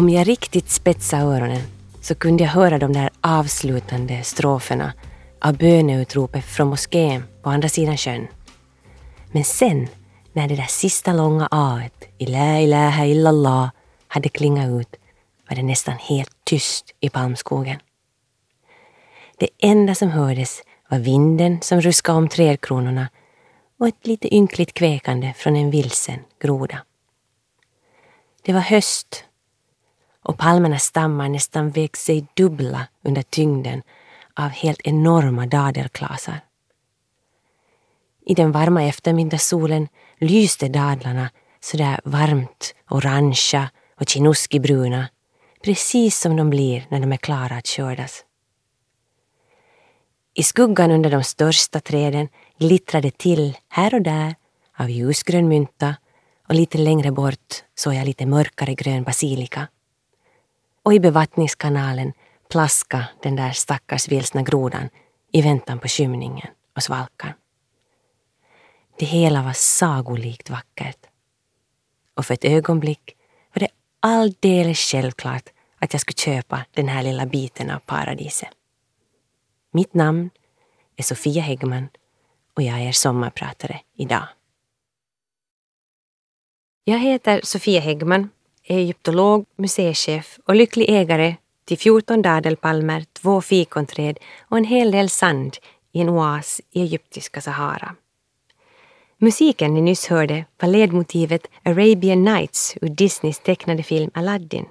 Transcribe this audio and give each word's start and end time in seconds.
Om 0.00 0.08
jag 0.08 0.28
riktigt 0.28 0.70
spetsade 0.70 1.22
öronen 1.22 1.62
så 2.00 2.14
kunde 2.14 2.44
jag 2.44 2.50
höra 2.50 2.78
de 2.78 2.92
där 2.92 3.10
avslutande 3.20 4.22
stroferna 4.22 4.92
av 5.40 5.56
böneutropet 5.56 6.44
från 6.44 6.68
moskén 6.68 7.24
på 7.42 7.50
andra 7.50 7.68
sidan 7.68 7.96
sjön. 7.96 8.26
Men 9.32 9.44
sen, 9.44 9.88
när 10.32 10.48
det 10.48 10.56
där 10.56 10.66
sista 10.68 11.12
långa 11.12 11.48
aet, 11.50 12.08
Ilä 12.18 12.60
ilaha 12.60 13.06
illallah, 13.06 13.70
hade 14.08 14.28
klingat 14.28 14.80
ut 14.80 14.96
var 15.48 15.56
det 15.56 15.62
nästan 15.62 15.94
helt 15.94 16.44
tyst 16.44 16.94
i 17.00 17.08
palmskogen. 17.08 17.78
Det 19.38 19.48
enda 19.58 19.94
som 19.94 20.08
hördes 20.08 20.62
var 20.88 20.98
vinden 20.98 21.62
som 21.62 21.80
ruskade 21.80 22.18
om 22.18 22.28
trädkronorna 22.28 23.08
och 23.78 23.88
ett 23.88 24.06
lite 24.06 24.34
ynkligt 24.34 24.74
kväkande 24.74 25.32
från 25.36 25.56
en 25.56 25.70
vilsen 25.70 26.20
groda. 26.42 26.78
Det 28.42 28.52
var 28.52 28.60
höst 28.60 29.24
och 30.30 30.38
palmernas 30.38 30.84
stammar 30.84 31.28
nästan 31.28 31.70
vek 31.70 31.96
sig 31.96 32.26
dubbla 32.34 32.86
under 33.02 33.22
tyngden 33.22 33.82
av 34.34 34.48
helt 34.48 34.80
enorma 34.84 35.46
dadelklasar. 35.46 36.40
I 38.26 38.34
den 38.34 38.52
varma 38.52 38.84
eftermiddagssolen 38.84 39.88
lyste 40.18 40.68
dadlarna 40.68 41.30
sådär 41.60 42.00
varmt 42.04 42.74
orangea 42.90 43.70
och 44.00 44.08
chinoskibruna, 44.08 45.08
precis 45.64 46.20
som 46.20 46.36
de 46.36 46.50
blir 46.50 46.86
när 46.88 47.00
de 47.00 47.12
är 47.12 47.16
klara 47.16 47.56
att 47.56 47.68
skördas. 47.68 48.24
I 50.34 50.42
skuggan 50.42 50.90
under 50.90 51.10
de 51.10 51.24
största 51.24 51.80
träden 51.80 52.28
glittrade 52.58 53.10
till 53.10 53.56
här 53.68 53.94
och 53.94 54.02
där 54.02 54.34
av 54.76 54.90
ljusgrön 54.90 55.48
mynta 55.48 55.94
och 56.48 56.54
lite 56.54 56.78
längre 56.78 57.12
bort 57.12 57.64
såg 57.74 57.94
jag 57.94 58.06
lite 58.06 58.26
mörkare 58.26 58.74
grön 58.74 59.02
basilika. 59.02 59.68
Och 60.82 60.94
i 60.94 61.00
bevattningskanalen 61.00 62.12
plaska 62.50 63.06
den 63.22 63.36
där 63.36 63.52
stackars 63.52 64.08
vilsna 64.08 64.42
grodan 64.42 64.88
i 65.32 65.42
väntan 65.42 65.78
på 65.78 65.88
skymningen 65.88 66.48
och 66.76 66.82
svalkan. 66.82 67.32
Det 68.98 69.06
hela 69.06 69.42
var 69.42 69.52
sagolikt 69.52 70.50
vackert. 70.50 71.06
Och 72.14 72.26
för 72.26 72.34
ett 72.34 72.44
ögonblick 72.44 73.16
var 73.54 73.60
det 73.60 73.68
alldeles 74.00 74.78
självklart 74.78 75.48
att 75.78 75.94
jag 75.94 76.00
skulle 76.00 76.16
köpa 76.16 76.64
den 76.70 76.88
här 76.88 77.02
lilla 77.02 77.26
biten 77.26 77.70
av 77.70 77.78
paradiset. 77.78 78.48
Mitt 79.72 79.94
namn 79.94 80.30
är 80.96 81.02
Sofia 81.02 81.42
Häggman 81.42 81.88
och 82.54 82.62
jag 82.62 82.80
är 82.80 82.92
sommarpratare 82.92 83.80
idag. 83.96 84.28
Jag 86.84 86.98
heter 86.98 87.40
Sofia 87.44 87.80
Häggman, 87.80 88.30
egyptolog, 88.78 89.46
museichef 89.56 90.38
och 90.46 90.54
lycklig 90.54 90.90
ägare 90.90 91.36
till 91.64 91.78
14 91.78 92.22
dadelpalmer, 92.22 93.04
två 93.12 93.40
fikonträd 93.40 94.18
och 94.40 94.58
en 94.58 94.64
hel 94.64 94.90
del 94.90 95.08
sand 95.08 95.56
i 95.92 96.00
en 96.00 96.08
oas 96.08 96.60
i 96.70 96.82
egyptiska 96.82 97.40
Sahara. 97.40 97.94
Musiken 99.18 99.74
ni 99.74 99.80
nyss 99.80 100.06
hörde 100.06 100.44
var 100.60 100.68
ledmotivet 100.68 101.46
Arabian 101.62 102.24
Nights 102.24 102.76
ur 102.80 102.88
Disneys 102.88 103.38
tecknade 103.38 103.82
film 103.82 104.10
Aladdin 104.14 104.66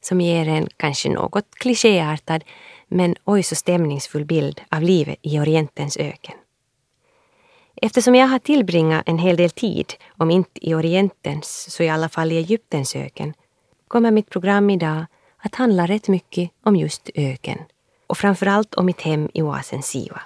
som 0.00 0.20
ger 0.20 0.48
en 0.48 0.68
kanske 0.76 1.08
något 1.08 1.54
klichéartad 1.54 2.44
men 2.88 3.14
oj 3.24 3.42
så 3.42 3.54
stämningsfull 3.54 4.24
bild 4.24 4.60
av 4.68 4.82
livet 4.82 5.18
i 5.22 5.38
Orientens 5.40 5.96
öken. 5.96 6.34
Eftersom 7.76 8.14
jag 8.14 8.26
har 8.26 8.38
tillbringat 8.38 9.02
en 9.06 9.18
hel 9.18 9.36
del 9.36 9.50
tid, 9.50 9.92
om 10.16 10.30
inte 10.30 10.68
i 10.68 10.74
Orientens 10.74 11.66
så 11.70 11.82
i 11.82 11.88
alla 11.88 12.08
fall 12.08 12.32
i 12.32 12.36
Egyptens 12.36 12.96
öken, 12.96 13.34
kommer 13.88 14.10
mitt 14.10 14.30
program 14.30 14.70
idag 14.70 15.06
att 15.36 15.54
handla 15.54 15.86
rätt 15.86 16.08
mycket 16.08 16.50
om 16.62 16.76
just 16.76 17.10
öken 17.14 17.58
och 18.06 18.18
framförallt 18.18 18.74
om 18.74 18.86
mitt 18.86 19.00
hem 19.00 19.28
i 19.34 19.42
oasen 19.42 19.82
Siwa. 19.82 20.20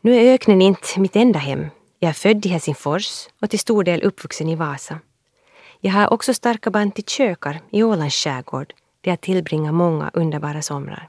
Nu 0.00 0.14
är 0.16 0.34
öknen 0.34 0.62
inte 0.62 1.00
mitt 1.00 1.16
enda 1.16 1.38
hem. 1.38 1.66
Jag 1.98 2.08
är 2.08 2.12
född 2.12 2.46
i 2.46 2.48
Helsingfors 2.48 3.28
och 3.40 3.50
till 3.50 3.58
stor 3.58 3.84
del 3.84 4.02
uppvuxen 4.02 4.48
i 4.48 4.54
Vasa. 4.54 4.98
Jag 5.80 5.92
har 5.92 6.12
också 6.12 6.34
starka 6.34 6.70
band 6.70 6.94
till 6.94 7.04
kökar 7.04 7.60
i 7.70 7.82
Ålands 7.82 8.16
skärgård 8.16 8.74
där 9.00 9.10
jag 9.10 9.20
tillbringar 9.20 9.72
många 9.72 10.10
underbara 10.14 10.62
somrar. 10.62 11.08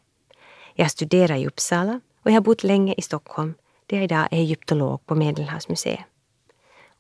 Jag 0.74 0.92
studerar 0.92 1.36
i 1.36 1.48
Uppsala 1.48 2.00
och 2.24 2.32
jag 2.32 2.36
har 2.36 2.42
bott 2.42 2.64
länge 2.64 2.94
i 2.98 3.02
Stockholm 3.02 3.54
där 3.86 3.98
jag 3.98 4.04
idag 4.04 4.28
är 4.32 4.38
egyptolog 4.38 5.06
på 5.06 5.16
Medelhavsmuseet. 5.16 6.00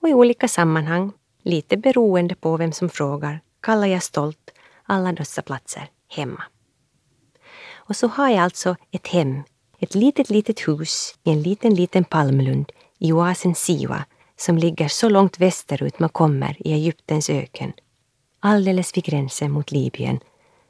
Och 0.01 0.09
i 0.09 0.13
olika 0.13 0.47
sammanhang, 0.47 1.11
lite 1.43 1.77
beroende 1.77 2.35
på 2.35 2.57
vem 2.57 2.71
som 2.71 2.89
frågar, 2.89 3.41
kallar 3.61 3.87
jag 3.87 4.03
stolt 4.03 4.51
alla 4.83 5.11
dessa 5.11 5.41
platser 5.41 5.89
hemma. 6.09 6.43
Och 7.73 7.95
så 7.95 8.07
har 8.07 8.29
jag 8.29 8.39
alltså 8.39 8.75
ett 8.91 9.07
hem, 9.07 9.43
ett 9.79 9.95
litet, 9.95 10.29
litet 10.29 10.67
hus 10.67 11.15
i 11.23 11.31
en 11.31 11.41
liten, 11.41 11.75
liten 11.75 12.03
palmlund 12.03 12.71
i 12.99 13.13
oasen 13.13 13.55
Siwa 13.55 14.05
som 14.37 14.57
ligger 14.57 14.87
så 14.87 15.09
långt 15.09 15.39
västerut 15.39 15.99
man 15.99 16.09
kommer 16.09 16.67
i 16.67 16.73
Egyptens 16.73 17.29
öken. 17.29 17.73
Alldeles 18.39 18.97
vid 18.97 19.03
gränsen 19.03 19.51
mot 19.51 19.71
Libyen 19.71 20.19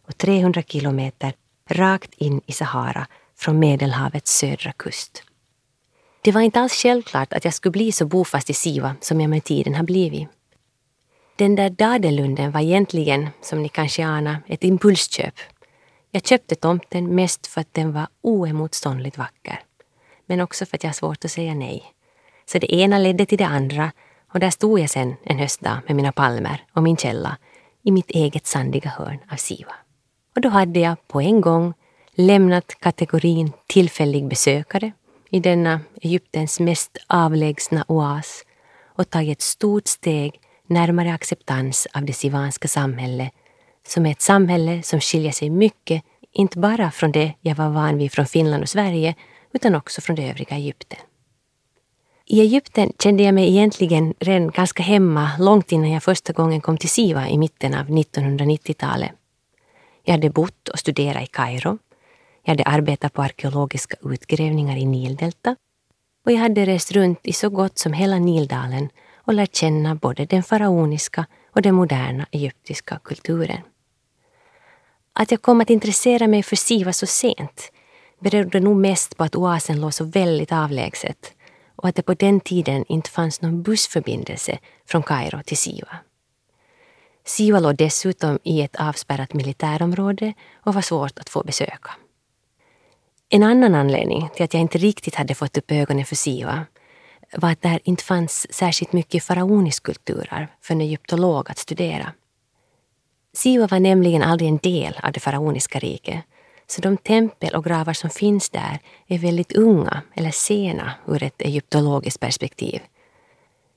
och 0.07 0.17
300 0.17 0.61
kilometer 0.61 1.33
rakt 1.69 2.13
in 2.13 2.41
i 2.45 2.51
Sahara 2.51 3.07
från 3.37 3.59
Medelhavets 3.59 4.37
södra 4.37 4.71
kust. 4.71 5.23
Det 6.23 6.31
var 6.31 6.41
inte 6.41 6.59
alls 6.59 6.73
självklart 6.73 7.33
att 7.33 7.45
jag 7.45 7.53
skulle 7.53 7.71
bli 7.71 7.91
så 7.91 8.05
bofast 8.05 8.49
i 8.49 8.53
Siva 8.53 8.95
som 9.01 9.21
jag 9.21 9.29
med 9.29 9.43
tiden 9.43 9.75
har 9.75 9.83
blivit. 9.83 10.27
Den 11.35 11.55
där 11.55 11.69
dadelunden 11.69 12.51
var 12.51 12.61
egentligen, 12.61 13.29
som 13.41 13.61
ni 13.61 13.69
kanske 13.69 14.05
anar, 14.05 14.37
ett 14.47 14.63
impulsköp. 14.63 15.33
Jag 16.11 16.25
köpte 16.25 16.55
tomten 16.55 17.15
mest 17.15 17.47
för 17.47 17.61
att 17.61 17.73
den 17.73 17.93
var 17.93 18.07
oemotståndligt 18.21 19.17
vacker. 19.17 19.59
Men 20.25 20.41
också 20.41 20.65
för 20.65 20.77
att 20.77 20.83
jag 20.83 20.89
har 20.89 20.93
svårt 20.93 21.25
att 21.25 21.31
säga 21.31 21.53
nej. 21.53 21.83
Så 22.45 22.59
det 22.59 22.75
ena 22.75 22.99
ledde 22.99 23.25
till 23.25 23.37
det 23.37 23.47
andra 23.47 23.91
och 24.33 24.39
där 24.39 24.49
stod 24.49 24.79
jag 24.79 24.89
sen 24.89 25.15
en 25.23 25.39
höstdag 25.39 25.81
med 25.87 25.95
mina 25.95 26.11
palmer 26.11 26.65
och 26.73 26.83
min 26.83 26.97
källa 26.97 27.37
i 27.83 27.91
mitt 27.91 28.09
eget 28.09 28.47
sandiga 28.47 28.89
hörn 28.89 29.19
av 29.31 29.35
Siva. 29.35 29.75
Och 30.35 30.41
då 30.41 30.49
hade 30.49 30.79
jag 30.79 31.07
på 31.07 31.21
en 31.21 31.41
gång 31.41 31.73
lämnat 32.13 32.75
kategorin 32.79 33.51
tillfällig 33.67 34.27
besökare 34.27 34.91
i 35.33 35.39
denna 35.39 35.79
Egyptens 36.01 36.59
mest 36.59 36.97
avlägsna 37.07 37.85
oas 37.87 38.43
och 38.97 39.09
tagit 39.09 39.37
ett 39.37 39.41
stort 39.41 39.87
steg 39.87 40.39
närmare 40.67 41.13
acceptans 41.13 41.87
av 41.93 42.05
det 42.05 42.13
sivanska 42.13 42.67
samhället 42.67 43.31
som 43.87 44.05
är 44.05 44.11
ett 44.11 44.21
samhälle 44.21 44.83
som 44.83 44.99
skiljer 44.99 45.31
sig 45.31 45.49
mycket, 45.49 46.03
inte 46.33 46.59
bara 46.59 46.91
från 46.91 47.11
det 47.11 47.33
jag 47.41 47.55
var 47.55 47.69
van 47.69 47.97
vid 47.97 48.11
från 48.11 48.25
Finland 48.25 48.63
och 48.63 48.69
Sverige, 48.69 49.15
utan 49.53 49.75
också 49.75 50.01
från 50.01 50.15
det 50.15 50.29
övriga 50.29 50.55
Egypten. 50.55 50.99
I 52.25 52.41
Egypten 52.41 52.91
kände 52.99 53.23
jag 53.23 53.33
mig 53.33 53.49
egentligen 53.49 54.13
redan 54.19 54.51
ganska 54.51 54.83
hemma 54.83 55.31
långt 55.39 55.71
innan 55.71 55.91
jag 55.91 56.03
första 56.03 56.33
gången 56.33 56.61
kom 56.61 56.77
till 56.77 56.89
Siva 56.89 57.29
i 57.29 57.37
mitten 57.37 57.73
av 57.73 57.87
1990-talet. 57.87 59.11
Jag 60.03 60.13
hade 60.13 60.29
bott 60.29 60.69
och 60.69 60.79
studerat 60.79 61.23
i 61.23 61.27
Kairo. 61.27 61.77
Jag 62.45 62.51
hade 62.51 62.63
arbetat 62.63 63.13
på 63.13 63.21
arkeologiska 63.21 63.95
utgrävningar 64.01 64.77
i 64.77 64.85
Nildelta 64.85 65.55
och 66.25 66.31
jag 66.31 66.37
hade 66.37 66.65
rest 66.65 66.91
runt 66.91 67.19
i 67.23 67.33
så 67.33 67.49
gott 67.49 67.77
som 67.77 67.93
hela 67.93 68.19
Nildalen 68.19 68.89
och 69.15 69.33
lärt 69.33 69.55
känna 69.55 69.95
både 69.95 70.25
den 70.25 70.43
faraoniska 70.43 71.25
och 71.51 71.61
den 71.61 71.75
moderna 71.75 72.25
egyptiska 72.31 72.99
kulturen. 73.03 73.61
Att 75.13 75.31
jag 75.31 75.41
kom 75.41 75.61
att 75.61 75.69
intressera 75.69 76.27
mig 76.27 76.43
för 76.43 76.55
Siva 76.55 76.93
så 76.93 77.05
sent 77.05 77.71
berodde 78.19 78.59
nog 78.59 78.77
mest 78.77 79.17
på 79.17 79.23
att 79.23 79.35
oasen 79.35 79.81
låg 79.81 79.93
så 79.93 80.03
väldigt 80.03 80.51
avlägset 80.51 81.33
och 81.75 81.87
att 81.87 81.95
det 81.95 82.01
på 82.01 82.13
den 82.13 82.39
tiden 82.39 82.85
inte 82.87 83.09
fanns 83.09 83.41
någon 83.41 83.63
bussförbindelse 83.63 84.59
från 84.85 85.03
Kairo 85.03 85.43
till 85.43 85.57
Siva. 85.57 85.97
Siva 87.25 87.59
låg 87.59 87.75
dessutom 87.75 88.39
i 88.43 88.61
ett 88.61 88.75
avspärrat 88.75 89.33
militärområde 89.33 90.33
och 90.53 90.73
var 90.73 90.81
svårt 90.81 91.19
att 91.19 91.29
få 91.29 91.43
besöka. 91.43 91.91
En 93.35 93.43
annan 93.43 93.75
anledning 93.75 94.29
till 94.35 94.43
att 94.43 94.53
jag 94.53 94.61
inte 94.61 94.77
riktigt 94.77 95.15
hade 95.15 95.35
fått 95.35 95.57
upp 95.57 95.71
ögonen 95.71 96.05
för 96.05 96.15
Siva 96.15 96.65
var 97.35 97.51
att 97.51 97.61
där 97.61 97.79
inte 97.83 98.03
fanns 98.03 98.53
särskilt 98.53 98.93
mycket 98.93 99.23
faraonisk 99.23 99.83
kulturarv 99.83 100.47
för 100.61 100.73
en 100.73 100.81
egyptolog 100.81 101.51
att 101.51 101.57
studera. 101.57 102.11
Siva 103.33 103.67
var 103.67 103.79
nämligen 103.79 104.23
aldrig 104.23 104.49
en 104.49 104.57
del 104.57 104.99
av 105.03 105.11
det 105.11 105.19
faraoniska 105.19 105.79
riket 105.79 106.19
så 106.67 106.81
de 106.81 106.97
tempel 106.97 107.55
och 107.55 107.63
gravar 107.63 107.93
som 107.93 108.09
finns 108.09 108.49
där 108.49 108.79
är 109.07 109.17
väldigt 109.17 109.55
unga 109.55 110.01
eller 110.15 110.31
sena 110.31 110.93
ur 111.07 111.23
ett 111.23 111.41
egyptologiskt 111.41 112.19
perspektiv. 112.19 112.81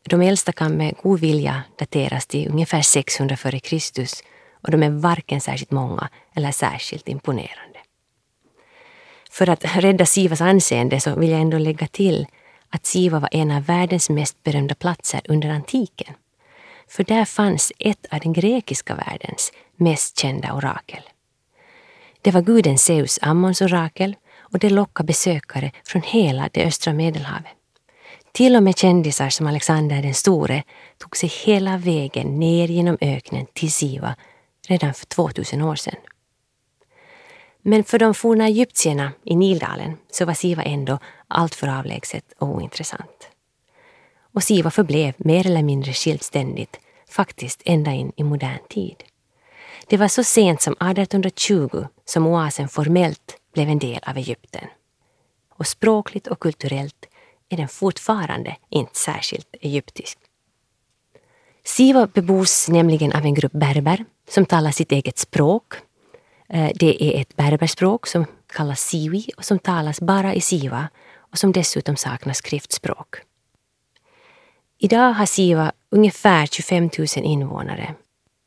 De 0.09 0.23
äldsta 0.23 0.53
kan 0.53 0.73
med 0.73 0.95
god 1.03 1.21
vilja 1.21 1.63
dateras 1.79 2.27
till 2.27 2.49
ungefär 2.49 2.83
600 2.83 3.37
f.Kr. 3.45 4.07
och 4.63 4.71
de 4.71 4.83
är 4.83 4.91
varken 4.91 5.41
särskilt 5.41 5.71
många 5.71 6.09
eller 6.35 6.53
särskilt 6.53 7.09
imponerande. 7.09 7.76
För 9.37 9.49
att 9.49 9.65
rädda 9.77 10.07
Sivas 10.07 10.41
anseende 10.41 11.01
så 11.01 11.15
vill 11.15 11.31
jag 11.31 11.41
ändå 11.41 11.59
lägga 11.59 11.87
till 11.87 12.27
att 12.71 12.87
Siva 12.87 13.19
var 13.19 13.29
en 13.33 13.51
av 13.51 13.65
världens 13.65 14.11
mest 14.11 14.43
berömda 14.43 14.75
platser 14.75 15.21
under 15.29 15.49
antiken. 15.49 16.15
för 16.89 17.05
där 17.05 17.25
fanns 17.25 17.73
ett 17.79 18.07
av 18.11 18.21
den 18.21 18.33
grekiska 18.33 18.95
världens 18.95 19.53
mest 19.77 20.19
kända 20.19 20.53
orakel. 20.53 21.01
Det 22.23 22.31
var 22.31 22.43
guden 22.43 22.79
Zeus 22.79 23.19
Ammons 23.23 23.61
orakel 23.61 24.17
och 24.39 24.59
det 24.59 24.71
lockade 24.71 25.07
besökare 25.07 25.73
från 25.85 26.03
hela 26.03 26.49
det 26.53 26.65
östra 26.65 26.93
Medelhavet. 26.93 27.53
Till 28.33 28.57
och 28.57 28.63
med 28.63 28.79
kändisar 28.79 29.31
som 29.31 29.47
Alexander 29.47 30.03
den 30.03 30.15
store 30.15 30.63
tog 30.99 31.17
sig 31.17 31.29
hela 31.29 31.77
vägen 31.77 32.39
ner 32.39 32.69
genom 32.69 32.99
öknen 33.01 33.47
till 33.53 33.73
Siva 33.73 34.15
redan 34.69 34.95
för 34.95 35.07
2000 35.07 35.63
år 35.63 35.77
sedan. 35.77 35.97
Men 37.69 37.85
för 37.85 37.99
de 37.99 38.15
forna 38.15 38.47
egyptierna 38.47 39.13
i 39.25 39.37
Nildalen 39.37 39.97
så 40.11 40.25
var 40.25 40.35
Siva 40.35 40.63
ändå 40.63 40.99
alltför 41.29 41.79
avlägset 41.79 42.25
och 42.39 42.49
ointressant. 42.49 43.29
Och 44.35 44.43
Siva 44.43 44.71
förblev 44.71 45.15
mer 45.17 45.47
eller 45.47 45.63
mindre 45.63 45.93
självständigt, 45.93 46.81
faktiskt 47.09 47.63
ända 47.65 47.93
in 47.93 48.13
i 48.17 48.23
modern 48.23 48.59
tid. 48.69 49.05
Det 49.87 49.97
var 49.97 50.09
så 50.09 50.25
sent 50.25 50.63
som 50.63 50.73
1820 50.73 51.87
som 52.05 52.27
oasen 52.27 52.69
formellt 52.69 53.37
blev 53.55 53.69
en 53.69 53.79
del 53.79 54.01
av 54.07 54.17
Egypten. 54.17 54.69
Och 55.55 55.67
språkligt 55.67 56.27
och 56.27 56.41
kulturellt 56.41 57.07
är 57.49 57.57
den 57.57 57.69
fortfarande 57.69 58.57
inte 58.71 58.99
särskilt 58.99 59.55
egyptisk. 59.61 60.19
Siva 61.65 62.07
bebos 62.07 62.69
nämligen 62.69 63.13
av 63.13 63.25
en 63.25 63.35
grupp 63.35 63.53
berber 63.53 64.05
som 64.29 64.47
talar 64.47 64.71
sitt 64.71 64.93
eget 64.93 65.19
språk. 65.19 65.75
Eh, 66.49 66.71
det 66.75 67.05
är 67.05 67.21
ett 67.21 67.37
berberspråk 67.37 68.07
som 68.07 68.27
kallas 68.47 68.81
siwi 68.81 69.31
och 69.37 69.45
som 69.45 69.59
talas 69.59 70.01
bara 70.01 70.35
i 70.35 70.41
Siva 70.41 70.89
och 71.17 71.39
som 71.39 71.53
dessutom 71.53 71.97
saknar 71.97 72.35
skriftspråk. 72.35 73.17
Idag 74.79 75.13
har 75.13 75.27
Siva 75.27 75.73
ungefär 75.91 76.47
25 76.47 76.91
000 76.99 77.07
invånare 77.17 77.95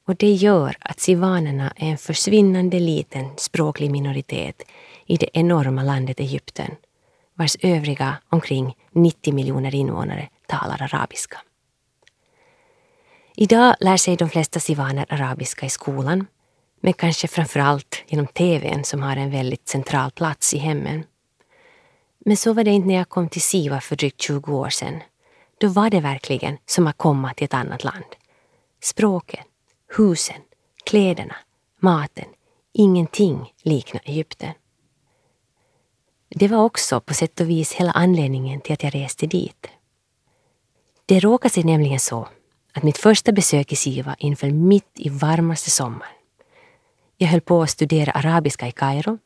och 0.07 0.15
det 0.15 0.31
gör 0.31 0.75
att 0.79 0.99
sivanerna 0.99 1.73
är 1.75 1.89
en 1.89 1.97
försvinnande 1.97 2.79
liten 2.79 3.25
språklig 3.37 3.91
minoritet 3.91 4.61
i 5.05 5.17
det 5.17 5.29
enorma 5.33 5.83
landet 5.83 6.19
Egypten 6.19 6.75
vars 7.33 7.57
övriga 7.61 8.17
omkring 8.29 8.75
90 8.91 9.33
miljoner 9.33 9.75
invånare 9.75 10.29
talar 10.47 10.81
arabiska. 10.81 11.37
Idag 13.35 13.75
lär 13.79 13.97
sig 13.97 14.15
de 14.15 14.29
flesta 14.29 14.59
sivaner 14.59 15.05
arabiska 15.09 15.65
i 15.65 15.69
skolan, 15.69 16.25
men 16.81 16.93
kanske 16.93 17.27
framför 17.27 17.59
allt 17.59 18.03
genom 18.07 18.27
TVn 18.27 18.83
som 18.83 19.01
har 19.01 19.15
en 19.15 19.31
väldigt 19.31 19.67
central 19.67 20.11
plats 20.11 20.53
i 20.53 20.57
hemmen. 20.57 21.03
Men 22.25 22.37
så 22.37 22.53
var 22.53 22.63
det 22.63 22.71
inte 22.71 22.87
när 22.87 22.95
jag 22.95 23.09
kom 23.09 23.29
till 23.29 23.41
Siva 23.41 23.81
för 23.81 23.95
drygt 23.95 24.21
20 24.21 24.55
år 24.55 24.69
sedan. 24.69 24.99
Då 25.57 25.67
var 25.67 25.89
det 25.89 25.99
verkligen 25.99 26.57
som 26.65 26.87
att 26.87 26.97
komma 26.97 27.33
till 27.33 27.45
ett 27.45 27.53
annat 27.53 27.83
land. 27.83 28.05
Språket, 28.81 29.45
husen, 29.97 30.41
kläderna, 30.83 31.35
maten, 31.79 32.27
ingenting 32.73 33.53
liknar 33.63 34.01
Egypten. 34.05 34.53
Det 36.29 36.47
var 36.47 36.63
också 36.63 36.99
på 36.99 37.13
sätt 37.13 37.39
och 37.39 37.49
vis 37.49 37.73
hela 37.73 37.91
anledningen 37.91 38.61
till 38.61 38.73
att 38.73 38.83
jag 38.83 38.95
reste 38.95 39.27
dit. 39.27 39.67
Det 41.05 41.19
råkade 41.19 41.53
sig 41.53 41.63
nämligen 41.63 41.99
så 41.99 42.27
att 42.73 42.83
mitt 42.83 42.97
första 42.97 43.31
besök 43.31 43.71
i 43.71 43.75
Siva 43.75 44.15
inföll 44.19 44.53
mitt 44.53 44.91
i 44.95 45.09
varmaste 45.09 45.69
sommaren. 45.69 46.18
Jag 47.21 47.27
höll 47.27 47.41
på 47.41 47.61
att 47.61 47.69
studera 47.69 48.11
arabiska 48.11 48.67
i 48.67 48.71
Kairo 48.71 49.17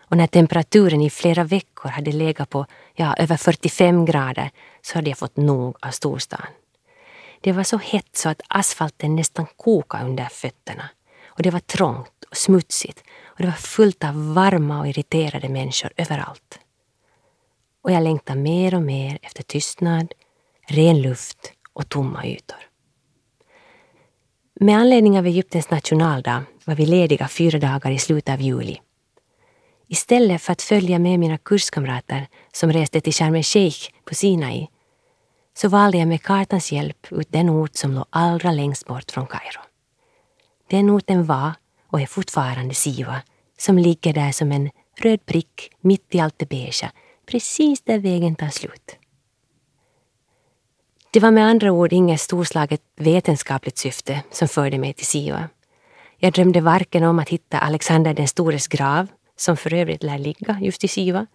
och 0.00 0.16
när 0.16 0.26
temperaturen 0.26 1.00
i 1.00 1.10
flera 1.10 1.44
veckor 1.44 1.88
hade 1.88 2.12
legat 2.12 2.50
på 2.50 2.66
ja, 2.94 3.14
över 3.18 3.36
45 3.36 4.04
grader 4.04 4.50
så 4.82 4.98
hade 4.98 5.10
jag 5.10 5.18
fått 5.18 5.36
nog 5.36 5.76
av 5.80 5.90
storstan. 5.90 6.46
Det 7.40 7.52
var 7.52 7.62
så 7.62 7.76
hett 7.76 8.16
så 8.16 8.28
att 8.28 8.42
asfalten 8.48 9.16
nästan 9.16 9.46
kokade 9.56 10.04
under 10.04 10.24
fötterna 10.24 10.90
och 11.26 11.42
det 11.42 11.50
var 11.50 11.60
trångt 11.60 12.24
och 12.30 12.36
smutsigt 12.36 13.04
och 13.24 13.38
det 13.38 13.46
var 13.46 13.52
fullt 13.52 14.04
av 14.04 14.34
varma 14.34 14.80
och 14.80 14.88
irriterade 14.88 15.48
människor 15.48 15.92
överallt. 15.96 16.60
Och 17.82 17.92
jag 17.92 18.02
längtade 18.02 18.40
mer 18.40 18.74
och 18.74 18.82
mer 18.82 19.18
efter 19.22 19.42
tystnad, 19.42 20.14
ren 20.68 21.02
luft 21.02 21.52
och 21.72 21.88
tomma 21.88 22.26
ytor. 22.26 22.58
Med 24.54 24.78
anledning 24.78 25.18
av 25.18 25.26
Egyptens 25.26 25.70
nationaldag 25.70 26.44
var 26.64 26.74
vi 26.74 26.86
lediga 26.86 27.28
fyra 27.28 27.58
dagar 27.58 27.90
i 27.90 27.98
slutet 27.98 28.34
av 28.34 28.40
juli. 28.40 28.80
Istället 29.88 30.42
för 30.42 30.52
att 30.52 30.62
följa 30.62 30.98
med 30.98 31.20
mina 31.20 31.38
kurskamrater 31.38 32.28
som 32.52 32.72
reste 32.72 33.00
till 33.00 33.12
Sharm 33.12 33.34
el-Sheikh 33.34 33.90
på 34.04 34.14
Sinai 34.14 34.68
så 35.54 35.68
valde 35.68 35.98
jag 35.98 36.08
med 36.08 36.22
kartans 36.22 36.72
hjälp 36.72 37.06
ut 37.10 37.32
den 37.32 37.50
ort 37.50 37.76
som 37.76 37.92
låg 37.92 38.04
allra 38.10 38.52
längst 38.52 38.86
bort 38.86 39.10
från 39.10 39.26
Kairo. 39.26 39.60
Den 40.70 40.90
orten 40.90 41.24
var 41.24 41.52
och 41.86 42.00
är 42.00 42.06
fortfarande 42.06 42.74
Siva 42.74 43.22
som 43.58 43.78
ligger 43.78 44.12
där 44.12 44.32
som 44.32 44.52
en 44.52 44.70
röd 44.98 45.26
prick 45.26 45.70
mitt 45.80 46.14
i 46.14 46.20
allt 46.20 46.38
det 46.38 46.48
beiga, 46.48 46.92
precis 47.26 47.82
där 47.82 47.98
vägen 47.98 48.34
tar 48.34 48.48
slut. 48.48 48.96
Det 51.10 51.20
var 51.20 51.30
med 51.30 51.46
andra 51.46 51.72
ord 51.72 51.92
inget 51.92 52.20
storslaget 52.20 52.82
vetenskapligt 52.96 53.78
syfte 53.78 54.22
som 54.30 54.48
förde 54.48 54.78
mig 54.78 54.92
till 54.92 55.06
Siva. 55.06 55.48
Jag 56.24 56.32
drömde 56.32 56.60
varken 56.60 57.04
om 57.04 57.18
att 57.18 57.28
hitta 57.28 57.58
Alexander 57.58 58.14
den 58.14 58.28
stores 58.28 58.68
grav, 58.68 59.06
som 59.36 59.56
för 59.56 59.74
övrigt 59.74 60.02
lär 60.02 60.18
ligga 60.18 60.58
just 60.60 60.84
i 60.84 60.88
Siva, 60.88 61.26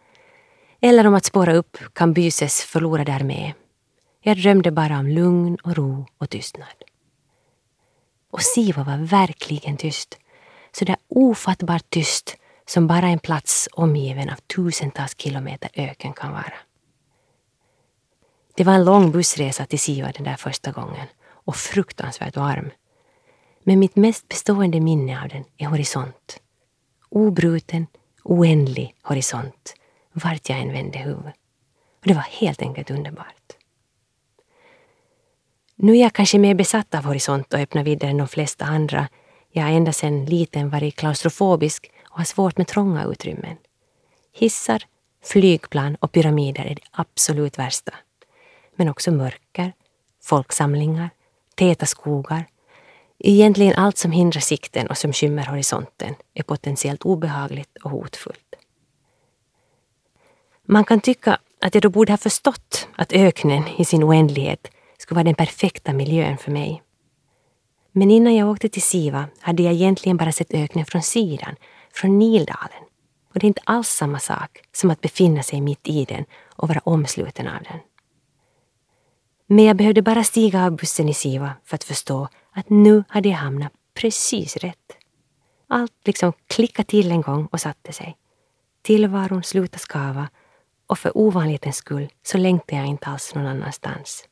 eller 0.81 1.07
om 1.07 1.16
att 1.16 1.25
spåra 1.25 1.54
upp 1.54 1.78
Kambyses 1.94 2.62
förlorade 2.62 3.13
armé. 3.13 3.54
Jag 4.22 4.38
drömde 4.38 4.72
bara 4.72 5.00
om 5.00 5.07
lugn 5.07 5.57
och 5.63 5.75
ro 5.75 6.06
och 6.18 6.30
tystnad. 6.30 6.84
Och 8.31 8.42
Siva 8.42 8.84
var 8.84 8.98
verkligen 8.98 9.78
tyst 9.78 10.18
så 10.72 10.86
där 10.86 10.98
ofattbart 11.07 11.90
tyst 11.90 12.38
som 12.66 12.88
bara 12.88 13.07
en 13.07 13.19
plats 13.19 13.69
omgiven 13.72 14.30
av 14.30 14.36
tusentals 14.36 15.16
kilometer 15.18 15.69
öken 15.74 16.13
kan 16.13 16.31
vara. 16.31 16.54
Det 18.56 18.63
var 18.63 18.74
en 18.74 18.86
lång 18.86 19.12
bussresa 19.12 19.66
till 19.66 19.80
Siva 19.80 20.12
den 20.12 20.24
där 20.24 20.36
första 20.36 20.72
gången 20.72 21.07
och 21.30 21.56
fruktansvärt 21.56 22.36
varm. 22.36 22.72
Men 23.68 23.80
mitt 23.80 23.96
mest 23.96 24.28
bestående 24.28 24.80
minne 24.80 25.22
av 25.24 25.30
den 25.30 25.44
är 25.58 25.66
horisont. 25.66 26.40
Obruten, 27.09 27.88
oändlig 28.24 28.95
horisont 29.02 29.74
vart 30.14 30.50
jag 30.50 30.59
än 30.59 30.71
vände 30.71 31.00
huvudet. 31.00 31.36
Och 32.00 32.07
det 32.07 32.14
var 32.14 32.21
helt 32.21 32.62
enkelt 32.62 32.92
underbart. 32.92 33.57
Nu 35.76 35.97
är 35.97 36.02
jag 36.02 36.14
kanske 36.14 36.40
mer 36.40 36.54
besatt 36.54 36.95
av 36.95 37.04
horisont 37.04 37.54
och 37.54 37.59
öppna 37.59 37.83
vidder 37.83 38.07
än 38.07 38.18
de 38.18 38.28
flesta 38.28 38.66
andra 38.66 39.07
jag 39.52 39.64
har 39.64 39.71
ända 39.71 39.94
sedan 39.94 40.26
liten 40.26 40.69
varit 40.69 40.95
klaustrofobisk 40.95 41.92
och 42.09 42.18
har 42.18 42.26
svårt 42.26 42.57
med 42.57 42.68
trånga 42.68 43.06
utrymmen. 43.06 43.57
Hissar, 44.33 44.83
flygplan 45.24 45.95
och 45.95 46.12
pyramider 46.12 46.66
är 46.66 46.76
det 46.76 46.81
absolut 46.92 47.59
värsta. 47.59 47.94
Men 48.76 48.90
också 48.90 49.12
mörker, 49.12 49.74
folksamlingar, 50.24 51.09
täta 51.56 51.86
skogar. 51.86 52.45
Egentligen 53.19 53.74
allt 53.76 53.97
som 53.97 54.12
hindrar 54.12 54.42
sikten 54.42 54.88
och 54.88 54.97
som 54.97 55.14
skymmer 55.14 55.45
horisonten 55.45 56.16
är 56.33 56.44
potentiellt 56.44 57.06
obehagligt 57.06 57.78
och 57.83 57.92
hotfullt. 57.92 58.56
Man 60.66 60.86
kan 60.86 61.02
tycka 61.02 61.40
att 61.62 61.76
jag 61.76 61.81
då 61.81 61.90
borde 61.90 62.14
ha 62.14 62.18
förstått 62.18 62.88
att 62.95 63.14
öknen 63.14 63.64
i 63.78 63.86
sin 63.86 64.04
oändlighet 64.04 64.68
skulle 64.97 65.16
vara 65.16 65.24
den 65.24 65.36
perfekta 65.36 65.94
miljön 65.94 66.38
för 66.38 66.52
mig. 66.52 66.83
Men 67.92 68.12
innan 68.12 68.36
jag 68.36 68.50
åkte 68.50 68.69
till 68.69 68.81
Siva 68.81 69.26
hade 69.40 69.64
jag 69.64 69.74
egentligen 69.74 70.18
bara 70.18 70.31
sett 70.31 70.54
öknen 70.54 70.86
från 70.86 71.02
sidan, 71.02 71.56
från 71.94 72.19
Nildalen. 72.19 72.83
Och 73.33 73.40
det 73.40 73.45
är 73.45 73.47
inte 73.47 73.62
alls 73.66 73.90
samma 73.90 74.19
sak 74.19 74.62
som 74.71 74.90
att 74.90 75.02
befinna 75.02 75.44
sig 75.44 75.62
mitt 75.62 75.88
i 75.88 76.06
den 76.06 76.26
och 76.56 76.68
vara 76.68 76.81
omsluten 76.83 77.47
av 77.47 77.64
den. 77.64 77.80
Men 79.47 79.66
jag 79.66 79.78
behövde 79.78 80.02
bara 80.02 80.24
stiga 80.24 80.66
av 80.66 80.76
bussen 80.76 81.09
i 81.09 81.14
Siva 81.14 81.54
för 81.66 81.76
att 81.76 81.83
förstå 81.83 82.28
att 82.57 82.69
nu 82.69 83.04
hade 83.07 83.30
jag 83.30 83.35
hamnat 83.35 83.71
precis 83.94 84.57
rätt. 84.57 84.97
Allt 85.68 85.94
liksom 86.06 86.33
klickade 86.47 86.87
till 86.87 87.11
en 87.11 87.21
gång 87.21 87.45
och 87.52 87.61
satte 87.61 87.94
sig. 87.94 88.18
Tillvaron 88.81 89.44
slutade 89.44 89.80
skava 89.80 90.30
och 90.87 90.99
för 90.99 91.18
ovanlighetens 91.18 91.76
skull 91.76 92.09
så 92.23 92.37
längtade 92.37 92.81
jag 92.81 92.87
inte 92.87 93.07
alls 93.07 93.35
någon 93.35 93.45
annanstans. 93.45 94.28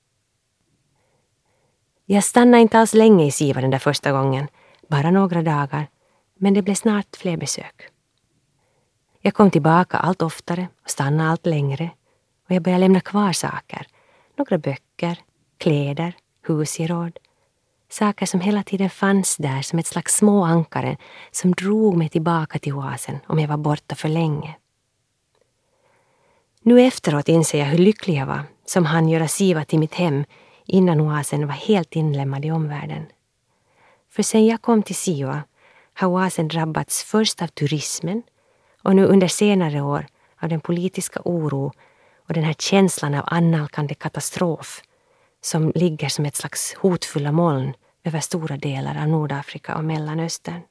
Jag 2.05 2.23
stannade 2.23 2.61
inte 2.61 2.79
alls 2.79 2.93
länge 2.93 3.25
i 3.25 3.31
Siva 3.31 3.61
den 3.61 3.71
där 3.71 3.79
första 3.79 4.11
gången, 4.11 4.47
bara 4.87 5.11
några 5.11 5.41
dagar, 5.41 5.87
men 6.35 6.53
det 6.53 6.61
blev 6.61 6.75
snart 6.75 7.15
fler 7.15 7.37
besök. 7.37 7.89
Jag 9.21 9.33
kom 9.33 9.51
tillbaka 9.51 9.97
allt 9.97 10.21
oftare 10.21 10.67
och 10.83 10.89
stannade 10.89 11.29
allt 11.29 11.45
längre 11.45 11.89
och 12.45 12.51
jag 12.55 12.61
började 12.61 12.79
lämna 12.79 12.99
kvar 12.99 13.33
saker. 13.33 13.87
Några 14.37 14.57
böcker, 14.57 15.19
kläder, 15.57 16.13
husgeråd. 16.47 17.19
Saker 17.89 18.25
som 18.25 18.39
hela 18.39 18.63
tiden 18.63 18.89
fanns 18.89 19.37
där 19.37 19.61
som 19.61 19.79
ett 19.79 19.87
slags 19.87 20.15
små 20.15 20.43
ankaren 20.43 20.97
som 21.31 21.51
drog 21.51 21.97
mig 21.97 22.09
tillbaka 22.09 22.59
till 22.59 22.73
oasen 22.73 23.19
om 23.27 23.39
jag 23.39 23.47
var 23.47 23.57
borta 23.57 23.95
för 23.95 24.09
länge. 24.09 24.55
Nu 26.61 26.81
efteråt 26.81 27.29
inser 27.29 27.59
jag 27.59 27.65
hur 27.65 27.77
lycklig 27.77 28.15
jag 28.15 28.25
var 28.25 28.41
som 28.65 28.85
hann 28.85 29.09
göra 29.09 29.27
Siva 29.27 29.65
till 29.65 29.79
mitt 29.79 29.93
hem 29.93 30.25
innan 30.65 31.01
oasen 31.01 31.47
var 31.47 31.53
helt 31.53 31.95
inlemmad 31.95 32.45
i 32.45 32.51
omvärlden. 32.51 33.05
För 34.11 34.23
sen 34.23 34.45
jag 34.45 34.61
kom 34.61 34.83
till 34.83 34.95
Siva 34.95 35.43
har 35.93 36.07
oasen 36.07 36.47
drabbats 36.47 37.03
först 37.03 37.41
av 37.41 37.47
turismen 37.47 38.23
och 38.81 38.95
nu 38.95 39.05
under 39.05 39.27
senare 39.27 39.81
år 39.81 40.05
av 40.41 40.49
den 40.49 40.59
politiska 40.59 41.21
oro 41.25 41.71
och 42.27 42.33
den 42.33 42.43
här 42.43 42.53
känslan 42.53 43.13
av 43.13 43.23
annalkande 43.27 43.93
katastrof 43.93 44.81
som 45.45 45.71
ligger 45.75 46.09
som 46.09 46.25
ett 46.25 46.35
slags 46.35 46.73
hotfulla 46.73 47.31
moln 47.31 47.73
över 48.03 48.19
stora 48.19 48.57
delar 48.57 49.01
av 49.01 49.07
Nordafrika 49.07 49.75
och 49.75 49.83
Mellanöstern. 49.83 50.61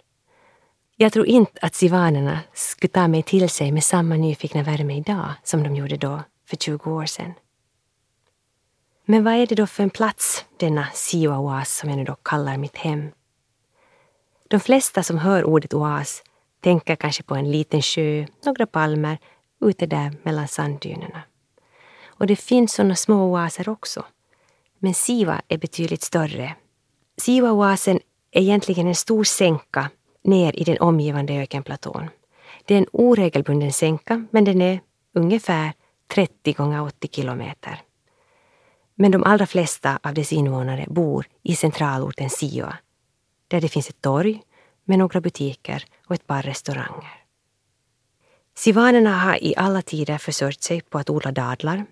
Jag 0.97 1.12
tror 1.12 1.26
inte 1.26 1.59
att 1.62 1.75
sivanerna 1.75 2.40
skulle 2.52 2.90
ta 2.90 3.09
mig 3.09 3.23
till 3.23 3.49
sig 3.49 3.73
med 3.73 3.85
samma 3.85 4.14
nyfikna 4.14 4.62
värme 4.62 4.97
idag 4.97 5.33
som 5.43 5.62
de 5.62 5.76
gjorde 5.76 5.97
då, 5.97 6.23
för 6.47 6.57
20 6.57 6.90
år 6.90 7.07
sedan. 7.07 7.35
Men 9.04 9.25
vad 9.25 9.35
är 9.35 9.47
det 9.47 9.54
då 9.54 9.66
för 9.66 9.83
en 9.83 9.90
plats, 9.90 10.45
denna 10.57 10.87
Siwa-oas 10.93 11.64
som 11.64 11.88
jag 11.90 11.99
nu 11.99 12.04
då 12.04 12.14
kallar 12.14 12.57
mitt 12.57 12.76
hem? 12.76 13.11
De 14.49 14.61
flesta 14.61 15.02
som 15.02 15.19
hör 15.19 15.45
ordet 15.45 15.75
oas 15.75 16.23
tänker 16.61 16.97
kanske 16.97 17.23
på 17.23 17.35
en 17.35 17.50
liten 17.50 17.83
sjö, 17.83 18.26
några 18.45 18.66
palmer, 18.66 19.19
ute 19.61 19.87
där 19.87 20.16
mellan 20.23 20.49
sanddynerna. 20.49 21.23
Och 22.07 22.26
det 22.26 22.37
finns 22.37 22.73
sådana 22.73 22.95
små 22.95 23.33
oaser 23.33 23.69
också. 23.69 24.04
Men 24.84 24.94
Siva 24.94 25.42
är 25.48 25.58
betydligt 25.58 26.02
större. 26.02 26.54
Siva-oasen 27.16 28.00
är 28.30 28.40
egentligen 28.40 28.86
en 28.86 28.94
stor 28.94 29.24
sänka 29.24 29.90
ner 30.24 30.60
i 30.60 30.64
den 30.64 30.78
omgivande 30.78 31.34
ökenplatån. 31.34 32.10
Det 32.64 32.74
är 32.74 32.78
en 32.78 32.86
oregelbunden 32.92 33.72
sänka, 33.72 34.26
men 34.30 34.44
den 34.44 34.62
är 34.62 34.80
ungefär 35.14 35.72
30 36.14 36.52
gånger 36.52 36.82
80 36.82 37.08
kilometer. 37.08 37.82
Men 38.94 39.10
de 39.10 39.24
allra 39.24 39.46
flesta 39.46 39.98
av 40.02 40.14
dess 40.14 40.32
invånare 40.32 40.86
bor 40.88 41.26
i 41.42 41.56
centralorten 41.56 42.30
Siva, 42.30 42.76
där 43.48 43.60
det 43.60 43.68
finns 43.68 43.88
ett 43.88 44.00
torg 44.00 44.42
med 44.84 44.98
några 44.98 45.20
butiker 45.20 45.84
och 46.06 46.14
ett 46.14 46.26
par 46.26 46.42
restauranger. 46.42 47.24
Sivanerna 48.56 49.18
har 49.18 49.44
i 49.44 49.54
alla 49.56 49.82
tider 49.82 50.18
försörjt 50.18 50.62
sig 50.62 50.80
på 50.80 50.98
att 50.98 51.10
odla 51.10 51.32
dadlar 51.32 51.86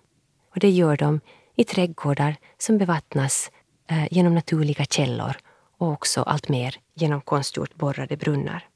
och 0.50 0.60
det 0.60 0.70
gör 0.70 0.96
de 0.96 1.20
i 1.62 1.64
trädgårdar 1.64 2.36
som 2.58 2.78
bevattnas 2.78 3.50
eh, 3.90 4.06
genom 4.10 4.34
naturliga 4.34 4.84
källor 4.84 5.36
och 5.78 5.88
också 5.88 6.22
allt 6.22 6.48
mer 6.48 6.76
genom 6.94 7.20
konstgjort 7.20 7.74
borrade 7.74 8.16
brunnar. 8.16 8.68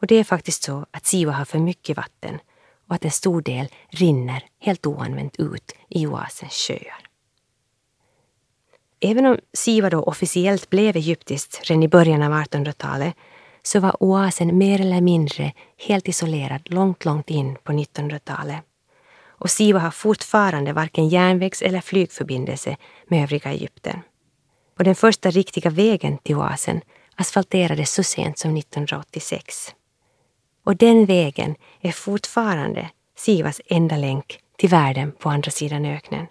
Och 0.00 0.06
det 0.06 0.14
är 0.14 0.24
faktiskt 0.24 0.62
så 0.62 0.86
att 0.90 1.06
Siva 1.06 1.32
har 1.32 1.44
för 1.44 1.58
mycket 1.58 1.96
vatten 1.96 2.38
och 2.88 2.94
att 2.94 3.04
en 3.04 3.10
stor 3.10 3.42
del 3.42 3.68
rinner 3.88 4.44
helt 4.60 4.86
oanvänt 4.86 5.36
ut 5.36 5.72
i 5.88 6.06
oasens 6.06 6.52
sjöar. 6.52 7.02
Även 9.00 9.26
om 9.26 9.38
Siva 9.52 9.90
då 9.90 10.02
officiellt 10.02 10.70
blev 10.70 10.96
egyptiskt 10.96 11.60
redan 11.64 11.82
i 11.82 11.88
början 11.88 12.22
av 12.22 12.32
1800-talet 12.32 13.14
så 13.62 13.80
var 13.80 14.02
oasen 14.02 14.58
mer 14.58 14.80
eller 14.80 15.00
mindre 15.00 15.52
helt 15.76 16.08
isolerad 16.08 16.60
långt, 16.64 17.04
långt 17.04 17.30
in 17.30 17.56
på 17.62 17.72
1900-talet. 17.72 18.67
Och 19.38 19.50
Siva 19.50 19.78
har 19.78 19.90
fortfarande 19.90 20.72
varken 20.72 21.08
järnvägs 21.08 21.62
eller 21.62 21.80
flygförbindelse 21.80 22.76
med 23.06 23.22
övriga 23.22 23.50
Egypten. 23.50 24.00
Och 24.78 24.84
den 24.84 24.94
första 24.94 25.30
riktiga 25.30 25.70
vägen 25.70 26.18
till 26.18 26.36
oasen 26.36 26.80
asfalterades 27.14 27.92
så 27.92 28.02
sent 28.02 28.38
som 28.38 28.56
1986. 28.56 29.74
Och 30.64 30.76
den 30.76 31.06
vägen 31.06 31.54
är 31.80 31.92
fortfarande 31.92 32.90
Sivas 33.16 33.60
enda 33.66 33.96
länk 33.96 34.40
till 34.56 34.68
världen 34.68 35.12
på 35.12 35.30
andra 35.30 35.50
sidan 35.50 35.84
öknen. 35.84 36.26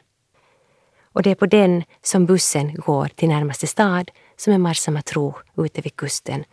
Och 1.13 1.23
det 1.23 1.31
är 1.31 1.35
på 1.35 1.45
den 1.45 1.83
som 2.01 2.25
bussen 2.25 2.75
går 2.75 3.07
till 3.07 3.29
närmaste 3.29 3.67
stad 3.67 4.11
som 4.35 4.53
är 4.53 4.57
Marsa 4.57 4.91
Matruh 4.91 5.35
ute 5.57 5.81
vid 5.81 5.95
kusten 5.95 6.43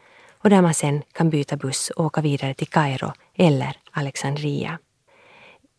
och 0.45 0.51
där 0.51 0.63
man 0.63 0.75
sen 0.75 1.03
kan 1.13 1.31
byta 1.31 1.57
buss 1.57 1.91
och 1.91 2.05
åka 2.05 2.21
vidare 2.21 2.55
till 2.55 2.69
Kairo 2.69 3.13
eller 3.35 3.77
Alexandria. 3.91 4.79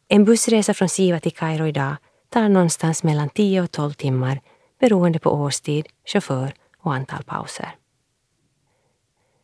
En 0.07 0.25
bussresa 0.25 0.73
från 0.73 0.89
Siva 0.89 1.19
till 1.19 1.33
Kairo 1.33 1.67
idag 1.67 1.95
tar 2.29 2.49
någonstans 2.49 3.03
mellan 3.03 3.29
10 3.29 3.61
och 3.61 3.71
12 3.71 3.93
timmar 3.93 4.41
beroende 4.79 5.19
på 5.19 5.29
årstid, 5.29 5.87
chaufför 6.05 6.53
och 6.77 6.93
antal 6.93 7.23
pauser. 7.23 7.75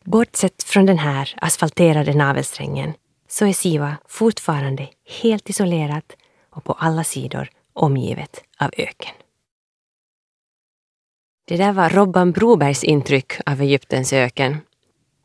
Bortsett 0.04 0.62
från 0.62 0.86
den 0.86 0.98
här 0.98 1.34
asfalterade 1.36 2.14
navelsträngen 2.14 2.94
så 3.28 3.46
är 3.46 3.52
Siva 3.52 3.96
fortfarande 4.08 4.88
helt 5.22 5.50
isolerat 5.50 6.16
och 6.50 6.64
på 6.64 6.72
alla 6.72 7.04
sidor 7.04 7.48
omgivet 7.72 8.44
av 8.58 8.70
öken. 8.76 9.14
Det 11.44 11.56
där 11.56 11.72
var 11.72 11.90
Robban 11.90 12.32
Brobergs 12.32 12.84
intryck 12.84 13.32
av 13.46 13.60
Egyptens 13.60 14.12
öken. 14.12 14.60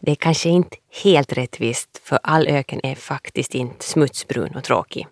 Det 0.01 0.11
är 0.11 0.15
kanske 0.15 0.49
inte 0.49 0.77
helt 1.03 1.33
rättvist, 1.33 2.01
för 2.03 2.19
all 2.23 2.47
öken 2.47 2.79
är 2.83 2.95
faktiskt 2.95 3.55
inte 3.55 3.85
smutsbrun 3.85 4.55
och 4.55 4.63
tråkig. 4.63 5.07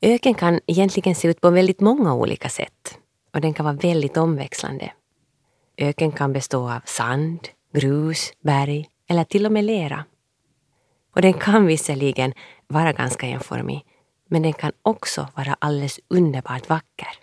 Öken 0.00 0.34
kan 0.34 0.60
egentligen 0.66 1.14
se 1.14 1.28
ut 1.28 1.40
på 1.40 1.50
väldigt 1.50 1.80
många 1.80 2.14
olika 2.14 2.48
sätt 2.48 2.98
och 3.34 3.40
den 3.40 3.54
kan 3.54 3.64
vara 3.64 3.74
väldigt 3.74 4.16
omväxlande. 4.16 4.92
Öken 5.76 6.12
kan 6.12 6.32
bestå 6.32 6.70
av 6.70 6.80
sand, 6.84 7.48
grus, 7.72 8.32
berg 8.40 8.88
eller 9.08 9.24
till 9.24 9.46
och 9.46 9.52
med 9.52 9.64
lera. 9.64 10.04
Och 11.14 11.22
den 11.22 11.32
kan 11.34 11.66
visserligen 11.66 12.32
vara 12.66 12.92
ganska 12.92 13.26
enformig, 13.26 13.84
men 14.28 14.42
den 14.42 14.52
kan 14.52 14.72
också 14.82 15.28
vara 15.34 15.56
alldeles 15.58 16.00
underbart 16.08 16.68
vacker. 16.68 17.18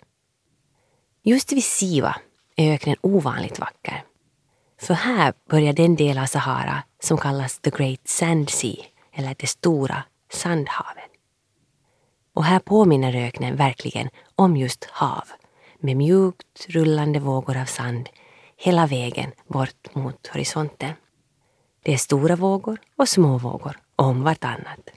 Just 1.22 1.52
vid 1.52 1.64
Siva 1.64 2.16
är 2.56 2.74
öknen 2.74 2.96
ovanligt 3.00 3.58
vacker. 3.58 4.04
För 4.80 4.94
här 4.94 5.34
börjar 5.50 5.72
den 5.72 5.96
del 5.96 6.18
av 6.18 6.26
Sahara 6.26 6.82
som 7.00 7.18
kallas 7.18 7.58
The 7.58 7.70
Great 7.70 8.08
Sand 8.08 8.50
Sea, 8.50 8.84
eller 9.12 9.36
det 9.38 9.46
stora 9.46 10.04
sandhavet. 10.32 11.13
Och 12.34 12.44
här 12.44 12.58
påminner 12.58 13.14
öknen 13.26 13.56
verkligen 13.56 14.08
om 14.34 14.56
just 14.56 14.84
hav, 14.84 15.24
med 15.78 15.96
mjukt 15.96 16.66
rullande 16.68 17.20
vågor 17.20 17.56
av 17.56 17.64
sand 17.64 18.08
hela 18.56 18.86
vägen 18.86 19.32
bort 19.46 19.94
mot 19.94 20.26
horisonten. 20.26 20.92
Det 21.82 21.92
är 21.92 21.96
stora 21.96 22.36
vågor 22.36 22.78
och 22.96 23.08
små 23.08 23.38
vågor 23.38 23.78
om 23.96 24.22
vartannat. 24.22 24.90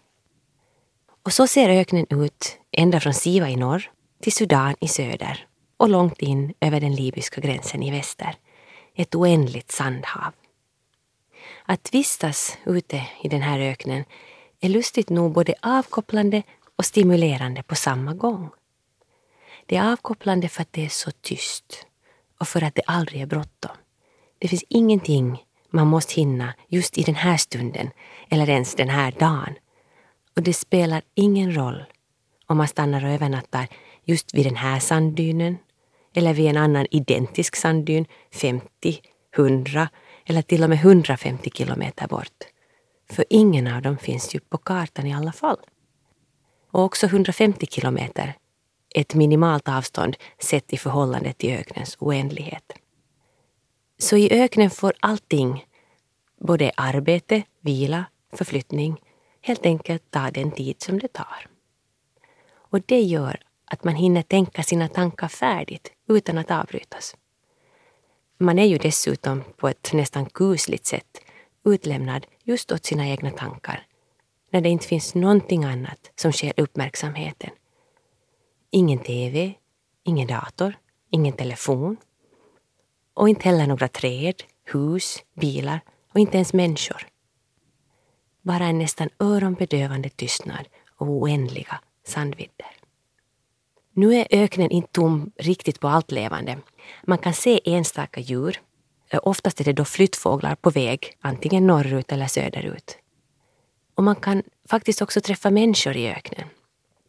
Och 1.23 1.33
så 1.33 1.47
ser 1.47 1.69
öknen 1.69 2.05
ut 2.09 2.57
ända 2.71 2.99
från 2.99 3.13
Siva 3.13 3.49
i 3.49 3.55
norr 3.55 3.91
till 4.21 4.33
Sudan 4.33 4.75
i 4.79 4.87
söder 4.87 5.47
och 5.77 5.89
långt 5.89 6.21
in 6.21 6.53
över 6.59 6.79
den 6.79 6.95
libyska 6.95 7.41
gränsen 7.41 7.83
i 7.83 7.91
väster. 7.91 8.35
Ett 8.95 9.15
oändligt 9.15 9.71
sandhav. 9.71 10.33
Att 11.65 11.93
vistas 11.93 12.57
ute 12.65 13.07
i 13.23 13.27
den 13.29 13.41
här 13.41 13.59
öknen 13.59 14.03
är 14.59 14.69
lustigt 14.69 15.09
nog 15.09 15.33
både 15.33 15.53
avkopplande 15.61 16.43
och 16.77 16.85
stimulerande 16.85 17.63
på 17.63 17.75
samma 17.75 18.13
gång. 18.13 18.49
Det 19.65 19.75
är 19.75 19.91
avkopplande 19.91 20.49
för 20.49 20.61
att 20.61 20.73
det 20.73 20.85
är 20.85 20.89
så 20.89 21.11
tyst 21.11 21.85
och 22.39 22.47
för 22.47 22.63
att 22.63 22.75
det 22.75 22.81
aldrig 22.85 23.21
är 23.21 23.25
bråttom. 23.25 23.77
Det 24.39 24.47
finns 24.47 24.63
ingenting 24.69 25.43
man 25.69 25.87
måste 25.87 26.13
hinna 26.13 26.53
just 26.67 26.97
i 26.97 27.03
den 27.03 27.15
här 27.15 27.37
stunden 27.37 27.89
eller 28.29 28.49
ens 28.49 28.75
den 28.75 28.89
här 28.89 29.11
dagen. 29.11 29.55
Och 30.35 30.43
det 30.43 30.53
spelar 30.53 31.01
ingen 31.15 31.55
roll 31.55 31.83
om 32.45 32.57
man 32.57 32.67
stannar 32.67 33.05
och 33.05 33.11
övernattar 33.11 33.67
just 34.03 34.33
vid 34.33 34.45
den 34.45 34.55
här 34.55 34.79
sanddynen 34.79 35.57
eller 36.13 36.33
vid 36.33 36.49
en 36.49 36.57
annan 36.57 36.87
identisk 36.91 37.55
sanddyn 37.55 38.05
50, 38.31 39.01
100 39.35 39.89
eller 40.25 40.41
till 40.41 40.63
och 40.63 40.69
med 40.69 40.77
150 40.77 41.49
kilometer 41.53 42.07
bort. 42.07 42.43
För 43.09 43.25
ingen 43.29 43.67
av 43.67 43.81
dem 43.81 43.97
finns 43.97 44.35
ju 44.35 44.39
på 44.39 44.57
kartan 44.57 45.07
i 45.07 45.13
alla 45.13 45.31
fall. 45.31 45.57
Och 46.71 46.83
också 46.83 47.05
150 47.05 47.65
kilometer, 47.65 48.33
ett 48.95 49.15
minimalt 49.15 49.69
avstånd 49.69 50.17
sett 50.39 50.73
i 50.73 50.77
förhållande 50.77 51.33
till 51.33 51.53
öknens 51.53 51.97
oändlighet. 51.99 52.73
Så 53.99 54.17
i 54.17 54.41
öknen 54.43 54.69
får 54.69 54.93
allting, 54.99 55.65
både 56.39 56.71
arbete, 56.77 57.43
vila, 57.61 58.05
förflyttning, 58.33 59.01
helt 59.41 59.65
enkelt 59.65 60.03
ta 60.11 60.31
den 60.31 60.51
tid 60.51 60.81
som 60.81 60.99
det 60.99 61.07
tar. 61.07 61.47
Och 62.49 62.81
det 62.85 63.01
gör 63.01 63.41
att 63.65 63.83
man 63.83 63.95
hinner 63.95 64.21
tänka 64.21 64.63
sina 64.63 64.87
tankar 64.87 65.27
färdigt 65.27 65.91
utan 66.07 66.37
att 66.37 66.51
avbrytas. 66.51 67.15
Man 68.37 68.59
är 68.59 68.65
ju 68.65 68.77
dessutom 68.77 69.43
på 69.57 69.67
ett 69.67 69.93
nästan 69.93 70.25
kusligt 70.25 70.85
sätt 70.85 71.21
utlämnad 71.65 72.25
just 72.43 72.71
åt 72.71 72.85
sina 72.85 73.07
egna 73.07 73.31
tankar 73.31 73.86
när 74.49 74.61
det 74.61 74.69
inte 74.69 74.87
finns 74.87 75.15
någonting 75.15 75.63
annat 75.63 76.11
som 76.15 76.31
sker 76.31 76.53
uppmärksamheten. 76.57 77.49
Ingen 78.71 78.99
TV, 78.99 79.53
ingen 80.03 80.27
dator, 80.27 80.73
ingen 81.09 81.33
telefon 81.33 81.97
och 83.13 83.29
inte 83.29 83.43
heller 83.43 83.67
några 83.67 83.87
träd, 83.87 84.43
hus, 84.65 85.23
bilar 85.33 85.81
och 86.13 86.19
inte 86.19 86.37
ens 86.37 86.53
människor. 86.53 87.07
Bara 88.41 88.65
en 88.65 88.79
nästan 88.79 89.09
öronbedövande 89.19 90.09
tystnad 90.09 90.67
och 90.97 91.07
oändliga 91.07 91.79
sandvidder. 92.07 92.77
Nu 93.93 94.15
är 94.15 94.27
öknen 94.29 94.71
inte 94.71 94.91
tom 94.91 95.31
riktigt 95.35 95.79
på 95.79 95.87
allt 95.87 96.11
levande. 96.11 96.57
Man 97.03 97.17
kan 97.17 97.33
se 97.33 97.59
enstaka 97.65 98.21
djur. 98.21 98.61
Oftast 99.21 99.59
är 99.59 99.63
det 99.63 99.73
då 99.73 99.85
flyttfåglar 99.85 100.55
på 100.55 100.69
väg, 100.69 101.17
antingen 101.21 101.67
norrut 101.67 102.11
eller 102.11 102.27
söderut. 102.27 102.97
Och 103.97 104.03
man 104.03 104.15
kan 104.15 104.43
faktiskt 104.69 105.01
också 105.01 105.21
träffa 105.21 105.51
människor 105.51 105.95
i 105.97 106.09
öknen. 106.09 106.47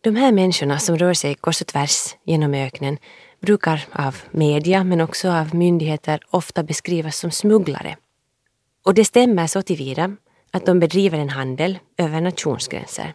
De 0.00 0.16
här 0.16 0.33
människorna 0.33 0.78
som 0.78 0.99
rör 0.99 1.14
sig 1.14 1.35
kors 1.35 1.61
och 1.61 1.66
tvärs 1.66 2.16
genom 2.25 2.54
öknen 2.54 2.99
brukar 3.40 3.85
av 3.92 4.16
media 4.30 4.85
men 4.85 5.00
också 5.00 5.30
av 5.30 5.54
myndigheter 5.54 6.21
ofta 6.30 6.62
beskrivas 6.62 7.16
som 7.16 7.30
smugglare. 7.30 7.97
Och 8.85 8.95
det 8.95 9.04
stämmer 9.04 9.47
så 9.47 9.62
tillvida 9.62 10.16
att 10.50 10.66
de 10.66 10.80
bedriver 10.80 11.18
en 11.18 11.28
handel 11.28 11.78
över 11.97 12.21
nationsgränser. 12.21 13.14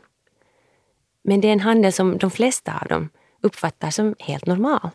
Men 1.24 1.42
det 1.42 1.48
är 1.48 1.54
en 1.54 1.60
handel 1.60 1.94
som 1.94 2.18
de 2.18 2.32
flesta 2.32 2.80
av 2.82 2.88
dem 2.88 3.10
uppfattar 3.42 3.90
som 3.90 4.16
helt 4.20 4.46
normal. 4.46 4.90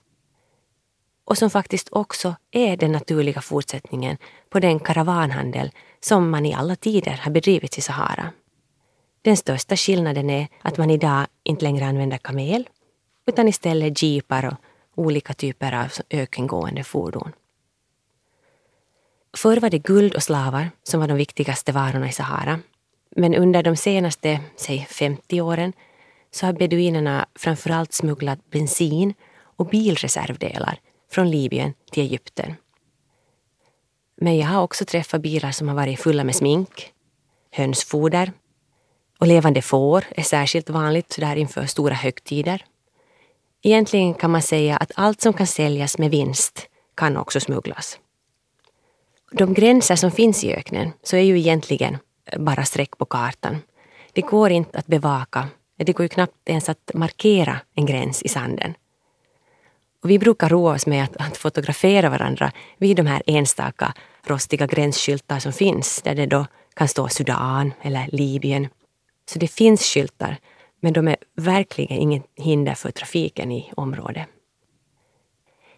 Och 1.25 1.39
som 1.39 1.51
faktiskt 1.51 1.89
också 1.93 2.35
är 2.51 2.77
den 2.77 2.93
naturliga 2.93 3.41
fortsättningen 3.41 4.17
på 4.51 4.61
den 4.61 4.81
karavanhandel 4.81 5.71
som 6.01 6.31
man 6.31 6.47
i 6.47 6.55
alla 6.55 6.77
tider 6.77 7.21
har 7.23 7.31
bedrivit 7.31 7.79
i 7.79 7.81
Sahara. 7.81 8.33
Den 9.23 9.37
största 9.37 9.77
skillnaden 9.77 10.31
är 10.31 10.49
att 10.63 10.79
man 10.79 10.91
idag 10.91 11.27
inte 11.43 11.65
längre 11.65 11.87
använder 11.87 12.19
kamel 12.19 12.69
utan 13.27 13.49
istället 13.49 14.03
jeepar 14.03 14.47
och 14.47 14.59
olika 14.95 15.35
typer 15.35 15.73
av 15.73 15.89
ökengående 16.11 16.85
fordon. 16.85 17.33
Förr 19.37 19.61
var 19.61 19.71
det 19.71 19.79
guld 19.79 20.15
och 20.15 20.23
slavar 20.23 20.71
som 20.83 21.01
var 21.01 21.09
de 21.09 21.17
viktigaste 21.17 21.73
varorna 21.73 22.09
i 22.09 22.13
Sahara. 22.13 22.61
Men 23.17 23.35
under 23.35 23.63
de 23.63 23.77
senaste, 23.77 24.41
säg 24.57 24.87
50 24.91 25.41
åren, 25.41 25.73
så 26.31 26.47
har 26.47 26.53
beduinerna 26.53 27.27
framförallt 27.35 27.93
smugglat 27.93 28.51
bensin 28.51 29.15
och 29.41 29.67
bilreservdelar 29.67 30.81
från 31.11 31.31
Libyen 31.31 31.75
till 31.91 32.03
Egypten. 32.03 32.55
Men 34.17 34.37
jag 34.37 34.47
har 34.47 34.63
också 34.63 34.85
träffat 34.85 35.23
bilar 35.23 35.51
som 35.51 35.69
har 35.69 35.75
varit 35.75 36.01
fulla 36.01 36.25
med 36.25 36.37
smink, 36.37 36.93
hönsfoder 37.51 38.33
och 39.19 39.27
levande 39.27 39.63
får 39.63 40.05
är 40.11 40.23
särskilt 40.23 40.71
vanligt 40.71 41.17
där 41.19 41.37
inför 41.37 41.67
stora 41.67 41.95
högtider. 41.95 42.65
Egentligen 43.63 44.15
kan 44.15 44.31
man 44.31 44.43
säga 44.43 44.77
att 44.77 44.93
allt 44.95 45.21
som 45.21 45.33
kan 45.33 45.47
säljas 45.47 45.99
med 45.99 46.11
vinst 46.11 46.67
kan 46.95 47.17
också 47.17 47.41
smugglas. 47.41 47.99
De 49.33 49.55
gränser 49.55 49.97
som 49.97 50.11
finns 50.11 50.45
i 50.45 50.55
öknen 50.55 50.93
så 51.03 51.17
är 51.17 51.21
ju 51.23 51.39
egentligen 51.39 51.99
bara 52.37 52.65
streck 52.65 52.99
på 52.99 53.05
kartan. 53.05 53.57
Det 54.13 54.21
går 54.21 54.51
inte 54.51 54.79
att 54.79 54.87
bevaka, 54.87 55.49
det 55.77 55.93
går 55.93 56.05
ju 56.05 56.09
knappt 56.09 56.49
ens 56.49 56.69
att 56.69 56.91
markera 56.95 57.61
en 57.75 57.87
gräns 57.87 58.23
i 58.23 58.29
sanden. 58.29 58.75
Och 60.03 60.11
vi 60.11 60.19
brukar 60.19 60.49
roa 60.49 60.75
oss 60.75 60.87
med 60.87 61.05
att, 61.05 61.17
att 61.17 61.37
fotografera 61.37 62.11
varandra 62.11 62.53
vid 62.77 62.97
de 62.97 63.07
här 63.07 63.23
enstaka 63.27 63.95
rostiga 64.25 64.67
gränsskyltar 64.67 65.39
som 65.39 65.53
finns 65.53 66.03
där 66.03 66.15
det 66.15 66.27
då 66.27 66.47
kan 66.75 66.89
stå 66.89 67.09
Sudan 67.09 67.73
eller 67.83 68.09
Libyen 68.13 68.69
så 69.29 69.39
det 69.39 69.49
finns 69.49 69.83
skyltar, 69.83 70.37
men 70.81 70.93
de 70.93 71.09
är 71.09 71.17
verkligen 71.37 71.99
inget 71.99 72.23
hinder 72.37 72.75
för 72.75 72.91
trafiken 72.91 73.53
i 73.53 73.73
området. 73.77 74.27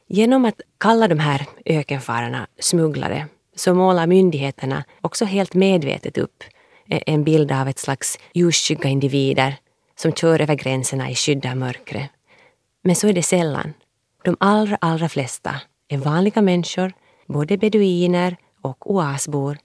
Genom 0.06 0.44
att 0.44 0.60
kalla 0.78 1.08
de 1.08 1.18
här 1.18 1.46
ökenfararna 1.64 2.46
smugglare 2.58 3.26
så 3.56 3.74
målar 3.74 4.06
myndigheterna 4.06 4.84
också 5.00 5.24
helt 5.24 5.54
medvetet 5.54 6.18
upp 6.18 6.44
eh, 6.88 7.00
en 7.06 7.24
bild 7.24 7.52
av 7.52 7.68
ett 7.68 7.78
slags 7.78 8.18
ljusskygga 8.34 8.88
individer 8.88 9.56
som 9.96 10.12
kör 10.12 10.40
över 10.40 10.54
gränserna 10.54 11.10
i 11.10 11.14
skydd 11.14 11.46
av 11.46 11.56
mörkret. 11.56 12.10
Men 12.82 12.96
så 12.96 13.08
är 13.08 13.12
det 13.12 13.22
sällan. 13.22 13.74
De 14.24 14.36
allra, 14.40 14.78
allra 14.80 15.08
flesta 15.08 15.60
är 15.88 15.98
vanliga 15.98 16.42
människor, 16.42 16.92
både 17.26 17.58
beduiner 17.58 18.36
och 18.62 18.94
oasbor 18.94 19.58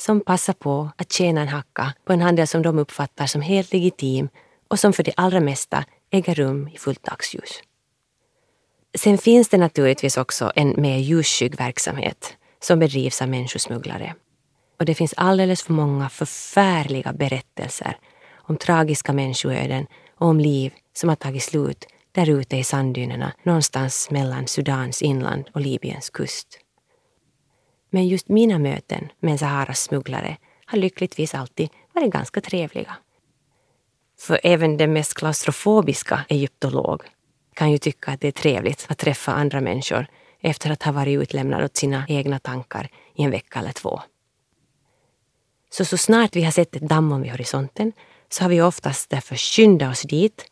som 0.00 0.20
passar 0.20 0.52
på 0.52 0.90
att 0.96 1.12
tjäna 1.12 1.40
en 1.40 1.48
hacka 1.48 1.92
på 2.04 2.12
en 2.12 2.20
handel 2.20 2.46
som 2.46 2.62
de 2.62 2.78
uppfattar 2.78 3.26
som 3.26 3.40
helt 3.42 3.72
legitim 3.72 4.28
och 4.68 4.78
som 4.78 4.92
för 4.92 5.02
det 5.02 5.12
allra 5.16 5.40
mesta 5.40 5.84
äger 6.10 6.34
rum 6.34 6.68
i 6.68 6.78
fullt 6.78 7.02
dagsljus. 7.02 7.62
Sen 8.98 9.18
finns 9.18 9.48
det 9.48 9.58
naturligtvis 9.58 10.16
också 10.16 10.52
en 10.54 10.74
mer 10.76 10.98
ljusskygg 10.98 11.56
verksamhet 11.56 12.36
som 12.60 12.78
bedrivs 12.78 13.22
av 13.22 13.28
människosmugglare. 13.28 14.14
Och 14.78 14.84
det 14.84 14.94
finns 14.94 15.14
alldeles 15.16 15.62
för 15.62 15.72
många 15.72 16.08
förfärliga 16.08 17.12
berättelser 17.12 17.96
om 18.34 18.56
tragiska 18.56 19.12
människoöden 19.12 19.86
och 20.18 20.28
om 20.28 20.40
liv 20.40 20.72
som 20.92 21.08
har 21.08 21.16
tagit 21.16 21.42
slut 21.42 21.86
där 22.12 22.30
ute 22.30 22.56
i 22.56 22.64
sanddynerna 22.64 23.32
någonstans 23.42 24.10
mellan 24.10 24.46
Sudans 24.46 25.02
inland 25.02 25.48
och 25.54 25.60
Libyens 25.60 26.10
kust. 26.10 26.58
Men 27.90 28.08
just 28.08 28.28
mina 28.28 28.58
möten 28.58 29.08
med 29.20 29.40
Saharas 29.40 29.82
smugglare 29.82 30.36
har 30.64 30.78
lyckligtvis 30.78 31.34
alltid 31.34 31.68
varit 31.92 32.12
ganska 32.12 32.40
trevliga. 32.40 32.96
För 34.18 34.40
även 34.42 34.76
den 34.76 34.92
mest 34.92 35.14
klaustrofobiska 35.14 36.24
egyptolog 36.28 37.02
kan 37.54 37.70
ju 37.70 37.78
tycka 37.78 38.10
att 38.10 38.20
det 38.20 38.28
är 38.28 38.32
trevligt 38.32 38.86
att 38.88 38.98
träffa 38.98 39.32
andra 39.32 39.60
människor 39.60 40.06
efter 40.40 40.70
att 40.70 40.82
ha 40.82 40.92
varit 40.92 41.18
utlämnad 41.18 41.64
åt 41.64 41.76
sina 41.76 42.04
egna 42.08 42.38
tankar 42.38 42.88
i 43.14 43.22
en 43.22 43.30
vecka 43.30 43.58
eller 43.58 43.72
två. 43.72 44.00
Så 45.70 45.84
så 45.84 45.96
snart 45.96 46.36
vi 46.36 46.42
har 46.42 46.50
sett 46.50 46.76
ett 46.76 46.88
damm 46.88 47.22
vid 47.22 47.30
horisonten 47.30 47.92
så 48.28 48.44
har 48.44 48.48
vi 48.48 48.62
oftast 48.62 49.10
därför 49.10 49.36
skyndat 49.36 49.92
oss 49.92 50.02
dit 50.02 50.46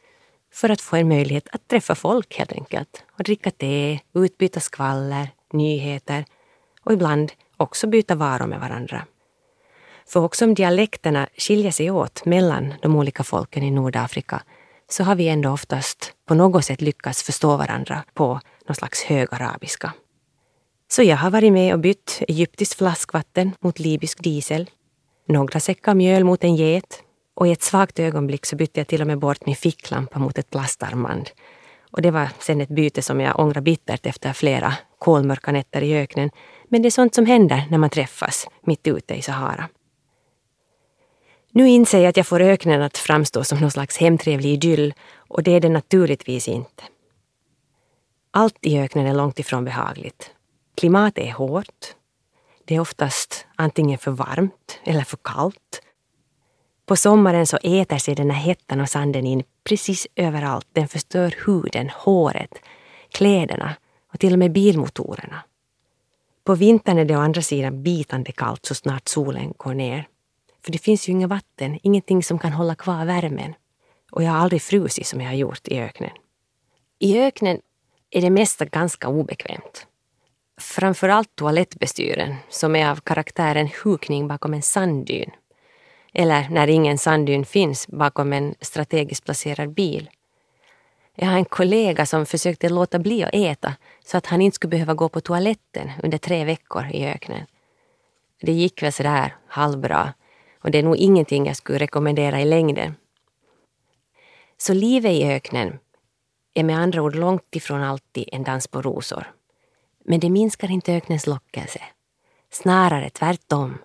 för 0.52 0.68
att 0.68 0.80
få 0.80 0.96
en 0.96 1.08
möjlighet 1.08 1.48
att 1.52 1.68
träffa 1.68 1.94
folk 1.94 2.38
helt 2.38 2.52
enkelt 2.52 3.04
och 3.12 3.24
dricka 3.24 3.50
te, 3.50 4.00
utbyta 4.14 4.60
skvaller, 4.60 5.28
nyheter 5.52 6.24
och 6.88 6.94
ibland 6.94 7.32
också 7.56 7.86
byta 7.86 8.14
varor 8.14 8.46
med 8.46 8.60
varandra. 8.60 9.04
För 10.06 10.20
också 10.20 10.44
om 10.44 10.54
dialekterna 10.54 11.28
skiljer 11.36 11.70
sig 11.70 11.90
åt 11.90 12.24
mellan 12.24 12.74
de 12.82 12.96
olika 12.96 13.24
folken 13.24 13.62
i 13.62 13.70
Nordafrika 13.70 14.42
så 14.90 15.04
har 15.04 15.14
vi 15.14 15.28
ändå 15.28 15.50
oftast 15.50 16.12
på 16.28 16.34
något 16.34 16.64
sätt 16.64 16.80
lyckats 16.80 17.22
förstå 17.22 17.56
varandra 17.56 18.02
på 18.14 18.40
någon 18.66 18.74
slags 18.74 19.02
högarabiska. 19.02 19.92
Så 20.90 21.02
jag 21.02 21.16
har 21.16 21.30
varit 21.30 21.52
med 21.52 21.74
och 21.74 21.80
bytt 21.80 22.22
egyptiskt 22.28 22.74
flaskvatten 22.74 23.52
mot 23.60 23.78
libysk 23.78 24.22
diesel, 24.22 24.70
några 25.26 25.60
säckar 25.60 25.94
mjöl 25.94 26.24
mot 26.24 26.44
en 26.44 26.56
get 26.56 27.02
och 27.34 27.48
i 27.48 27.52
ett 27.52 27.62
svagt 27.62 27.98
ögonblick 27.98 28.46
så 28.46 28.56
bytte 28.56 28.80
jag 28.80 28.86
till 28.86 29.00
och 29.00 29.06
med 29.06 29.18
bort 29.18 29.46
min 29.46 29.56
ficklampa 29.56 30.18
mot 30.18 30.38
ett 30.38 30.50
plastarmband. 30.50 31.30
Och 31.90 32.02
det 32.02 32.10
var 32.10 32.28
sen 32.38 32.60
ett 32.60 32.68
byte 32.68 33.02
som 33.02 33.20
jag 33.20 33.38
ångrar 33.38 33.60
bittert 33.60 34.06
efter 34.06 34.32
flera 34.32 34.74
kolmörka 34.98 35.52
nätter 35.52 35.82
i 35.82 35.94
öknen 35.94 36.30
men 36.68 36.82
det 36.82 36.88
är 36.88 36.90
sånt 36.90 37.14
som 37.14 37.26
händer 37.26 37.66
när 37.70 37.78
man 37.78 37.90
träffas 37.90 38.48
mitt 38.62 38.86
ute 38.86 39.14
i 39.14 39.22
Sahara. 39.22 39.68
Nu 41.50 41.68
inser 41.68 41.98
jag 41.98 42.08
att 42.08 42.16
jag 42.16 42.26
får 42.26 42.40
öknen 42.40 42.82
att 42.82 42.98
framstå 42.98 43.44
som 43.44 43.58
någon 43.58 43.70
slags 43.70 43.96
hemtrevlig 43.96 44.52
idyll 44.52 44.94
och 45.14 45.42
det 45.42 45.50
är 45.50 45.60
det 45.60 45.68
naturligtvis 45.68 46.48
inte. 46.48 46.84
Allt 48.30 48.58
i 48.60 48.78
öknen 48.78 49.06
är 49.06 49.14
långt 49.14 49.38
ifrån 49.38 49.64
behagligt. 49.64 50.30
Klimatet 50.74 51.24
är 51.24 51.32
hårt. 51.32 51.94
Det 52.64 52.74
är 52.74 52.80
oftast 52.80 53.46
antingen 53.56 53.98
för 53.98 54.10
varmt 54.10 54.80
eller 54.84 55.04
för 55.04 55.18
kallt. 55.22 55.82
På 56.86 56.96
sommaren 56.96 57.46
så 57.46 57.56
äter 57.56 57.98
sig 57.98 58.14
den 58.14 58.30
här 58.30 58.42
hettan 58.42 58.80
och 58.80 58.88
sanden 58.88 59.26
in 59.26 59.42
precis 59.64 60.06
överallt. 60.16 60.66
Den 60.72 60.88
förstör 60.88 61.34
huden, 61.46 61.90
håret, 61.94 62.54
kläderna 63.12 63.74
och 64.12 64.20
till 64.20 64.32
och 64.32 64.38
med 64.38 64.52
bilmotorerna. 64.52 65.42
På 66.48 66.54
vintern 66.54 66.98
är 66.98 67.04
det 67.04 67.16
å 67.16 67.20
andra 67.20 67.42
sidan 67.42 67.82
bitande 67.82 68.32
kallt 68.32 68.66
så 68.66 68.74
snart 68.74 69.08
solen 69.08 69.52
går 69.56 69.74
ner. 69.74 70.08
För 70.64 70.72
det 70.72 70.78
finns 70.78 71.08
ju 71.08 71.12
inga 71.12 71.26
vatten, 71.26 71.78
ingenting 71.82 72.22
som 72.22 72.38
kan 72.38 72.52
hålla 72.52 72.74
kvar 72.74 73.04
värmen. 73.04 73.54
Och 74.10 74.22
jag 74.22 74.30
har 74.30 74.38
aldrig 74.38 74.62
frusit 74.62 75.06
som 75.06 75.20
jag 75.20 75.28
har 75.28 75.34
gjort 75.34 75.68
i 75.68 75.78
öknen. 75.78 76.10
I 76.98 77.18
öknen 77.18 77.60
är 78.10 78.20
det 78.20 78.30
mesta 78.30 78.64
ganska 78.64 79.08
obekvämt. 79.08 79.86
Framförallt 80.60 81.36
toalettbestyren 81.36 82.34
som 82.48 82.76
är 82.76 82.90
av 82.90 82.96
karaktären 82.96 83.68
hukning 83.84 84.28
bakom 84.28 84.54
en 84.54 84.62
sanddyn. 84.62 85.30
Eller 86.14 86.48
när 86.50 86.68
ingen 86.68 86.98
sanddyn 86.98 87.44
finns 87.44 87.88
bakom 87.88 88.32
en 88.32 88.54
strategiskt 88.60 89.24
placerad 89.24 89.74
bil. 89.74 90.10
Jag 91.20 91.28
har 91.28 91.36
en 91.36 91.44
kollega 91.44 92.06
som 92.06 92.26
försökte 92.26 92.68
låta 92.68 92.98
bli 92.98 93.24
att 93.24 93.34
äta 93.34 93.74
så 94.04 94.16
att 94.16 94.26
han 94.26 94.40
inte 94.40 94.54
skulle 94.54 94.70
behöva 94.70 94.94
gå 94.94 95.08
på 95.08 95.20
toaletten 95.20 95.90
under 96.02 96.18
tre 96.18 96.44
veckor 96.44 96.86
i 96.92 97.06
öknen. 97.06 97.46
Det 98.40 98.52
gick 98.52 98.82
väl 98.82 98.92
sådär 98.92 99.36
halvbra 99.46 100.14
och 100.62 100.70
det 100.70 100.78
är 100.78 100.82
nog 100.82 100.96
ingenting 100.96 101.46
jag 101.46 101.56
skulle 101.56 101.78
rekommendera 101.78 102.40
i 102.40 102.44
längden. 102.44 102.94
Så 104.58 104.74
livet 104.74 105.12
i 105.12 105.24
öknen 105.24 105.78
är 106.54 106.64
med 106.64 106.78
andra 106.78 107.02
ord 107.02 107.14
långt 107.14 107.56
ifrån 107.56 107.82
alltid 107.82 108.28
en 108.32 108.44
dans 108.44 108.66
på 108.66 108.82
rosor. 108.82 109.32
Men 110.04 110.20
det 110.20 110.30
minskar 110.30 110.70
inte 110.70 110.94
öknens 110.94 111.26
lockelse. 111.26 111.80
Snarare 112.50 113.10
tvärtom. 113.10 113.78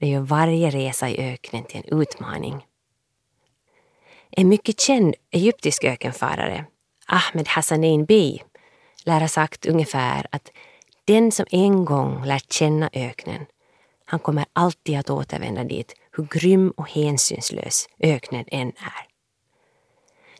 Det 0.00 0.08
gör 0.08 0.20
varje 0.20 0.70
resa 0.70 1.08
i 1.08 1.32
öknen 1.32 1.64
till 1.64 1.82
en 1.84 2.00
utmaning. 2.00 2.65
En 4.38 4.48
mycket 4.48 4.80
känd 4.80 5.14
egyptisk 5.30 5.84
ökenfarare, 5.84 6.66
Ahmed 7.06 7.48
Hassanein 7.48 8.04
Bey 8.04 8.38
lär 9.04 9.20
ha 9.20 9.28
sagt 9.28 9.66
ungefär 9.66 10.26
att 10.32 10.52
den 11.04 11.32
som 11.32 11.46
en 11.50 11.84
gång 11.84 12.24
lärt 12.24 12.52
känna 12.52 12.90
öknen, 12.92 13.46
han 14.04 14.20
kommer 14.20 14.44
alltid 14.52 14.98
att 14.98 15.10
återvända 15.10 15.64
dit, 15.64 15.94
hur 16.12 16.24
grym 16.24 16.70
och 16.70 16.90
hänsynslös 16.90 17.88
öknen 17.98 18.44
än 18.48 18.68
är. 18.68 19.06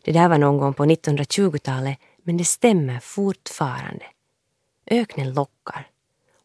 Det 0.02 0.12
där 0.12 0.28
var 0.28 0.38
någon 0.38 0.59
gång 0.59 0.74
på 0.74 0.85
1920-talet, 0.85 1.98
men 2.22 2.37
det 2.37 2.44
stämmer 2.44 3.00
fortfarande. 3.00 4.04
Öknen 4.90 5.35
lockar 5.35 5.88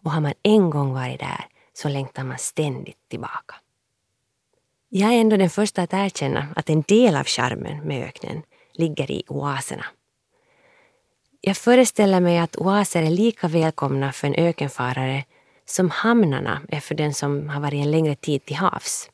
och 0.04 0.12
har 0.12 0.22
man 0.22 0.34
en 0.44 0.70
gång 0.70 0.94
varit 0.94 1.20
där 1.20 1.46
så 1.74 1.90
längtar 1.90 2.24
man 2.24 2.38
ständigt 2.38 3.10
tillbaka. 3.10 3.56
Jag 4.94 5.14
är 5.14 5.22
ändå 5.22 5.38
den 5.38 5.50
första 5.50 5.82
att 5.82 5.94
erkänna 5.94 6.48
att 6.56 6.70
en 6.70 6.82
del 6.82 7.16
av 7.16 7.24
charmen 7.24 7.80
med 7.84 8.08
öknen 8.08 8.42
ligger 8.74 9.12
i 9.12 9.24
oaserna. 9.28 9.86
Jag 11.42 11.58
föreställer 11.58 12.20
mig 12.20 12.38
att 12.38 12.56
oaser 12.56 13.04
är 13.04 13.10
lika 13.10 13.48
välkomna 13.48 14.12
för 14.12 14.28
en 14.28 14.36
ökenfarare 14.36 15.26
som 15.66 15.90
hamnarna 15.90 16.62
är 16.70 16.80
för 16.80 16.96
den 16.96 17.14
som 17.14 17.50
har 17.50 17.62
varit 17.62 17.86
en 17.86 17.92
längre 17.92 18.16
tid 18.16 18.46
till 18.46 18.56
havs. 18.56 19.10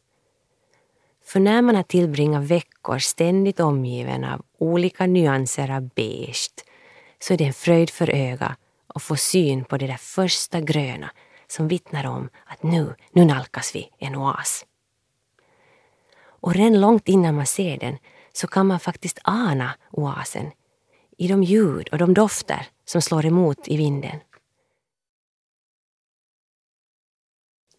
För 1.26 1.40
när 1.40 1.62
man 1.62 1.76
har 1.76 1.84
tillbringat 1.84 2.44
veckor 2.44 3.00
ständigt 3.00 3.60
omgiven 3.60 4.24
av 4.24 4.46
olika 4.58 5.06
nyanser 5.06 5.72
av 5.72 5.90
beige 5.96 6.50
så 7.20 7.34
är 7.34 7.38
det 7.38 7.46
en 7.46 7.54
fröjd 7.54 7.90
för 7.90 8.10
öga 8.10 8.56
att 8.88 9.04
få 9.04 9.16
syn 9.16 9.66
på 9.66 9.78
det 9.78 9.88
där 9.88 9.98
första 9.98 10.62
gröna 10.62 11.12
som 11.48 11.68
vittnar 11.68 12.08
om 12.08 12.30
att 12.46 12.64
nu, 12.64 12.96
nu 13.12 13.26
nalkas 13.26 13.76
vi 13.76 13.90
en 14.00 14.16
oas. 14.16 14.66
Och 16.40 16.54
redan 16.54 16.82
långt 16.82 17.08
innan 17.08 17.36
man 17.36 17.46
ser 17.46 17.78
den 17.78 17.98
så 18.34 18.48
kan 18.48 18.68
man 18.68 18.80
faktiskt 18.80 19.20
ana 19.24 19.76
oasen 19.92 20.52
i 21.18 21.28
de 21.28 21.44
ljud 21.44 21.88
och 21.92 21.98
de 21.98 22.14
dofter 22.14 22.68
som 22.86 23.02
slår 23.02 23.26
emot 23.26 23.68
i 23.68 23.78
vinden. 23.78 24.20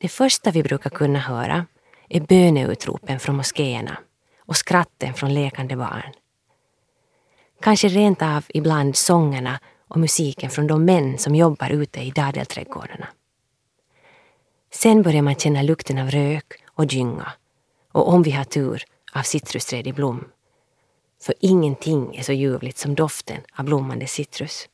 Det 0.00 0.08
första 0.08 0.50
vi 0.50 0.62
brukar 0.62 0.90
kunna 0.90 1.18
höra 1.18 1.66
är 2.08 2.20
böneutropen 2.20 3.20
från 3.20 3.36
moskéerna 3.36 3.98
och 4.38 4.56
skratten 4.56 5.14
från 5.14 5.34
lekande 5.34 5.76
barn. 5.76 6.12
Kanske 7.60 7.88
rent 7.88 8.22
av 8.22 8.44
ibland 8.48 8.96
sångerna 8.96 9.60
och 9.88 10.00
musiken 10.00 10.50
från 10.50 10.66
de 10.66 10.84
män 10.84 11.18
som 11.18 11.34
jobbar 11.34 11.70
ute 11.70 12.00
i 12.00 12.10
dadelträdgårdarna. 12.10 13.08
Sen 14.70 15.02
börjar 15.02 15.22
man 15.22 15.34
känna 15.34 15.62
lukten 15.62 15.98
av 15.98 16.10
rök 16.10 16.64
och 16.66 16.86
dynga 16.86 17.32
och 17.92 18.08
om 18.08 18.22
vi 18.22 18.30
har 18.30 18.44
tur 18.44 18.84
av 19.14 19.22
citrusträd 19.22 19.86
i 19.86 19.92
blom. 19.92 20.24
För 21.22 21.34
ingenting 21.40 22.16
är 22.16 22.22
så 22.22 22.32
ljuvligt 22.32 22.78
som 22.78 22.94
doften 22.94 23.40
av 23.56 23.64
blommande 23.64 24.06
citrus. 24.06 24.68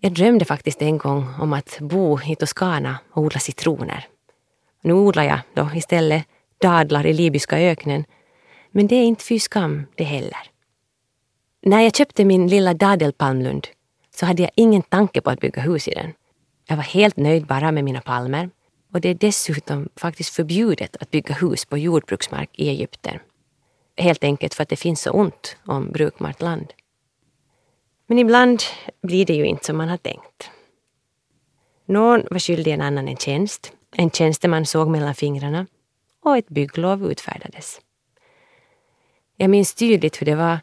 Jag 0.00 0.12
drömde 0.12 0.44
faktiskt 0.44 0.82
en 0.82 0.98
gång 0.98 1.34
om 1.40 1.52
att 1.52 1.78
bo 1.80 2.20
i 2.20 2.36
Toscana 2.36 2.98
och 3.10 3.22
odla 3.22 3.40
citroner. 3.40 4.06
Nu 4.82 4.92
odlar 4.92 5.22
jag 5.22 5.40
då 5.54 5.70
istället 5.74 6.24
dadlar 6.58 7.06
i 7.06 7.12
libyska 7.12 7.58
öknen, 7.58 8.04
men 8.70 8.86
det 8.86 8.94
är 8.94 9.04
inte 9.04 9.24
fy 9.24 9.40
skam 9.40 9.86
det 9.94 10.04
heller. 10.04 10.38
När 11.62 11.80
jag 11.80 11.96
köpte 11.96 12.24
min 12.24 12.48
lilla 12.48 12.74
dadelpalmlund 12.74 13.68
så 14.14 14.26
hade 14.26 14.42
jag 14.42 14.50
ingen 14.54 14.82
tanke 14.82 15.20
på 15.20 15.30
att 15.30 15.40
bygga 15.40 15.62
hus 15.62 15.88
i 15.88 15.94
den. 15.94 16.12
Jag 16.68 16.76
var 16.76 16.82
helt 16.82 17.16
nöjd 17.16 17.46
bara 17.46 17.72
med 17.72 17.84
mina 17.84 18.00
palmer 18.00 18.50
och 18.92 19.00
det 19.00 19.08
är 19.08 19.14
dessutom 19.14 19.88
faktiskt 19.96 20.34
förbjudet 20.34 20.96
att 20.96 21.10
bygga 21.10 21.34
hus 21.34 21.64
på 21.64 21.78
jordbruksmark 21.78 22.50
i 22.52 22.68
Egypten. 22.68 23.18
Helt 23.96 24.24
enkelt 24.24 24.54
för 24.54 24.62
att 24.62 24.68
det 24.68 24.76
finns 24.76 25.02
så 25.02 25.10
ont 25.10 25.56
om 25.66 25.92
brukbart 25.92 26.42
land. 26.42 26.72
Men 28.06 28.18
ibland 28.18 28.62
blir 29.02 29.26
det 29.26 29.34
ju 29.34 29.44
inte 29.44 29.64
som 29.64 29.76
man 29.76 29.88
har 29.88 29.96
tänkt. 29.96 30.50
Någon 31.86 32.22
var 32.30 32.38
skyldig 32.38 32.72
en 32.72 32.80
annan 32.80 33.08
en 33.08 33.16
tjänst. 33.16 33.72
En 33.96 34.10
tjänsteman 34.10 34.66
såg 34.66 34.88
mellan 34.88 35.14
fingrarna 35.14 35.66
och 36.24 36.36
ett 36.36 36.48
bygglov 36.48 37.10
utfärdades. 37.10 37.80
Jag 39.36 39.50
minns 39.50 39.74
tydligt 39.74 40.20
hur 40.20 40.26
det 40.26 40.34
var, 40.34 40.58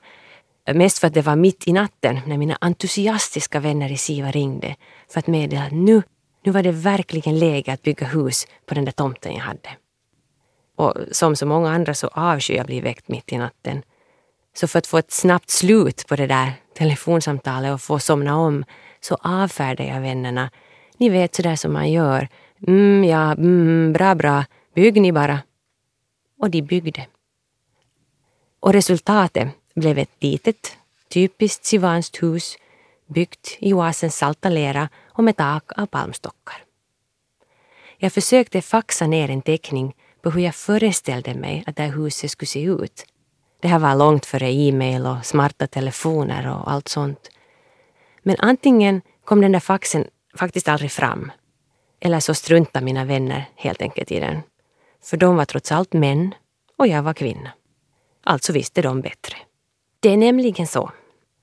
mest 0.73 0.99
för 0.99 1.07
att 1.07 1.13
det 1.13 1.21
var 1.21 1.35
mitt 1.35 1.67
i 1.67 1.73
natten 1.73 2.19
när 2.25 2.37
mina 2.37 2.57
entusiastiska 2.61 3.59
vänner 3.59 3.91
i 3.91 3.97
Siva 3.97 4.31
ringde 4.31 4.75
för 5.07 5.19
att 5.19 5.27
meddela 5.27 5.63
att 5.63 5.71
nu, 5.71 6.03
nu 6.43 6.51
var 6.51 6.63
det 6.63 6.71
verkligen 6.71 7.39
läge 7.39 7.73
att 7.73 7.81
bygga 7.81 8.07
hus 8.07 8.47
på 8.65 8.73
den 8.75 8.85
där 8.85 8.91
tomten 8.91 9.33
jag 9.33 9.41
hade. 9.41 9.69
Och 10.75 10.93
som 11.11 11.35
så 11.35 11.45
många 11.45 11.71
andra 11.71 11.93
så 11.93 12.07
avskyr 12.07 12.55
jag 12.55 12.65
bli 12.65 12.81
väckt 12.81 13.07
mitt 13.07 13.31
i 13.31 13.37
natten. 13.37 13.81
Så 14.53 14.67
för 14.67 14.79
att 14.79 14.87
få 14.87 14.97
ett 14.97 15.11
snabbt 15.11 15.49
slut 15.49 16.07
på 16.07 16.15
det 16.15 16.27
där 16.27 16.53
telefonsamtalet 16.73 17.73
och 17.73 17.81
få 17.81 17.99
somna 17.99 18.37
om 18.37 18.65
så 19.01 19.17
avfärdar 19.21 19.85
jag 19.85 20.01
vännerna. 20.01 20.49
Ni 20.97 21.09
vet 21.09 21.35
sådär 21.35 21.55
som 21.55 21.73
man 21.73 21.91
gör. 21.91 22.27
Mm, 22.67 23.03
ja, 23.03 23.31
mm, 23.31 23.93
bra, 23.93 24.15
bra. 24.15 24.45
Bygg 24.75 25.01
ni 25.01 25.11
bara. 25.11 25.39
Och 26.39 26.49
de 26.49 26.61
byggde. 26.61 27.05
Och 28.59 28.73
resultatet 28.73 29.47
blev 29.75 29.97
ett 29.97 30.11
litet, 30.19 30.77
typiskt 31.09 31.65
sivanskt 31.65 32.23
hus 32.23 32.57
byggt 33.07 33.57
i 33.59 33.73
oasens 33.73 34.17
salta 34.17 34.49
lera 34.49 34.89
och 35.19 35.25
med 35.25 35.37
tak 35.37 35.71
av 35.77 35.85
palmstockar. 35.85 36.63
Jag 37.97 38.13
försökte 38.13 38.61
faxa 38.61 39.07
ner 39.07 39.29
en 39.29 39.41
teckning 39.41 39.95
på 40.21 40.29
hur 40.29 40.41
jag 40.41 40.55
föreställde 40.55 41.33
mig 41.33 41.63
att 41.67 41.75
det 41.75 41.83
här 41.83 41.91
huset 41.91 42.31
skulle 42.31 42.47
se 42.47 42.63
ut. 42.63 43.05
Det 43.61 43.67
här 43.67 43.79
var 43.79 43.95
långt 43.95 44.25
före 44.25 44.51
e-mail 44.51 45.05
och 45.05 45.25
smarta 45.25 45.67
telefoner 45.67 46.55
och 46.55 46.71
allt 46.71 46.87
sånt. 46.87 47.29
Men 48.23 48.35
antingen 48.39 49.01
kom 49.25 49.41
den 49.41 49.51
där 49.51 49.59
faxen 49.59 50.07
faktiskt 50.35 50.67
aldrig 50.67 50.91
fram. 50.91 51.31
Eller 51.99 52.19
så 52.19 52.33
struntade 52.33 52.85
mina 52.85 53.05
vänner 53.05 53.45
helt 53.55 53.81
enkelt 53.81 54.11
i 54.11 54.19
den. 54.19 54.41
För 55.03 55.17
de 55.17 55.35
var 55.35 55.45
trots 55.45 55.71
allt 55.71 55.93
män 55.93 56.35
och 56.77 56.87
jag 56.87 57.03
var 57.03 57.13
kvinna. 57.13 57.51
Alltså 58.23 58.53
visste 58.53 58.81
de 58.81 59.01
bättre. 59.01 59.37
Det 59.99 60.09
är 60.09 60.17
nämligen 60.17 60.67
så 60.67 60.91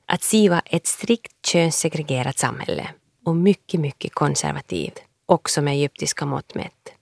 att 0.06 0.22
Siva 0.22 0.62
är 0.64 0.76
ett 0.76 0.86
strikt 0.86 1.46
könssegregerat 1.46 2.38
samhälle 2.38 2.88
och 3.26 3.36
mycket, 3.36 3.80
mycket 3.80 4.14
konservativ, 4.14 4.92
också 5.26 5.62
med 5.62 5.74
egyptiska 5.74 6.26
mått 6.26 6.54
mätt. 6.54 6.92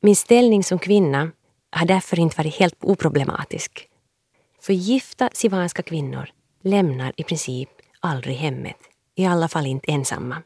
Min 0.00 0.16
ställning 0.16 0.64
som 0.64 0.78
kvinna 0.78 1.30
har 1.70 1.86
därför 1.86 2.18
inte 2.18 2.36
varit 2.36 2.54
helt 2.54 2.84
oproblematisk. 2.84 3.88
För 4.60 4.72
gifta 4.72 5.30
sivanska 5.32 5.82
kvinnor 5.82 6.28
lämnar 6.62 7.12
i 7.16 7.22
princip 7.22 7.68
aldrig 8.00 8.36
hemmet, 8.36 8.76
i 9.14 9.26
alla 9.26 9.48
fall 9.48 9.66
inte 9.66 9.90
ensamma. 9.90 10.42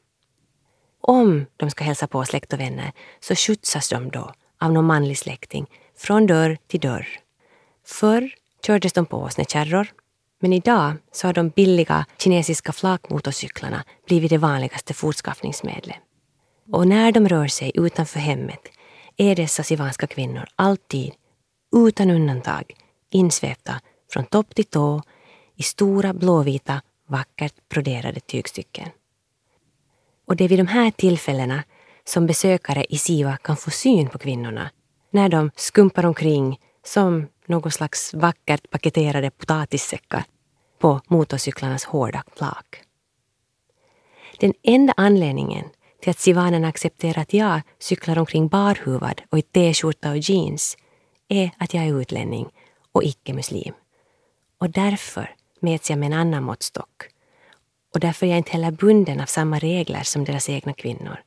Om 1.00 1.46
de 1.56 1.70
ska 1.70 1.84
hälsa 1.84 2.06
på 2.06 2.24
släkt 2.24 2.52
och 2.52 2.60
vänner 2.60 2.92
så 3.20 3.34
skjutsas 3.34 3.88
de 3.88 4.10
då 4.10 4.32
av 4.60 4.72
någon 4.72 4.84
manlig 4.84 5.18
släkting 5.18 5.66
från 5.96 6.26
dörr 6.26 6.58
till 6.66 6.80
dörr. 6.80 7.08
Förr 7.86 8.34
kördes 8.66 8.92
de 8.92 9.06
på 9.06 9.16
åsnekärror 9.16 9.92
men 10.40 10.52
idag 10.52 10.92
så 11.12 11.28
har 11.28 11.32
de 11.32 11.48
billiga 11.48 12.06
kinesiska 12.18 12.72
flakmotorcyklarna 12.72 13.84
blivit 14.06 14.30
det 14.30 14.38
vanligaste 14.38 14.94
fortskaffningsmedlet. 14.94 15.96
Och 16.72 16.88
när 16.88 17.12
de 17.12 17.28
rör 17.28 17.46
sig 17.46 17.72
utanför 17.74 18.20
hemmet 18.20 18.60
är 19.16 19.36
dessa 19.36 19.62
sivanska 19.62 20.06
kvinnor 20.06 20.48
alltid, 20.56 21.12
utan 21.76 22.10
undantag, 22.10 22.74
insvepta 23.10 23.80
från 24.12 24.24
topp 24.24 24.54
till 24.54 24.64
tå 24.64 25.02
i 25.56 25.62
stora 25.62 26.12
blåvita, 26.12 26.82
vackert 27.08 27.68
broderade 27.68 28.20
tygstycken. 28.20 28.88
Och 30.26 30.36
det 30.36 30.44
är 30.44 30.48
vid 30.48 30.58
de 30.58 30.66
här 30.66 30.90
tillfällena 30.90 31.64
som 32.04 32.26
besökare 32.26 32.84
i 32.88 32.98
Siva 32.98 33.36
kan 33.36 33.56
få 33.56 33.70
syn 33.70 34.08
på 34.08 34.18
kvinnorna 34.18 34.70
när 35.10 35.28
de 35.28 35.50
skumpar 35.56 36.06
omkring 36.06 36.60
som 36.84 37.26
någon 37.48 37.70
slags 37.70 38.14
vackert 38.14 38.70
paketerade 38.70 39.30
potatissäckar 39.30 40.24
på 40.78 41.00
motorcyklarnas 41.06 41.84
hårda 41.84 42.24
flak. 42.36 42.82
Den 44.40 44.54
enda 44.62 44.94
anledningen 44.96 45.64
till 46.00 46.10
att 46.10 46.18
Sivanen 46.18 46.64
accepterar 46.64 47.22
att 47.22 47.32
jag 47.32 47.60
cyklar 47.78 48.18
omkring 48.18 48.48
barhuvad 48.48 49.22
och 49.30 49.38
i 49.38 49.42
t-skjorta 49.42 50.10
och 50.10 50.18
jeans 50.18 50.76
är 51.28 51.50
att 51.58 51.74
jag 51.74 51.84
är 51.84 52.00
utlänning 52.00 52.48
och 52.92 53.04
icke-muslim. 53.04 53.74
Och 54.58 54.70
därför 54.70 55.34
mäts 55.60 55.90
jag 55.90 55.98
med 55.98 56.06
en 56.06 56.18
annan 56.18 56.42
måttstock. 56.42 57.08
Och 57.94 58.00
därför 58.00 58.26
är 58.26 58.30
jag 58.30 58.38
inte 58.38 58.52
heller 58.52 58.70
bunden 58.70 59.20
av 59.20 59.26
samma 59.26 59.58
regler 59.58 60.02
som 60.02 60.24
deras 60.24 60.48
egna 60.48 60.72
kvinnor. 60.72 61.22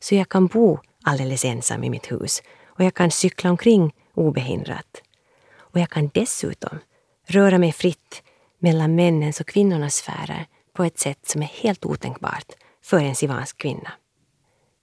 Så 0.00 0.14
jag 0.14 0.28
kan 0.28 0.46
bo 0.46 0.78
alldeles 1.02 1.44
ensam 1.44 1.84
i 1.84 1.90
mitt 1.90 2.12
hus 2.12 2.42
och 2.66 2.84
jag 2.84 2.94
kan 2.94 3.10
cykla 3.10 3.50
omkring 3.50 3.94
obehindrat. 4.14 5.02
Och 5.74 5.80
jag 5.80 5.90
kan 5.90 6.10
dessutom 6.14 6.78
röra 7.26 7.58
mig 7.58 7.72
fritt 7.72 8.22
mellan 8.58 8.94
männens 8.94 9.40
och 9.40 9.46
kvinnornas 9.46 9.94
sfärer 9.94 10.46
på 10.72 10.84
ett 10.84 10.98
sätt 10.98 11.28
som 11.28 11.42
är 11.42 11.46
helt 11.46 11.84
otänkbart 11.84 12.52
för 12.84 12.98
en 12.98 13.14
sivansk 13.14 13.58
kvinna. 13.58 13.92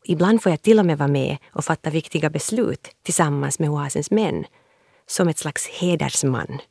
Ibland 0.03 0.43
får 0.43 0.49
jag 0.49 0.61
till 0.61 0.79
och 0.79 0.85
med 0.85 0.97
vara 0.97 1.07
med 1.07 1.37
och 1.51 1.65
fatta 1.65 1.89
viktiga 1.89 2.29
beslut 2.29 2.95
tillsammans 3.03 3.59
med 3.59 3.69
oasens 3.69 4.11
män, 4.11 4.45
som 5.07 5.27
ett 5.27 5.37
slags 5.37 5.67
hedersman. 5.67 6.61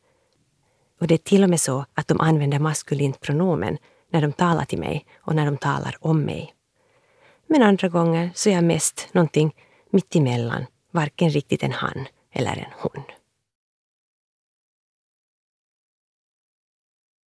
Och 1.01 1.07
det 1.07 1.15
är 1.15 1.19
till 1.19 1.43
och 1.45 1.51
med 1.51 1.61
så 1.61 1.85
att 1.95 2.09
de 2.09 2.21
använder 2.21 2.59
maskulint 2.59 3.21
pronomen 3.21 3.79
när 4.13 4.23
de 4.23 4.33
talar 4.33 4.65
till 4.65 4.79
mig 4.79 5.07
och 5.21 5.35
när 5.35 5.47
de 5.47 5.57
talar 5.57 5.97
om 6.01 6.23
mig. 6.23 6.55
Men 7.47 7.63
andra 7.63 7.89
gånger 7.89 8.31
så 8.35 8.49
är 8.49 8.55
jag 8.55 8.65
mest 8.65 9.09
någonting 9.13 9.55
mittemellan, 9.91 10.67
varken 10.91 11.31
riktigt 11.31 11.63
en 11.63 11.73
han 11.73 12.09
eller 12.33 12.57
en 12.57 12.73
hon. 12.79 13.03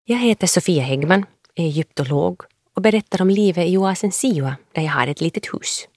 Jag 0.05 0.19
heter 0.19 0.47
Sofia 0.47 0.83
Häggman, 0.83 1.27
är 1.55 1.65
egyptolog 1.65 2.41
och 2.75 2.83
berättar 2.83 3.23
om 3.23 3.31
livet 3.31 3.67
i 3.67 3.77
oasen 3.77 4.12
Siwa 4.12 4.57
där 4.73 4.83
jag 4.83 4.91
har 4.91 5.07
ett 5.07 5.21
litet 5.21 5.55
hus. 5.55 5.88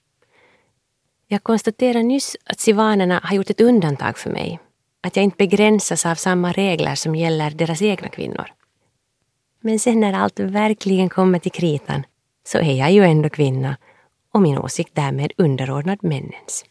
Jag 1.28 1.42
konstaterade 1.42 2.02
nyss 2.02 2.36
att 2.44 2.60
sivanerna 2.60 3.20
har 3.24 3.36
gjort 3.36 3.50
ett 3.50 3.60
undantag 3.60 4.18
för 4.18 4.30
mig. 4.30 4.58
Att 5.00 5.16
jag 5.16 5.24
inte 5.24 5.36
begränsas 5.36 6.06
av 6.06 6.14
samma 6.14 6.52
regler 6.52 6.94
som 6.94 7.14
gäller 7.14 7.50
deras 7.50 7.82
egna 7.82 8.08
kvinnor. 8.08 8.46
Men 9.60 9.78
sen 9.78 10.00
när 10.00 10.12
allt 10.12 10.40
verkligen 10.40 11.08
kommer 11.08 11.38
till 11.38 11.52
kritan 11.52 12.02
så 12.44 12.58
är 12.58 12.78
jag 12.78 12.92
ju 12.92 13.04
ändå 13.04 13.28
kvinna 13.28 13.76
och 14.32 14.42
min 14.42 14.58
åsikt 14.58 14.94
därmed 14.94 15.32
underordnad 15.36 15.98
männens. 16.04 16.64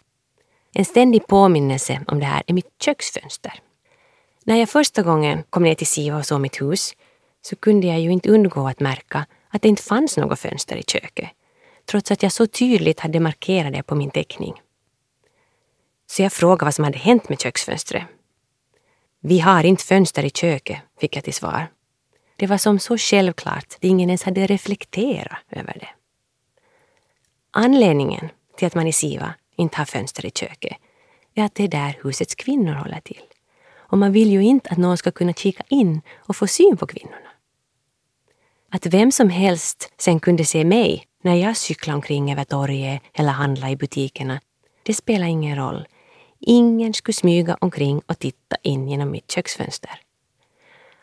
En 0.74 0.86
ständig 0.86 1.28
påminnelse 1.28 2.02
om 2.08 2.20
det 2.20 2.26
här 2.26 2.44
är 2.48 2.54
mitt 2.54 2.82
köksfönster. 2.82 3.54
När 4.44 4.56
jag 4.56 4.70
första 4.70 5.04
gången 5.04 5.44
kom 5.50 5.64
ner 5.64 5.76
till 5.76 5.88
Siva 5.88 6.18
och 6.18 6.26
såg 6.26 6.42
mitt 6.42 6.62
hus 6.62 6.94
så 7.46 7.56
kunde 7.56 7.88
jag 7.88 8.00
ju 8.00 8.12
inte 8.12 8.30
undgå 8.30 8.68
att 8.68 8.80
märka 8.80 9.26
att 9.50 9.62
det 9.62 9.68
inte 9.68 9.84
fanns 9.84 10.18
något 10.18 10.40
fönster 10.40 10.76
i 10.76 10.84
köket, 10.84 11.30
trots 11.86 12.12
att 12.12 12.24
jag 12.24 12.32
så 12.32 12.48
tydligt 12.48 13.00
hade 13.00 13.20
markerat 13.20 13.74
det 13.74 13.84
på 13.84 13.96
min 13.96 14.12
teckning. 14.12 14.62
Så 16.08 16.22
jag 16.22 16.34
frågade 16.34 16.66
vad 16.66 16.76
som 16.76 16.86
hade 16.86 16.98
hänt 16.98 17.30
med 17.30 17.40
köksfönstret. 17.40 18.04
Vi 19.20 19.40
har 19.40 19.64
inte 19.64 19.84
fönster 19.84 20.24
i 20.24 20.30
köket, 20.30 20.78
fick 21.00 21.16
jag 21.16 21.24
till 21.24 21.34
svar. 21.34 21.68
Det 22.36 22.48
var 22.48 22.58
som 22.58 22.80
så 22.80 22.98
självklart 22.98 23.74
att 23.76 23.84
ingen 23.84 24.10
ens 24.10 24.24
hade 24.24 24.48
reflekterat 24.48 25.38
över 25.50 25.78
det. 25.80 25.90
Anledningen 27.52 28.30
till 28.58 28.68
att 28.68 28.76
man 28.76 28.88
i 28.88 28.94
Siva 28.94 29.34
inte 29.56 29.78
har 29.78 29.86
fönster 29.86 30.26
i 30.26 30.32
köket 30.32 30.78
är 31.36 31.44
att 31.44 31.56
det 31.56 31.64
är 31.64 31.68
där 31.68 32.00
husets 32.04 32.36
kvinnor 32.36 32.74
håller 32.74 33.00
till. 33.00 33.22
Och 33.76 33.98
man 33.98 34.12
vill 34.12 34.32
ju 34.32 34.44
inte 34.44 34.70
att 34.70 34.78
någon 34.78 34.98
ska 34.98 35.12
kunna 35.12 35.34
kika 35.34 35.64
in 35.70 36.02
och 36.16 36.36
få 36.36 36.48
syn 36.48 36.78
på 36.78 36.88
kvinnorna. 36.88 37.35
Att 38.76 38.86
vem 38.86 39.12
som 39.12 39.30
helst 39.30 39.94
sen 39.98 40.20
kunde 40.20 40.46
se 40.46 40.66
mig 40.66 41.08
när 41.24 41.36
jag 41.36 41.58
cyklade 41.58 41.96
omkring 41.96 42.32
över 42.32 42.44
torget 42.44 43.02
eller 43.14 43.32
handlade 43.32 43.72
i 43.72 43.76
butikerna, 43.76 44.42
det 44.84 44.94
spelade 44.94 45.32
ingen 45.32 45.56
roll. 45.56 45.88
Ingen 46.40 46.94
skulle 46.94 47.14
smyga 47.14 47.58
omkring 47.62 48.02
och 48.06 48.20
titta 48.20 48.56
in 48.64 48.90
genom 48.90 49.12
mitt 49.12 49.32
köksfönster. 49.32 50.00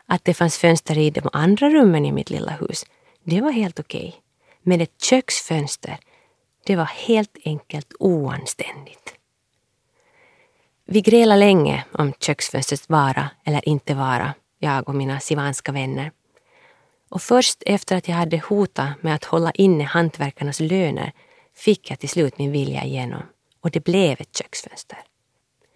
Att 0.07 0.25
det 0.25 0.35
fanns 0.35 0.59
fönster 0.59 0.99
i 0.99 1.11
de 1.11 1.29
andra 1.33 1.71
rummen 1.71 2.07
i 2.07 2.13
mitt 2.13 2.31
lilla 2.31 2.53
hus, 2.53 2.85
det 3.25 3.41
var 3.41 3.51
helt 3.51 3.81
okej. 3.81 4.09
Okay. 4.09 4.21
Men 4.63 4.81
ett 4.81 5.03
köksfönster, 5.03 5.99
det 6.67 6.77
var 6.77 6.85
helt 6.85 7.37
enkelt 7.45 7.93
oanständigt. 7.99 9.15
Vi 10.85 11.01
grälade 11.01 11.41
länge 11.41 11.85
om 11.93 12.13
köksfönstrets 12.21 12.89
vara 12.89 13.31
eller 13.45 13.69
inte 13.69 13.95
vara, 13.95 14.35
jag 14.59 14.89
och 14.89 14.95
mina 14.95 15.21
sivanska 15.21 15.73
vänner. 15.73 16.11
Och 17.13 17.23
först 17.23 17.63
efter 17.67 17.97
att 17.97 18.09
jag 18.09 18.15
hade 18.15 18.39
hotat 18.39 19.03
med 19.03 19.15
att 19.15 19.25
hålla 19.25 19.51
inne 19.51 19.85
hantverkarnas 19.85 20.61
löner 20.61 21.13
fick 21.55 21.91
jag 21.91 21.99
till 21.99 22.09
slut 22.09 22.39
min 22.39 22.53
vilja 22.53 22.85
igenom 22.85 23.23
och 23.61 23.71
det 23.71 23.85
blev 23.85 24.21
ett 24.21 24.37
köksfönster. 24.37 24.99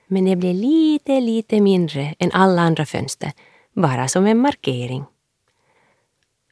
Men 0.06 0.24
det 0.24 0.36
blev 0.36 0.54
lite, 0.54 1.20
lite 1.20 1.60
mindre 1.60 2.14
än 2.18 2.32
alla 2.32 2.62
andra 2.62 2.86
fönster, 2.86 3.32
bara 3.72 4.08
som 4.08 4.26
en 4.26 4.38
markering. 4.38 5.04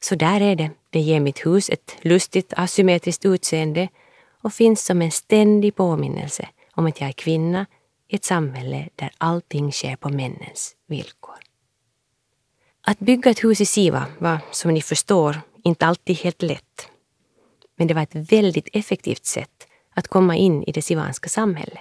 Så 0.01 0.15
där 0.15 0.41
är 0.41 0.57
det. 0.57 0.71
Det 0.91 1.01
ger 1.01 1.21
mitt 1.21 1.47
hus 1.47 1.71
ett 1.71 1.97
lustigt 2.01 2.53
asymmetriskt 2.57 3.25
utseende 3.25 3.89
och 4.43 4.53
finns 4.53 4.85
som 4.85 5.03
en 5.03 5.11
ständig 5.11 5.75
påminnelse 5.75 6.49
om 6.73 6.87
att 6.87 7.01
jag 7.01 7.09
är 7.09 7.13
kvinna 7.13 7.67
i 8.09 8.17
ett 8.17 8.25
samhälle 8.25 8.89
där 8.97 9.11
allting 9.19 9.73
sker 9.73 9.97
på 9.97 10.09
männens 10.09 10.77
villkor. 10.87 11.54
Att 12.87 12.99
bygga 12.99 13.31
ett 13.31 13.45
hus 13.45 13.61
i 13.61 13.67
Siva 13.67 14.07
var, 14.19 14.39
som 14.51 14.75
ni 14.75 14.83
förstår, 14.83 15.41
inte 15.63 15.87
alltid 15.87 16.17
helt 16.17 16.43
lätt. 16.43 16.89
Men 17.77 17.87
det 17.87 17.95
var 17.95 18.03
ett 18.03 18.33
väldigt 18.33 18.69
effektivt 18.73 19.25
sätt 19.25 19.67
att 19.95 20.09
komma 20.09 20.37
in 20.37 20.63
i 20.63 20.73
det 20.73 20.83
sivanska 20.83 21.29
samhället. 21.29 21.79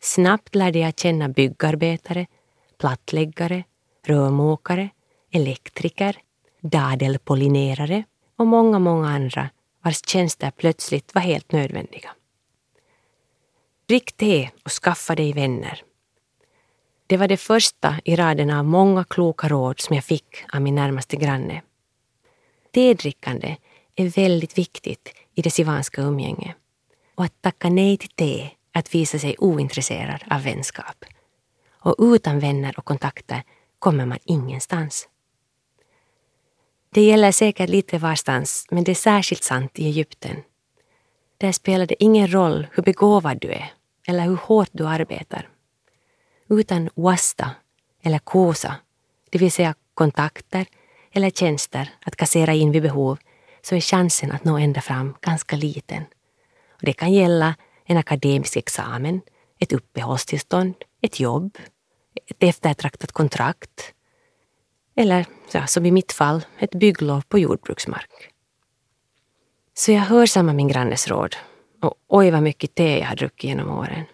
Snabbt 0.00 0.54
lärde 0.54 0.78
jag 0.78 0.98
känna 0.98 1.28
byggarbetare, 1.28 2.26
plattläggare, 2.78 3.64
rörmokare, 4.06 4.88
elektriker, 5.30 6.16
dadelpollinerare 6.60 8.04
och 8.36 8.46
många, 8.46 8.78
många 8.78 9.08
andra 9.08 9.50
vars 9.84 10.06
tjänster 10.06 10.50
plötsligt 10.50 11.14
var 11.14 11.22
helt 11.22 11.52
nödvändiga. 11.52 12.10
Drick 13.86 14.12
te 14.12 14.50
och 14.64 14.70
skaffa 14.70 15.14
dig 15.14 15.32
vänner. 15.32 15.82
Det 17.10 17.16
var 17.16 17.28
det 17.28 17.36
första 17.36 17.96
i 18.04 18.16
raden 18.16 18.50
av 18.50 18.64
många 18.64 19.04
kloka 19.04 19.48
råd 19.48 19.80
som 19.80 19.96
jag 19.96 20.04
fick 20.04 20.44
av 20.52 20.62
min 20.62 20.74
närmaste 20.74 21.16
granne. 21.16 21.62
Tedrickande 22.74 23.56
är 23.96 24.08
väldigt 24.08 24.58
viktigt 24.58 25.14
i 25.34 25.42
det 25.42 25.50
sivanska 25.50 26.02
umgänget. 26.02 26.56
Och 27.14 27.24
att 27.24 27.42
tacka 27.42 27.68
nej 27.68 27.96
till 27.96 28.08
te 28.08 28.42
är 28.42 28.50
att 28.72 28.94
visa 28.94 29.18
sig 29.18 29.36
ointresserad 29.38 30.24
av 30.30 30.42
vänskap. 30.42 31.04
Och 31.70 31.94
utan 31.98 32.38
vänner 32.38 32.78
och 32.78 32.84
kontakter 32.84 33.42
kommer 33.78 34.06
man 34.06 34.18
ingenstans. 34.24 35.08
Det 36.90 37.02
gäller 37.02 37.32
säkert 37.32 37.70
lite 37.70 37.98
varstans, 37.98 38.66
men 38.70 38.84
det 38.84 38.92
är 38.92 38.94
särskilt 38.94 39.44
sant 39.44 39.78
i 39.78 39.86
Egypten. 39.86 40.36
Där 41.38 41.52
spelar 41.52 41.86
det 41.86 42.04
ingen 42.04 42.32
roll 42.32 42.66
hur 42.72 42.82
begåvad 42.82 43.38
du 43.40 43.48
är 43.48 43.72
eller 44.06 44.24
hur 44.24 44.36
hårt 44.36 44.70
du 44.72 44.86
arbetar. 44.86 45.48
Utan 46.50 46.90
wasta 46.94 47.50
eller 48.02 48.18
kosa, 48.18 48.74
det 49.30 49.38
vill 49.38 49.52
säga 49.52 49.74
kontakter 49.94 50.66
eller 51.12 51.30
tjänster 51.30 51.90
att 52.00 52.16
kassera 52.16 52.54
in 52.54 52.72
vid 52.72 52.82
behov, 52.82 53.18
så 53.62 53.74
är 53.74 53.80
chansen 53.80 54.32
att 54.32 54.44
nå 54.44 54.58
ända 54.58 54.80
fram 54.80 55.14
ganska 55.20 55.56
liten. 55.56 56.04
Och 56.70 56.82
det 56.82 56.92
kan 56.92 57.12
gälla 57.12 57.54
en 57.84 57.96
akademisk 57.96 58.56
examen, 58.56 59.20
ett 59.58 59.72
uppehållstillstånd, 59.72 60.74
ett 61.00 61.20
jobb, 61.20 61.58
ett 62.26 62.42
eftertraktat 62.42 63.12
kontrakt 63.12 63.94
eller, 64.96 65.26
ja, 65.52 65.66
som 65.66 65.86
i 65.86 65.90
mitt 65.90 66.12
fall, 66.12 66.44
ett 66.58 66.74
bygglov 66.74 67.22
på 67.28 67.38
jordbruksmark. 67.38 68.30
Så 69.74 69.92
jag 69.92 70.00
hörsammar 70.00 70.54
min 70.54 70.68
grannes 70.68 71.08
råd 71.08 71.36
och 71.82 71.94
oj 72.08 72.30
vad 72.30 72.42
mycket 72.42 72.74
te 72.74 72.98
jag 72.98 73.06
har 73.06 73.16
druckit 73.16 73.44
genom 73.44 73.70
åren. 73.70 74.04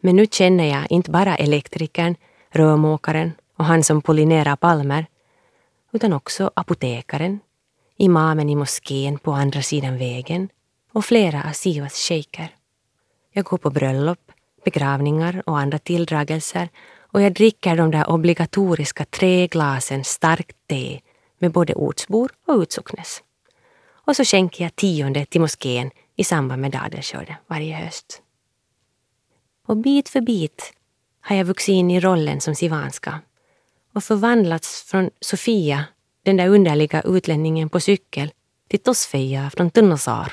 Men 0.00 0.16
nu 0.16 0.26
känner 0.26 0.64
jag 0.64 0.86
inte 0.90 1.10
bara 1.10 1.36
elektrikern, 1.36 2.14
rörmokaren 2.50 3.32
och 3.56 3.64
han 3.64 3.84
som 3.84 4.02
pollinerar 4.02 4.56
palmer, 4.56 5.06
utan 5.92 6.12
också 6.12 6.50
apotekaren, 6.54 7.40
imamen 7.96 8.50
i 8.50 8.56
moskén 8.56 9.18
på 9.18 9.32
andra 9.32 9.62
sidan 9.62 9.98
vägen 9.98 10.48
och 10.92 11.04
flera 11.04 11.44
av 11.48 11.52
Sivas 11.52 11.94
shejker. 11.94 12.54
Jag 13.32 13.44
går 13.44 13.58
på 13.58 13.70
bröllop, 13.70 14.32
begravningar 14.64 15.42
och 15.46 15.58
andra 15.58 15.78
tilldragelser 15.78 16.68
och 17.12 17.22
jag 17.22 17.32
dricker 17.32 17.76
de 17.76 17.90
där 17.90 18.10
obligatoriska 18.10 19.04
tre 19.04 19.46
glasen 19.46 20.04
starkt 20.04 20.56
te 20.66 21.00
med 21.38 21.52
både 21.52 21.74
ortsbor 21.74 22.30
och 22.46 22.54
utsocknes. 22.54 23.22
Och 23.90 24.16
så 24.16 24.24
skänker 24.24 24.64
jag 24.64 24.76
tionde 24.76 25.24
till 25.24 25.40
moskén 25.40 25.90
i 26.16 26.24
samband 26.24 26.62
med 26.62 26.70
dadelskörden 26.70 27.36
varje 27.46 27.76
höst. 27.76 28.22
Och 29.70 29.76
bit 29.76 30.08
för 30.08 30.20
bit 30.20 30.72
har 31.20 31.36
jag 31.36 31.44
vuxit 31.44 31.72
in 31.72 31.90
i 31.90 32.00
rollen 32.00 32.40
som 32.40 32.54
sivanska 32.54 33.20
och 33.94 34.04
förvandlats 34.04 34.82
från 34.82 35.10
Sofia, 35.20 35.84
den 36.22 36.36
där 36.36 36.48
underliga 36.48 37.02
utlänningen 37.02 37.68
på 37.68 37.80
cykel, 37.80 38.32
till 38.68 38.78
Tosfeja 38.78 39.50
från 39.50 39.70
Tunnosar. 39.70 40.32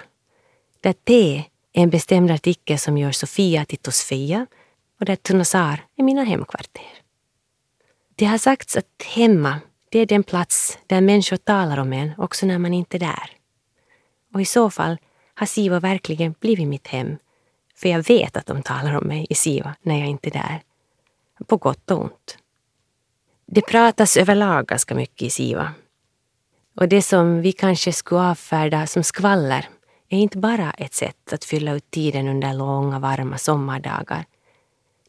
Där 0.82 0.94
T 0.94 1.44
är 1.74 1.84
en 1.84 1.90
bestämd 1.90 2.32
artikel 2.32 2.80
som 2.80 2.98
gör 2.98 3.12
Sofia 3.12 3.66
till 3.66 3.78
Tosfeja 3.78 4.48
och 5.00 5.06
där 5.06 5.16
Tunnosar 5.16 5.86
är 5.96 6.04
mina 6.04 6.24
hemkvarter. 6.24 6.92
Det 8.16 8.26
har 8.26 8.38
sagts 8.38 8.78
att 8.78 9.04
hemma, 9.16 9.60
det 9.90 10.00
är 10.00 10.06
den 10.06 10.24
plats 10.24 10.78
där 10.88 11.02
människor 11.02 11.38
talar 11.38 11.78
om 11.78 11.94
en 11.94 12.12
också 12.18 12.46
när 12.46 12.58
man 12.58 12.74
inte 12.74 12.98
är 12.98 13.00
där. 13.00 13.32
Och 14.34 14.42
i 14.42 14.46
så 14.46 14.70
fall 14.70 14.98
har 15.34 15.46
Sivo 15.46 15.80
verkligen 15.80 16.36
blivit 16.40 16.68
mitt 16.68 16.88
hem 16.88 17.18
för 17.78 17.90
jag 17.90 18.08
vet 18.08 18.38
att 18.38 18.46
de 18.46 18.62
talar 18.64 18.98
om 18.98 19.08
mig 19.08 19.28
i 19.30 19.36
Siva 19.36 19.76
när 19.82 20.00
jag 20.00 20.08
inte 20.08 20.30
är 20.30 20.32
där. 20.32 20.62
På 21.46 21.58
gott 21.58 21.92
och 21.92 22.02
ont. 22.02 22.38
Det 23.46 23.62
pratas 23.62 24.18
överlag 24.18 24.68
ganska 24.68 24.96
mycket 24.96 25.22
i 25.22 25.30
Siva. 25.30 25.74
Och 26.76 26.90
det 26.90 27.02
som 27.02 27.42
vi 27.42 27.52
kanske 27.52 27.94
skulle 27.94 28.22
avfärda 28.22 28.88
som 28.88 29.04
skvaller 29.04 29.70
är 30.10 30.18
inte 30.18 30.38
bara 30.38 30.72
ett 30.72 30.94
sätt 30.94 31.34
att 31.34 31.46
fylla 31.46 31.74
ut 31.74 31.92
tiden 31.92 32.28
under 32.28 32.54
långa 32.54 33.00
varma 33.00 33.38
sommardagar. 33.38 34.26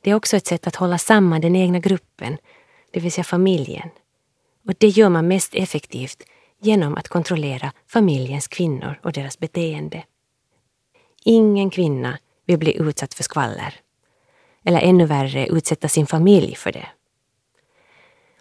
Det 0.01 0.11
är 0.11 0.15
också 0.15 0.37
ett 0.37 0.47
sätt 0.47 0.67
att 0.67 0.77
hålla 0.77 0.99
samman 0.99 1.41
den 1.41 1.57
egna 1.57 1.79
gruppen 1.79 2.37
det 2.91 3.01
vill 3.01 3.13
säga 3.13 3.25
familjen. 3.25 3.89
Och 4.67 4.75
det 4.79 4.89
gör 4.89 5.09
man 5.09 5.29
mest 5.29 5.55
effektivt 5.55 6.23
genom 6.61 6.97
att 6.97 7.09
kontrollera 7.09 7.73
familjens 7.87 8.49
kvinnor 8.49 9.01
och 9.03 9.13
deras 9.13 9.39
beteende. 9.39 10.05
Ingen 11.25 11.71
kvinna 11.71 12.19
vill 12.49 12.59
bli 12.59 12.77
utsatt 12.77 13.15
för 13.15 13.23
skvaller. 13.23 13.75
Eller 14.65 14.81
ännu 14.81 15.05
värre, 15.07 15.47
utsätta 15.47 15.89
sin 15.89 16.07
familj 16.07 16.55
för 16.55 16.73
det. 16.73 16.87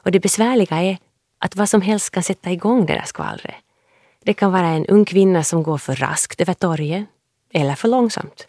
Och 0.04 0.12
det 0.12 0.20
besvärliga 0.20 0.82
är 0.82 0.98
att 1.40 1.56
vad 1.56 1.70
som 1.70 1.82
helst 1.82 2.10
kan 2.10 2.24
sätta 2.24 2.52
igång 2.52 2.86
det 2.86 2.94
där 2.94 3.06
skvallret. 3.06 3.56
Det 4.24 4.34
kan 4.34 4.52
vara 4.52 4.68
en 4.68 4.86
ung 4.86 5.06
kvinna 5.06 5.44
som 5.44 5.64
går 5.64 5.78
för 5.78 5.96
raskt 5.96 6.42
över 6.42 6.54
torget, 6.54 7.06
eller 7.54 7.76
för 7.76 7.88
långsamt. 7.88 8.48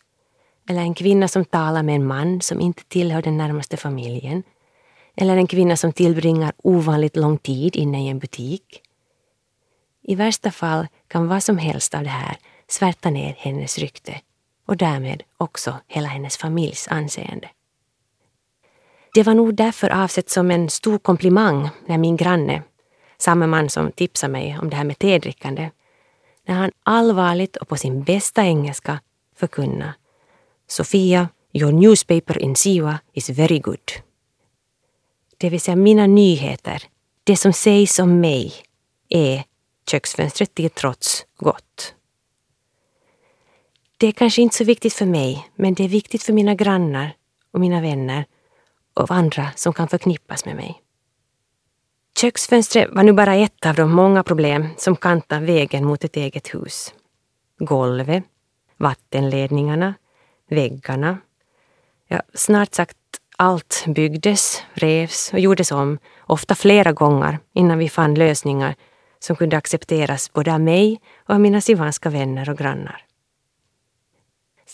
Eller 0.69 0.81
en 0.81 0.95
kvinna 0.95 1.29
som 1.29 1.45
talar 1.45 1.83
med 1.83 1.95
en 1.95 2.07
man 2.07 2.41
som 2.41 2.61
inte 2.61 2.85
tillhör 2.85 3.23
den 3.23 3.37
närmaste 3.37 3.77
familjen. 3.77 4.43
Eller 5.17 5.37
en 5.37 5.47
kvinna 5.47 5.77
som 5.77 5.93
tillbringar 5.93 6.53
ovanligt 6.57 7.17
lång 7.17 7.39
tid 7.39 7.77
inne 7.77 8.05
i 8.05 8.09
en 8.09 8.19
butik. 8.19 8.83
I 10.03 10.15
värsta 10.15 10.51
fall 10.51 10.87
kan 11.09 11.29
vad 11.29 11.43
som 11.43 11.59
helst 11.59 11.95
av 11.95 12.03
det 12.03 12.09
här 12.09 12.37
svärta 12.69 13.11
ner 13.11 13.35
hennes 13.39 13.79
rykte 13.79 14.21
och 14.69 14.77
därmed 14.77 15.23
också 15.37 15.79
hela 15.87 16.09
hennes 16.09 16.37
familjs 16.37 16.89
anseende. 16.89 17.49
Det 19.15 19.23
var 19.23 19.35
nog 19.35 19.55
därför 19.55 19.91
avsett 19.91 20.31
som 20.31 20.51
en 20.51 20.71
stor 20.71 20.99
komplimang 20.99 21.69
när 21.87 21.99
min 21.99 22.17
granne, 22.17 22.63
samma 23.19 23.47
man 23.47 23.71
som 23.71 23.93
tipsade 23.93 24.33
mig 24.33 24.59
om 24.63 24.71
det 24.71 24.77
här 24.77 24.85
med 24.85 24.99
tedrickande, 24.99 25.71
när 26.47 26.55
han 26.55 26.71
allvarligt 26.83 27.57
och 27.57 27.69
på 27.69 27.77
sin 27.77 28.03
bästa 28.03 28.43
engelska 28.43 29.01
förkunna 29.37 29.95
Sofia, 30.67 31.29
your 31.53 31.73
newspaper 31.73 32.39
in 32.39 32.57
Siwa 32.57 32.99
is 33.13 33.31
very 33.31 33.59
good. 33.59 33.93
Det 35.39 35.51
vill 35.51 35.61
säga 35.61 35.77
mina 35.77 36.07
nyheter, 36.07 36.83
det 37.25 37.37
som 37.37 37.53
sägs 37.53 37.99
om 37.99 38.21
mig, 38.21 38.55
är 39.09 39.45
köksfönstret 39.91 40.55
till 40.55 40.71
trots 40.71 41.27
gott. 41.37 41.95
Det 44.01 44.07
är 44.07 44.13
kanske 44.13 44.43
inte 44.43 44.57
så 44.57 44.65
viktigt 44.65 44.93
för 44.95 45.07
mig, 45.07 45.49
men 45.57 45.75
det 45.75 45.85
är 45.85 45.89
viktigt 45.89 46.23
för 46.23 46.33
mina 46.33 46.55
grannar 46.55 47.13
och 47.53 47.61
mina 47.61 47.81
vänner 47.81 48.25
och 48.95 49.11
andra 49.11 49.49
som 49.57 49.73
kan 49.73 49.89
förknippas 49.89 50.45
med 50.45 50.57
mig. 50.57 50.83
Köksfönstret 52.21 52.89
var 52.93 53.03
nu 53.03 53.13
bara 53.13 53.35
ett 53.35 53.67
av 53.67 53.75
de 53.75 53.91
många 53.91 54.23
problem 54.23 54.69
som 54.77 54.97
kantar 54.97 55.41
vägen 55.41 55.85
mot 55.85 56.05
ett 56.05 56.17
eget 56.17 56.55
hus. 56.55 56.95
Golvet, 57.59 58.25
vattenledningarna, 58.77 59.95
väggarna. 60.51 61.19
Ja, 62.09 62.23
snart 62.35 62.75
sagt 62.75 62.97
allt 63.37 63.85
byggdes, 63.87 64.63
revs 64.73 65.33
och 65.33 65.41
gjordes 65.41 65.73
om, 65.73 65.99
ofta 66.21 66.55
flera 66.55 66.93
gånger 66.93 67.39
innan 67.53 67.79
vi 67.79 67.89
fann 67.89 68.15
lösningar 68.15 68.75
som 69.19 69.37
kunde 69.37 69.57
accepteras 69.57 70.33
både 70.33 70.55
av 70.55 70.61
mig 70.61 71.01
och 71.27 71.35
av 71.35 71.41
mina 71.41 71.61
sivanska 71.61 72.11
vänner 72.11 72.51
och 72.51 72.59
grannar. 72.59 73.08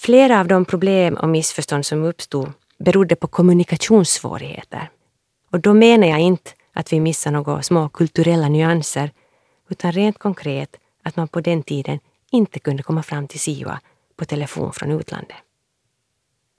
Flera 0.04 0.40
av 0.40 0.48
de 0.48 0.64
problem 0.64 1.14
och 1.14 1.28
missförstånd 1.28 1.86
som 1.86 2.04
uppstod 2.04 2.52
berodde 2.78 3.16
på 3.16 3.26
kommunikationssvårigheter. 3.26 4.90
Och 5.50 5.60
då 5.60 5.74
menar 5.74 6.06
jag 6.06 6.20
inte 6.20 6.50
att 6.72 6.92
vi 6.92 7.00
missar 7.00 7.30
några 7.30 7.62
små 7.62 7.88
kulturella 7.88 8.48
nyanser, 8.48 9.10
utan 9.68 9.92
rent 9.92 10.18
konkret 10.18 10.76
att 11.02 11.16
man 11.16 11.28
på 11.28 11.40
den 11.40 11.62
tiden 11.62 11.98
inte 12.30 12.58
kunde 12.58 12.82
komma 12.82 13.02
fram 13.02 13.28
till 13.28 13.40
Siwa 13.40 13.80
på 14.16 14.24
telefon 14.24 14.72
från 14.72 14.90
utlandet. 14.90 15.36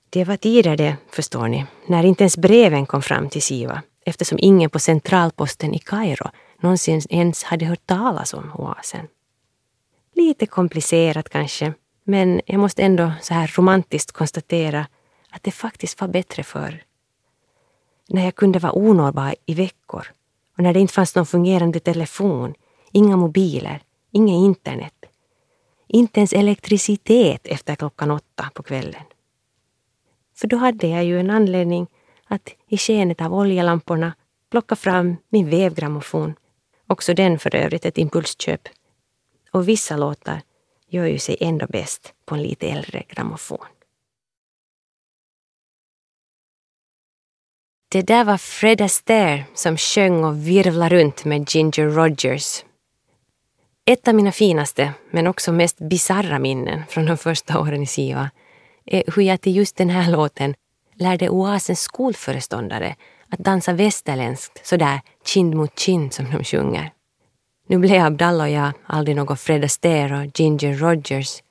Det 0.10 0.24
var 0.24 0.38
tider 0.38 0.78
det, 0.78 0.98
förstår 1.10 1.48
ni, 1.48 1.66
när 1.88 2.04
inte 2.04 2.24
ens 2.24 2.38
breven 2.38 2.86
kom 2.86 3.02
fram 3.02 3.30
till 3.30 3.42
Siwa 3.42 3.82
eftersom 4.06 4.38
ingen 4.42 4.70
på 4.70 4.80
centralposten 4.80 5.74
i 5.74 5.80
Kairo 5.80 6.30
någonsin 6.62 7.02
ens 7.10 7.44
hade 7.44 7.66
hört 7.66 7.86
talas 7.86 8.34
om 8.34 8.52
oasen. 8.56 9.08
Lite 10.16 10.46
komplicerat 10.46 11.30
kanske, 11.30 11.74
men 12.08 12.42
jag 12.46 12.60
måste 12.60 12.84
ändå 12.84 13.12
så 13.22 13.34
här 13.34 13.54
romantiskt 13.58 14.12
konstatera 14.12 14.88
att 15.30 15.44
det 15.44 15.52
faktiskt 15.52 16.02
var 16.02 16.08
bättre 16.08 16.44
förr. 16.44 16.84
När 18.10 18.26
jag 18.26 18.36
kunde 18.36 18.60
vara 18.60 18.78
onåbar 18.78 19.36
i 19.46 19.54
veckor 19.54 20.08
och 20.58 20.64
när 20.64 20.74
det 20.74 20.80
inte 20.80 20.94
fanns 20.94 21.16
någon 21.16 21.26
fungerande 21.26 21.80
telefon, 21.80 22.54
inga 22.92 23.18
mobiler, 23.18 23.84
inget 24.12 24.36
internet. 24.36 25.06
Inte 25.88 26.20
ens 26.20 26.34
elektricitet 26.34 27.48
efter 27.48 27.76
klockan 27.76 28.12
åtta 28.12 28.50
på 28.54 28.64
kvällen. 28.64 29.04
För 30.36 30.48
då 30.48 30.58
hade 30.58 30.88
jag 30.88 31.06
ju 31.06 31.20
en 31.20 31.30
anledning 31.30 31.88
att 32.28 32.50
i 32.68 32.78
skenet 32.78 33.22
av 33.22 33.34
oljelamporna 33.34 34.14
plocka 34.52 34.76
fram 34.76 35.18
min 35.30 35.50
vevgrammofon. 35.50 36.34
Också 36.88 37.14
den 37.14 37.40
för 37.40 37.56
övrigt 37.56 37.86
ett 37.86 37.98
impulsköp. 37.98 38.62
Och 39.52 39.68
vissa 39.68 39.98
låtar 39.98 40.42
gör 40.96 41.06
ju 41.06 41.20
sig 41.20 41.38
ändå 41.40 41.68
bäst 41.70 42.14
på 42.26 42.36
en 42.36 42.44
lite 42.44 42.68
äldre 42.68 43.04
grammofon. 43.08 43.66
Det 47.92 48.02
där 48.02 48.24
var 48.24 48.38
Fred 48.38 48.82
Astaire 48.82 49.46
som 49.54 49.78
sjöng 49.78 50.24
och 50.24 50.48
virvlade 50.48 50.96
runt 50.96 51.26
med 51.26 51.50
Ginger 51.50 51.90
Rogers. 51.90 52.66
Ett 53.86 54.08
av 54.08 54.16
mina 54.16 54.32
finaste, 54.32 54.94
men 55.12 55.28
också 55.28 55.52
mest 55.52 55.78
bizarra 55.78 56.40
minnen 56.40 56.84
från 56.90 57.06
de 57.06 57.18
första 57.18 57.60
åren 57.60 57.84
i 57.84 57.88
Siva 57.88 58.32
är 58.86 59.04
hur 59.16 59.24
jag 59.24 59.42
till 59.42 59.56
just 59.56 59.76
den 59.76 59.90
här 59.90 60.12
låten 60.12 60.56
lärde 60.94 61.30
Oasens 61.30 61.82
skolföreståndare 61.82 62.96
att 63.30 63.40
dansa 63.40 63.74
västerländskt 63.74 64.68
sådär 64.68 65.02
kind 65.26 65.56
mot 65.56 65.80
kind 65.80 66.14
som 66.14 66.32
de 66.32 66.44
sjunger. 66.44 66.95
Nu 67.68 67.78
blev 67.78 68.06
Abdallah 68.06 68.48
och 68.48 68.54
jag 68.54 68.72
aldrig 68.86 69.18
något 69.18 69.40
Fred 69.40 69.64
Astaire 69.64 70.20
och 70.20 70.40
Ginger 70.40 70.74
Rogers, 70.74 71.44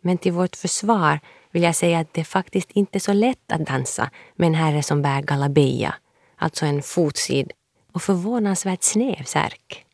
men 0.00 0.18
till 0.18 0.32
vårt 0.32 0.56
försvar 0.56 1.20
vill 1.50 1.62
jag 1.62 1.76
säga 1.76 1.98
att 1.98 2.14
det 2.14 2.24
faktiskt 2.24 2.70
inte 2.70 2.98
är 2.98 3.00
så 3.00 3.12
lätt 3.12 3.52
att 3.52 3.66
dansa 3.66 4.10
med 4.36 4.46
en 4.46 4.54
herre 4.54 4.82
som 4.82 5.02
bär 5.02 5.22
galabeja, 5.22 5.94
alltså 6.36 6.66
en 6.66 6.82
fotsid 6.82 7.52
och 7.92 8.02
förvånansvärt 8.02 8.82
snäv 8.82 9.24
särk. 9.24 9.86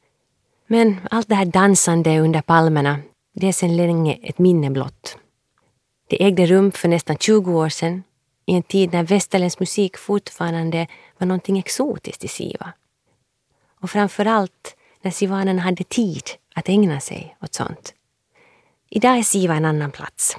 Men 0.66 0.96
allt 1.10 1.28
det 1.28 1.34
här 1.34 1.44
dansande 1.44 2.18
under 2.18 2.40
palmerna, 2.40 2.98
det 3.34 3.48
är 3.48 3.52
sedan 3.52 3.76
länge 3.76 4.18
ett 4.22 4.38
minne 4.38 4.70
blott. 4.70 5.18
Det 6.08 6.24
ägde 6.24 6.46
rum 6.46 6.72
för 6.72 6.88
nästan 6.88 7.16
20 7.16 7.52
år 7.52 7.68
sedan, 7.68 8.02
i 8.46 8.54
en 8.54 8.62
tid 8.62 8.92
när 8.92 9.02
västerländsk 9.02 9.60
musik 9.60 9.96
fortfarande 9.96 10.86
var 11.18 11.26
någonting 11.26 11.58
exotiskt 11.58 12.24
i 12.24 12.28
Siva. 12.28 12.72
Och 13.80 13.90
framför 13.90 14.26
allt 14.26 14.76
när 15.02 15.10
sivanerna 15.10 15.62
hade 15.62 15.84
tid 15.84 16.22
att 16.54 16.68
ägna 16.68 17.00
sig 17.00 17.36
åt 17.42 17.54
sånt. 17.54 17.94
Idag 18.90 19.18
är 19.18 19.22
Siva 19.22 19.54
en 19.54 19.64
annan 19.64 19.90
plats. 19.90 20.36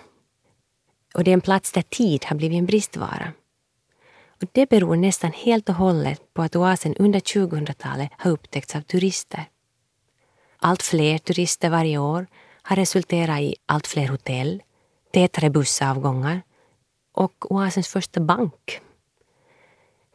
Och 1.13 1.24
det 1.24 1.32
är 1.32 1.34
en 1.34 1.41
plats 1.41 1.72
där 1.72 1.82
tid 1.82 2.26
har 2.26 2.36
blivit 2.36 2.58
en 2.58 2.65
bristvara. 2.65 3.34
Och 4.41 4.48
det 4.52 4.69
beror 4.69 4.95
nästan 4.95 5.32
helt 5.32 5.69
och 5.69 5.76
hållet 5.76 6.34
på 6.34 6.41
att 6.41 6.56
oasen 6.56 6.95
under 6.95 7.19
2000-talet 7.19 8.10
har 8.17 8.32
upptäckts 8.32 8.76
av 8.76 8.82
turister. 8.82 9.45
Allt 10.58 10.84
fler 10.84 11.17
turister 11.17 11.69
varje 11.69 11.98
år 11.98 12.28
har 12.62 12.76
resulterat 12.76 13.41
i 13.41 13.56
allt 13.65 13.88
fler 13.88 14.08
hotell, 14.08 14.63
tätare 15.13 15.50
bussavgångar 15.50 16.41
och 17.13 17.52
oasens 17.52 17.88
första 17.88 18.19
bank. 18.19 18.82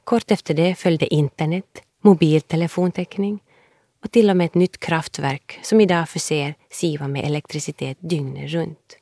Kort 0.04 0.30
efter 0.30 0.54
det 0.54 0.74
följde 0.74 1.14
internet, 1.14 1.82
mobiltelefontäckning 2.02 3.40
och 4.04 4.10
till 4.10 4.30
och 4.30 4.36
med 4.36 4.44
ett 4.44 4.54
nytt 4.54 4.80
kraftverk 4.80 5.60
som 5.62 5.80
idag 5.80 6.08
förser 6.08 6.54
Siva 6.70 7.08
med 7.08 7.24
elektricitet 7.24 7.98
dygnet 8.00 8.50
runt. 8.50 8.96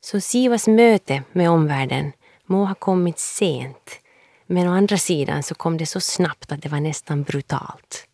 Så 0.00 0.20
Sivas 0.20 0.68
möte 0.68 1.22
med 1.32 1.50
omvärlden 1.50 2.12
må 2.46 2.64
ha 2.64 2.74
kommit 2.74 3.18
sent, 3.18 4.00
men 4.46 4.68
å 4.68 4.72
andra 4.72 4.98
sidan 4.98 5.42
så 5.42 5.54
kom 5.54 5.76
det 5.76 5.86
så 5.86 6.00
snabbt 6.00 6.52
att 6.52 6.62
det 6.62 6.68
var 6.68 6.80
nästan 6.80 7.22
brutalt. 7.22 8.06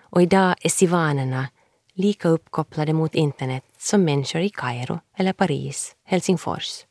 Och 0.00 0.22
idag 0.22 0.54
är 0.60 0.68
sivanerna 0.68 1.48
lika 1.94 2.28
uppkopplade 2.28 2.92
mot 2.92 3.14
internet 3.14 3.64
som 3.78 4.04
människor 4.04 4.40
i 4.40 4.50
Kairo 4.50 5.00
eller 5.16 5.32
Paris, 5.32 5.96
Helsingfors. 6.04 6.84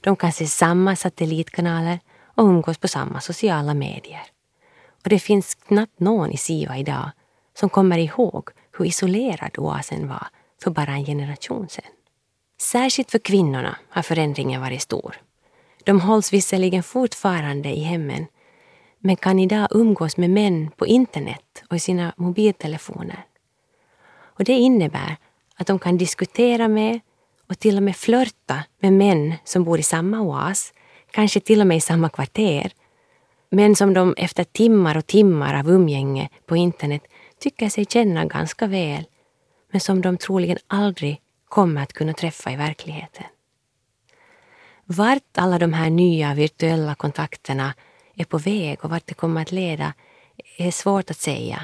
De 0.00 0.16
kan 0.16 0.32
se 0.32 0.46
samma 0.46 0.96
satellitkanaler 0.96 2.00
och 2.36 2.44
umgås 2.44 2.78
på 2.78 2.88
samma 2.88 3.20
sociala 3.20 3.74
medier. 3.74 4.22
Och 5.04 5.08
det 5.08 5.18
finns 5.18 5.54
knappt 5.54 6.00
någon 6.00 6.30
i 6.30 6.36
Siva 6.36 6.78
idag 6.78 7.10
som 7.54 7.68
kommer 7.68 7.98
ihåg 7.98 8.48
hur 8.78 8.84
isolerad 8.84 9.58
oasen 9.58 10.08
var 10.08 10.26
för 10.62 10.70
bara 10.70 10.92
en 10.92 11.04
generation 11.04 11.68
sedan. 11.68 11.90
Särskilt 12.60 13.10
för 13.10 13.18
kvinnorna 13.18 13.76
har 13.88 14.02
förändringen 14.02 14.60
varit 14.60 14.82
stor. 14.82 15.16
De 15.84 16.00
hålls 16.00 16.32
visserligen 16.32 16.82
fortfarande 16.82 17.68
i 17.68 17.80
hemmen 17.80 18.26
men 18.98 19.16
kan 19.16 19.38
idag 19.38 19.68
umgås 19.70 20.16
med 20.16 20.30
män 20.30 20.70
på 20.76 20.86
internet 20.86 21.64
och 21.70 21.76
i 21.76 21.78
sina 21.78 22.12
mobiltelefoner. 22.16 23.24
Och 24.14 24.44
det 24.44 24.52
innebär 24.52 25.16
att 25.56 25.66
de 25.66 25.78
kan 25.78 25.98
diskutera 25.98 26.68
med 26.68 27.00
och 27.48 27.58
till 27.58 27.76
och 27.76 27.82
med 27.82 27.96
flörta 27.96 28.64
med 28.80 28.92
män 28.92 29.34
som 29.44 29.64
bor 29.64 29.78
i 29.78 29.82
samma 29.82 30.20
oas, 30.20 30.72
kanske 31.10 31.40
till 31.40 31.60
och 31.60 31.66
med 31.66 31.76
i 31.76 31.80
samma 31.80 32.08
kvarter, 32.08 32.72
men 33.50 33.76
som 33.76 33.94
de 33.94 34.14
efter 34.16 34.44
timmar 34.44 34.96
och 34.96 35.06
timmar 35.06 35.58
av 35.58 35.70
umgänge 35.70 36.28
på 36.46 36.56
internet 36.56 37.02
tycker 37.42 37.68
sig 37.68 37.84
känna 37.84 38.24
ganska 38.24 38.66
väl, 38.66 39.04
men 39.70 39.80
som 39.80 40.00
de 40.00 40.18
troligen 40.18 40.58
aldrig 40.66 41.20
kommer 41.48 41.82
att 41.82 41.92
kunna 41.92 42.12
träffa 42.12 42.52
i 42.52 42.56
verkligheten. 42.56 43.24
Vart 44.84 45.38
alla 45.38 45.58
de 45.58 45.72
här 45.72 45.90
nya 45.90 46.34
virtuella 46.34 46.94
kontakterna 46.94 47.74
är 48.14 48.24
på 48.24 48.38
väg 48.38 48.84
och 48.84 48.90
vart 48.90 49.06
det 49.06 49.14
kommer 49.14 49.42
att 49.42 49.52
leda 49.52 49.94
är 50.58 50.70
svårt 50.70 51.10
att 51.10 51.16
säga. 51.16 51.62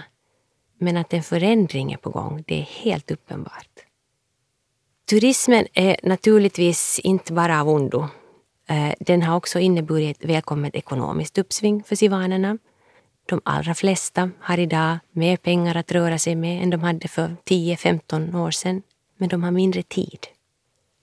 Men 0.79 0.97
att 0.97 1.13
en 1.13 1.23
förändring 1.23 1.93
är 1.93 1.97
på 1.97 2.11
gång, 2.11 2.45
det 2.47 2.55
är 2.61 2.63
helt 2.63 3.11
uppenbart. 3.11 3.71
Turismen 5.09 5.67
är 5.75 5.97
naturligtvis 6.03 6.99
inte 6.99 7.33
bara 7.33 7.61
av 7.61 7.69
ondo. 7.69 8.09
Eh, 8.69 8.93
den 9.01 9.23
har 9.23 9.37
också 9.37 9.59
inneburit 9.59 10.25
ett 10.25 10.31
välkommet 10.31 10.75
ekonomiskt 10.75 11.39
uppsving 11.39 11.83
för 11.83 11.97
sivanerna. 11.97 12.59
De 13.29 13.41
allra 13.45 13.75
flesta 13.75 14.31
har 14.41 14.59
idag 14.59 14.99
mer 15.13 15.37
pengar 15.37 15.75
att 15.75 15.93
röra 15.93 16.19
sig 16.19 16.35
med 16.35 16.63
än 16.63 16.71
de 16.71 16.83
hade 16.83 17.09
för 17.09 17.37
10-15 17.45 18.37
år 18.37 18.51
sedan. 18.51 18.83
Men 19.17 19.29
de 19.29 19.43
har 19.43 19.51
mindre 19.51 19.83
tid. 19.83 20.27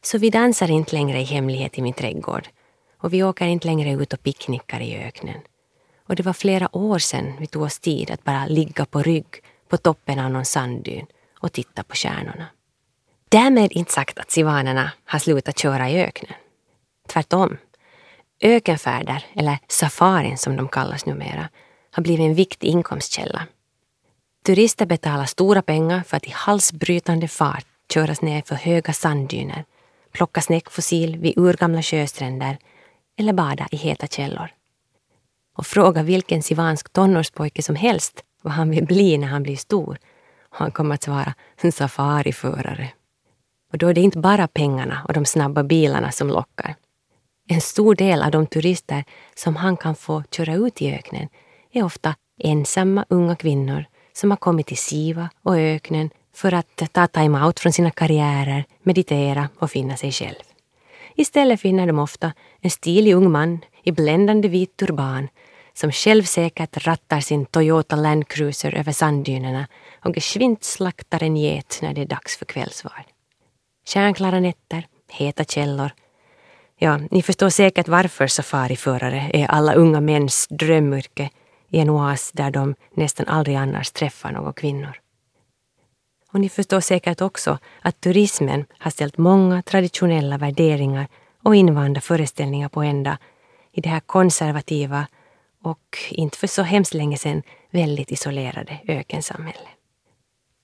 Så 0.04 0.18
vi 0.18 0.30
dansar 0.30 0.72
inte 0.72 0.96
längre 0.96 1.22
i 1.22 1.24
hemlighet 1.24 1.78
i 1.78 1.82
min 1.82 1.94
trädgård. 1.94 2.48
Och 2.98 3.14
vi 3.14 3.24
åker 3.24 3.46
inte 3.46 3.68
längre 3.68 3.92
ut 3.92 4.14
och 4.14 4.24
picknickar 4.24 4.80
i 4.80 4.96
öknen. 4.96 5.40
Och 6.08 6.16
det 6.16 6.24
var 6.24 6.34
flera 6.34 6.76
år 6.76 7.00
sedan 7.00 7.34
vi 7.40 7.48
tog 7.48 7.62
oss 7.62 7.80
tid 7.80 8.12
att 8.12 8.24
bara 8.24 8.46
ligga 8.46 8.86
på 8.86 9.02
rygg 9.02 9.28
på 9.70 9.78
toppen 9.78 10.20
av 10.20 10.32
någon 10.32 10.46
sanddyn 10.46 11.06
och 11.40 11.52
titta 11.52 11.84
på 11.84 11.96
stjärnorna. 11.96 12.46
Därmed 13.30 13.72
inte 13.72 13.92
sagt 13.92 14.20
att 14.20 14.32
sivanerna 14.32 14.92
har 15.06 15.20
slutat 15.20 15.60
köra 15.60 15.90
i 15.90 16.04
öknen. 16.04 16.34
Tvärtom. 17.08 17.58
Ökenfärder, 18.42 19.26
eller 19.36 19.58
safarin 19.68 20.38
som 20.38 20.56
de 20.56 20.68
kallas 20.68 21.06
numera, 21.06 21.50
har 21.96 22.04
blivit 22.04 22.26
en 22.26 22.34
viktig 22.34 22.68
inkomstkälla. 22.68 23.48
Turister 24.46 24.86
betalar 24.86 25.26
stora 25.26 25.62
pengar 25.62 26.04
för 26.04 26.18
att 26.18 26.28
i 26.28 26.30
halsbrytande 26.30 27.28
fart 27.28 27.66
köras 27.94 28.22
ner 28.22 28.42
för 28.42 28.56
höga 28.56 28.94
sanddyner, 28.94 29.66
plocka 30.12 30.42
snäckfossil 30.42 31.18
vid 31.18 31.38
urgamla 31.38 31.82
sjöstränder 31.82 32.58
eller 33.20 33.34
bada 33.34 33.68
i 33.72 33.76
heta 33.76 34.08
källor. 34.08 34.50
Och 35.58 35.68
fråga 35.68 36.04
vilken 36.04 36.44
sivansk 36.44 36.94
tonårspojke 36.94 37.62
som 37.62 37.76
helst 37.76 38.24
vad 38.42 38.54
han 38.54 38.70
vill 38.70 38.86
bli 38.86 39.18
när 39.18 39.28
han 39.28 39.44
blir 39.44 39.56
stor. 39.56 39.98
Och 40.50 40.58
han 40.58 40.72
kommer 40.72 40.96
att 40.96 41.04
svara 41.04 41.34
safariförare. 41.74 42.90
Och 43.72 43.78
då 43.78 43.88
är 43.88 43.94
det 43.94 44.02
inte 44.02 44.18
bara 44.20 44.48
pengarna 44.48 45.06
och 45.08 45.14
de 45.14 45.26
snabba 45.26 45.64
bilarna 45.64 46.12
som 46.12 46.28
lockar. 46.28 46.76
En 47.48 47.62
stor 47.62 47.96
del 47.96 48.24
av 48.24 48.32
de 48.32 48.48
turister 48.48 49.04
som 49.36 49.56
han 49.56 49.78
kan 49.78 49.96
få 49.96 50.24
köra 50.32 50.54
ut 50.54 50.82
i 50.82 50.94
öknen 50.94 51.30
är 51.76 51.84
ofta 51.84 52.16
ensamma 52.44 53.06
unga 53.10 53.36
kvinnor 53.36 53.86
som 54.14 54.32
har 54.32 54.38
kommit 54.38 54.68
till 54.68 54.78
Siva 54.78 55.30
och 55.44 55.58
öknen 55.58 56.10
för 56.34 56.54
att 56.54 56.82
ta 56.92 57.08
time-out 57.08 57.60
från 57.60 57.74
sina 57.74 57.92
karriärer, 57.92 58.66
meditera 58.84 59.50
och 59.60 59.72
finna 59.72 59.98
sig 59.98 60.12
själv. 60.12 60.36
Istället 61.16 61.62
finner 61.62 61.88
de 61.88 62.00
ofta 62.00 62.34
en 62.62 62.72
stilig 62.72 63.14
ung 63.14 63.32
man 63.32 63.60
i 63.84 63.92
bländande 63.92 64.48
vit 64.48 64.78
turban 64.78 65.28
som 65.74 65.92
självsäkert 65.92 66.88
rattar 66.88 67.20
sin 67.20 67.46
Toyota 67.46 67.96
Land 67.96 68.28
Cruiser 68.28 68.76
över 68.76 68.92
sanddynerna 68.92 69.68
och 70.06 70.16
geschwint 70.16 70.64
slaktar 70.64 71.24
en 71.24 71.38
get 71.38 71.80
när 71.82 71.94
det 71.94 72.02
är 72.02 72.06
dags 72.06 72.38
för 72.38 72.46
kvällsvard. 72.46 73.04
Kärnklara 73.88 74.40
nätter, 74.40 74.88
heta 75.10 75.44
källor. 75.44 75.92
Ja, 76.78 77.00
ni 77.12 77.22
förstår 77.22 77.50
säkert 77.50 77.88
varför 77.88 78.28
safariförare 78.28 79.30
är 79.34 79.48
alla 79.48 79.74
unga 79.74 80.02
mäns 80.02 80.48
drömyrke 80.50 81.30
i 81.76 81.80
en 81.80 81.90
oas 81.90 82.32
där 82.32 82.52
de 82.52 82.76
nästan 82.94 83.28
aldrig 83.28 83.56
annars 83.56 83.92
träffar 83.92 84.32
några 84.32 84.54
kvinnor. 84.54 85.00
Och 86.32 86.40
ni 86.40 86.50
förstår 86.50 86.80
säkert 86.80 87.22
också 87.22 87.58
att 87.82 88.02
turismen 88.02 88.66
har 88.78 88.92
ställt 88.92 89.18
många 89.18 89.62
traditionella 89.62 90.38
värderingar 90.38 91.08
och 91.44 91.56
invanda 91.56 92.02
föreställningar 92.02 92.70
på 92.70 92.82
ända 92.82 93.18
i 93.72 93.82
det 93.82 93.90
här 93.90 94.00
konservativa 94.00 95.08
och 95.64 95.98
inte 96.12 96.38
för 96.38 96.48
så 96.48 96.62
hemskt 96.62 96.94
länge 96.94 97.18
sedan 97.18 97.44
väldigt 97.72 98.12
isolerade 98.12 98.80
ökensamhället. 98.88 99.68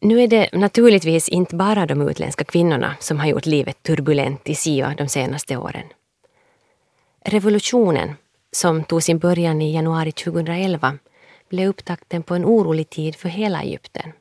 Nu 0.01 0.21
är 0.21 0.27
det 0.27 0.49
naturligtvis 0.53 1.29
inte 1.29 1.55
bara 1.55 1.85
de 1.85 2.09
utländska 2.09 2.43
kvinnorna 2.43 2.95
som 2.99 3.19
har 3.19 3.27
gjort 3.27 3.45
livet 3.45 3.83
turbulent 3.83 4.49
i 4.49 4.55
Sia 4.55 4.93
de 4.97 5.07
senaste 5.07 5.57
åren. 5.57 5.85
Revolutionen, 7.25 8.15
som 8.51 8.83
tog 8.83 9.03
sin 9.03 9.19
början 9.19 9.61
i 9.61 9.73
januari 9.73 10.11
2011, 10.11 10.97
blev 11.49 11.69
upptakten 11.69 12.23
på 12.23 12.35
en 12.35 12.45
orolig 12.45 12.89
tid 12.89 13.15
för 13.15 13.29
hela 13.29 13.61
Egypten. 13.61 14.11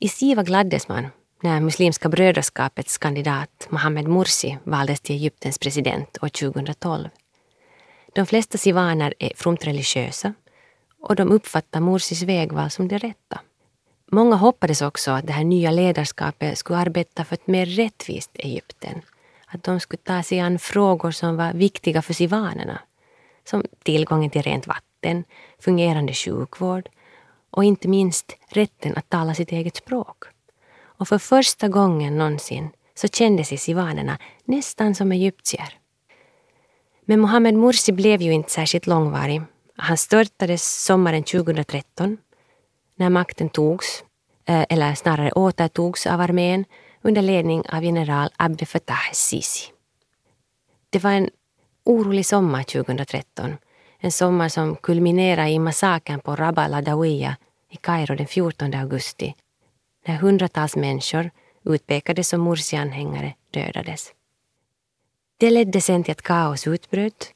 I 0.00 0.08
Siva 0.08 0.42
gladdes 0.42 0.88
man 0.88 1.06
när 1.42 1.60
Muslimska 1.60 2.08
brödraskapets 2.08 2.98
kandidat 2.98 3.66
Mohammed 3.70 4.08
Mursi 4.08 4.58
valdes 4.64 5.00
till 5.00 5.16
Egyptens 5.16 5.58
president 5.58 6.18
år 6.22 6.28
2012. 6.28 7.08
De 8.14 8.26
flesta 8.26 8.58
sivaner 8.58 9.14
är 9.18 9.32
fromt 9.36 9.66
religiösa 9.66 10.34
och 11.00 11.16
de 11.16 11.32
uppfattar 11.32 11.80
Mursis 11.80 12.22
vägval 12.22 12.70
som 12.70 12.88
det 12.88 12.98
rätta. 12.98 13.40
Många 14.12 14.36
hoppades 14.36 14.82
också 14.82 15.10
att 15.10 15.26
det 15.26 15.32
här 15.32 15.44
nya 15.44 15.70
ledarskapet 15.70 16.58
skulle 16.58 16.78
arbeta 16.78 17.24
för 17.24 17.34
ett 17.34 17.46
mer 17.46 17.66
rättvist 17.66 18.30
Egypten. 18.34 19.02
Att 19.46 19.62
de 19.62 19.80
skulle 19.80 20.02
ta 20.02 20.22
sig 20.22 20.40
an 20.40 20.58
frågor 20.58 21.10
som 21.10 21.36
var 21.36 21.52
viktiga 21.52 22.02
för 22.02 22.14
sivanerna. 22.14 22.80
Som 23.50 23.64
tillgången 23.82 24.30
till 24.30 24.42
rent 24.42 24.66
vatten, 24.66 25.24
fungerande 25.58 26.12
sjukvård 26.12 26.88
och 27.50 27.64
inte 27.64 27.88
minst 27.88 28.36
rätten 28.48 28.96
att 28.96 29.08
tala 29.08 29.34
sitt 29.34 29.52
eget 29.52 29.76
språk. 29.76 30.24
Och 30.78 31.08
för 31.08 31.18
första 31.18 31.68
gången 31.68 32.18
någonsin 32.18 32.68
så 32.94 33.08
kände 33.08 33.44
sig 33.44 33.58
sivanerna 33.58 34.18
nästan 34.44 34.94
som 34.94 35.12
egyptier. 35.12 35.78
Men 37.04 37.20
Mohammed 37.20 37.54
Mursi 37.54 37.92
blev 37.92 38.22
ju 38.22 38.32
inte 38.32 38.50
särskilt 38.50 38.86
långvarig. 38.86 39.42
Han 39.76 39.96
störtades 39.96 40.84
sommaren 40.84 41.22
2013 41.22 42.18
när 42.96 43.10
makten 43.10 43.48
togs, 43.48 44.04
eh, 44.44 44.64
eller 44.68 44.94
snarare 44.94 45.32
återtogs 45.32 46.06
av 46.06 46.20
armén 46.20 46.64
under 47.02 47.22
ledning 47.22 47.62
av 47.68 47.84
general 47.84 48.30
Abdel 48.36 48.66
Fattah 48.66 49.12
Sisi. 49.12 49.72
Det 50.90 50.98
var 50.98 51.10
en 51.10 51.30
orolig 51.86 52.26
sommar 52.26 52.62
2013. 52.62 53.56
En 53.98 54.12
sommar 54.12 54.48
som 54.48 54.76
kulminerade 54.76 55.50
i 55.50 55.58
massakern 55.58 56.20
på 56.20 56.36
Rabba 56.36 56.68
Ladawiya 56.68 57.36
i 57.70 57.76
Kairo 57.76 58.16
den 58.16 58.26
14 58.26 58.74
augusti 58.74 59.34
när 60.06 60.16
hundratals 60.16 60.76
människor, 60.76 61.30
utpekade 61.64 62.24
som 62.24 62.48
Mursi-anhängare, 62.48 63.34
dödades. 63.50 64.12
Det 65.38 65.50
ledde 65.50 65.80
sen 65.80 66.04
till 66.04 66.12
att 66.12 66.22
kaos 66.22 66.66
utbröt 66.66 67.32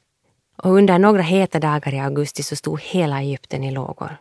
och 0.55 0.71
under 0.71 0.99
några 0.99 1.21
heta 1.21 1.59
dagar 1.59 1.93
i 1.93 1.99
augusti 1.99 2.43
så 2.43 2.55
stod 2.55 2.81
hela 2.81 3.21
Egypten 3.21 3.63
i 3.63 3.71
lågor. 3.71 4.17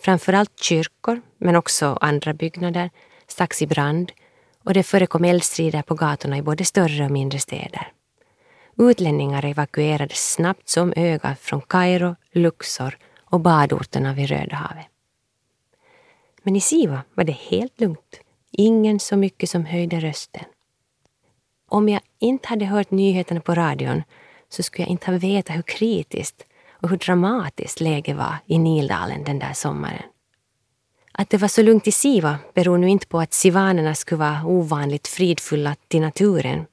Framförallt 0.00 0.62
kyrkor, 0.62 1.20
men 1.38 1.56
också 1.56 1.98
andra 2.00 2.34
byggnader, 2.34 2.90
stacks 3.26 3.62
i 3.62 3.66
brand 3.66 4.12
och 4.64 4.74
det 4.74 4.82
förekom 4.82 5.24
eldstrider 5.24 5.82
på 5.82 5.94
gatorna 5.94 6.38
i 6.38 6.42
både 6.42 6.64
större 6.64 7.04
och 7.04 7.10
mindre 7.10 7.38
städer. 7.38 7.92
Utlänningar 8.78 9.44
evakuerades 9.44 10.32
snabbt 10.32 10.68
som 10.68 10.92
ögat 10.96 11.40
från 11.40 11.60
Kairo, 11.60 12.16
Luxor 12.32 12.98
och 13.24 13.40
badorterna 13.40 14.14
vid 14.14 14.28
Röda 14.28 14.56
havet. 14.56 14.86
Men 16.42 16.56
i 16.56 16.60
Siva 16.60 17.02
var 17.14 17.24
det 17.24 17.32
helt 17.32 17.80
lugnt. 17.80 18.20
Ingen 18.50 19.00
så 19.00 19.16
mycket 19.16 19.50
som 19.50 19.64
höjde 19.64 20.00
rösten. 20.00 20.44
Om 21.68 21.88
jag 21.88 22.00
inte 22.18 22.48
hade 22.48 22.64
hört 22.64 22.90
nyheterna 22.90 23.40
på 23.40 23.54
radion 23.54 24.02
så 24.48 24.62
skulle 24.62 24.82
jag 24.82 24.90
inte 24.90 25.10
ha 25.10 25.18
vetat 25.18 25.56
hur 25.56 25.62
kritiskt 25.62 26.44
och 26.70 26.90
hur 26.90 26.96
dramatiskt 26.96 27.80
läget 27.80 28.16
var 28.16 28.36
i 28.46 28.58
Nildalen 28.58 29.24
den 29.24 29.38
där 29.38 29.52
sommaren. 29.52 30.02
Att 31.12 31.30
det 31.30 31.36
var 31.36 31.48
så 31.48 31.62
lugnt 31.62 31.86
i 31.86 31.92
Siva 31.92 32.38
beror 32.54 32.78
nu 32.78 32.88
inte 32.88 33.06
på 33.06 33.20
att 33.20 33.32
sivanerna 33.32 33.94
skulle 33.94 34.18
vara 34.18 34.44
ovanligt 34.44 35.08
fridfulla 35.08 35.76
till 35.88 36.00
naturen. 36.00 36.66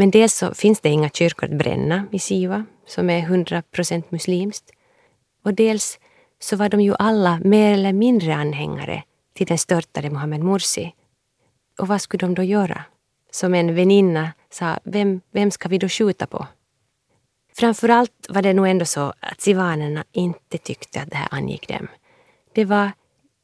Men 0.00 0.10
dels 0.10 0.34
så 0.34 0.54
finns 0.54 0.80
det 0.80 0.88
inga 0.88 1.10
kyrkor 1.10 1.44
att 1.44 1.58
bränna 1.58 2.06
i 2.12 2.18
Siva, 2.18 2.64
som 2.86 3.10
är 3.10 3.18
100 3.18 3.62
procent 3.62 4.10
muslimskt. 4.10 4.70
Och 5.44 5.54
dels 5.54 5.98
så 6.38 6.56
var 6.56 6.68
de 6.68 6.80
ju 6.80 6.94
alla 6.98 7.40
mer 7.44 7.72
eller 7.72 7.92
mindre 7.92 8.34
anhängare 8.34 9.02
till 9.34 9.46
den 9.46 9.58
störtade 9.58 10.10
Mohammed 10.10 10.40
Mursi. 10.40 10.94
Och 11.78 11.88
vad 11.88 12.00
skulle 12.00 12.26
de 12.26 12.34
då 12.34 12.42
göra? 12.42 12.84
Som 13.30 13.54
en 13.54 13.74
väninna 13.74 14.32
sa, 14.50 14.78
vem, 14.84 15.20
vem 15.32 15.50
ska 15.50 15.68
vi 15.68 15.78
då 15.78 15.88
skjuta 15.88 16.26
på? 16.26 16.46
Framförallt 17.56 18.26
var 18.28 18.42
det 18.42 18.52
nog 18.52 18.68
ändå 18.68 18.84
så 18.84 19.12
att 19.20 19.40
sivanerna 19.40 20.04
inte 20.12 20.58
tyckte 20.58 21.00
att 21.00 21.10
det 21.10 21.16
här 21.16 21.28
angick 21.30 21.68
dem. 21.68 21.88
Det 22.52 22.64
var 22.64 22.90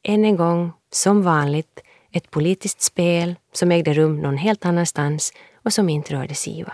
än 0.02 0.24
en 0.24 0.36
gång, 0.36 0.72
som 0.92 1.22
vanligt, 1.22 1.80
ett 2.12 2.30
politiskt 2.30 2.82
spel 2.82 3.34
som 3.52 3.72
ägde 3.72 3.94
rum 3.94 4.20
någon 4.20 4.36
helt 4.36 4.64
annanstans 4.64 5.32
och 5.66 5.72
som 5.72 5.88
inte 5.88 6.14
rörde 6.14 6.34
Siva. 6.34 6.72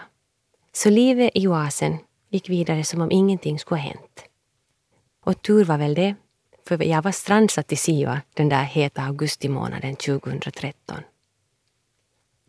Så 0.72 0.90
livet 0.90 1.30
i 1.34 1.49
oasen 1.49 1.99
gick 2.30 2.49
vidare 2.49 2.84
som 2.84 3.01
om 3.01 3.11
ingenting 3.11 3.59
skulle 3.59 3.80
ha 3.80 3.88
hänt. 3.88 4.24
Och 5.24 5.43
tur 5.43 5.64
var 5.64 5.78
väl 5.78 5.95
det, 5.95 6.14
för 6.68 6.84
jag 6.84 7.03
var 7.03 7.12
strandsatt 7.12 7.72
i 7.72 7.76
Siva 7.76 8.20
den 8.34 8.49
där 8.49 8.62
heta 8.62 9.03
augustimånaden 9.03 9.97
2013. 9.97 10.97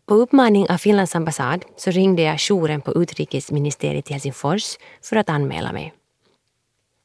På 0.06 0.14
uppmaning 0.14 0.70
av 0.70 0.78
Finlands 0.78 1.14
ambassad 1.14 1.64
så 1.76 1.90
ringde 1.90 2.22
jag 2.22 2.36
jouren 2.38 2.80
på 2.80 3.02
utrikesministeriet 3.02 4.10
i 4.10 4.12
Helsingfors 4.12 4.76
för 5.02 5.16
att 5.16 5.28
anmäla 5.28 5.72
mig. 5.72 5.92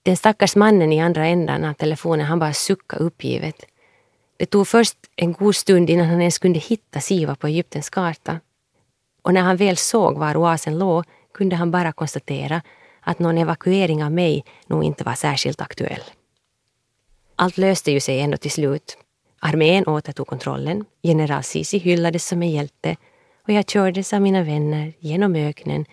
Den 0.03 0.17
stackars 0.17 0.55
mannen 0.55 0.93
i 0.93 1.01
andra 1.01 1.25
änden 1.25 1.65
av 1.65 1.73
telefonen 1.73 2.25
han 2.25 2.39
bara 2.39 2.53
suckade 2.53 3.03
uppgivet. 3.03 3.65
Det 4.37 4.45
tog 4.45 4.67
först 4.67 4.97
en 5.15 5.33
god 5.33 5.55
stund 5.55 5.89
innan 5.89 6.07
han 6.07 6.21
ens 6.21 6.39
kunde 6.39 6.59
hitta 6.59 7.01
Siva 7.01 7.35
på 7.35 7.47
Egyptens 7.47 7.89
karta. 7.89 8.39
Och 9.21 9.33
när 9.33 9.41
han 9.41 9.57
väl 9.57 9.77
såg 9.77 10.17
var 10.17 10.37
oasen 10.37 10.79
låg 10.79 11.05
kunde 11.33 11.55
han 11.55 11.71
bara 11.71 11.91
konstatera 11.91 12.61
att 13.01 13.19
någon 13.19 13.37
evakuering 13.37 14.03
av 14.03 14.11
mig 14.11 14.45
nog 14.67 14.83
inte 14.83 15.03
var 15.03 15.13
särskilt 15.13 15.61
aktuell. 15.61 16.01
Allt 17.35 17.57
löste 17.57 17.91
ju 17.91 17.99
sig 17.99 18.21
ändå 18.21 18.37
till 18.37 18.51
slut. 18.51 18.97
Armén 19.39 19.87
återtog 19.87 20.27
kontrollen, 20.27 20.85
general 21.01 21.43
Sisi 21.43 21.77
hyllades 21.77 22.27
som 22.27 22.41
en 22.41 22.51
hjälte 22.51 22.95
och 23.43 23.53
jag 23.53 23.67
kördes 23.67 24.13
av 24.13 24.21
mina 24.21 24.43
vänner 24.43 24.93
genom 24.99 25.35
öknen 25.35 25.85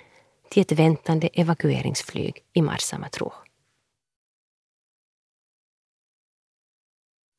till 0.51 0.61
ett 0.61 0.73
väntande 0.73 1.29
evakueringsflyg 1.33 2.43
i 2.53 2.63
Marsamatro. 2.63 3.33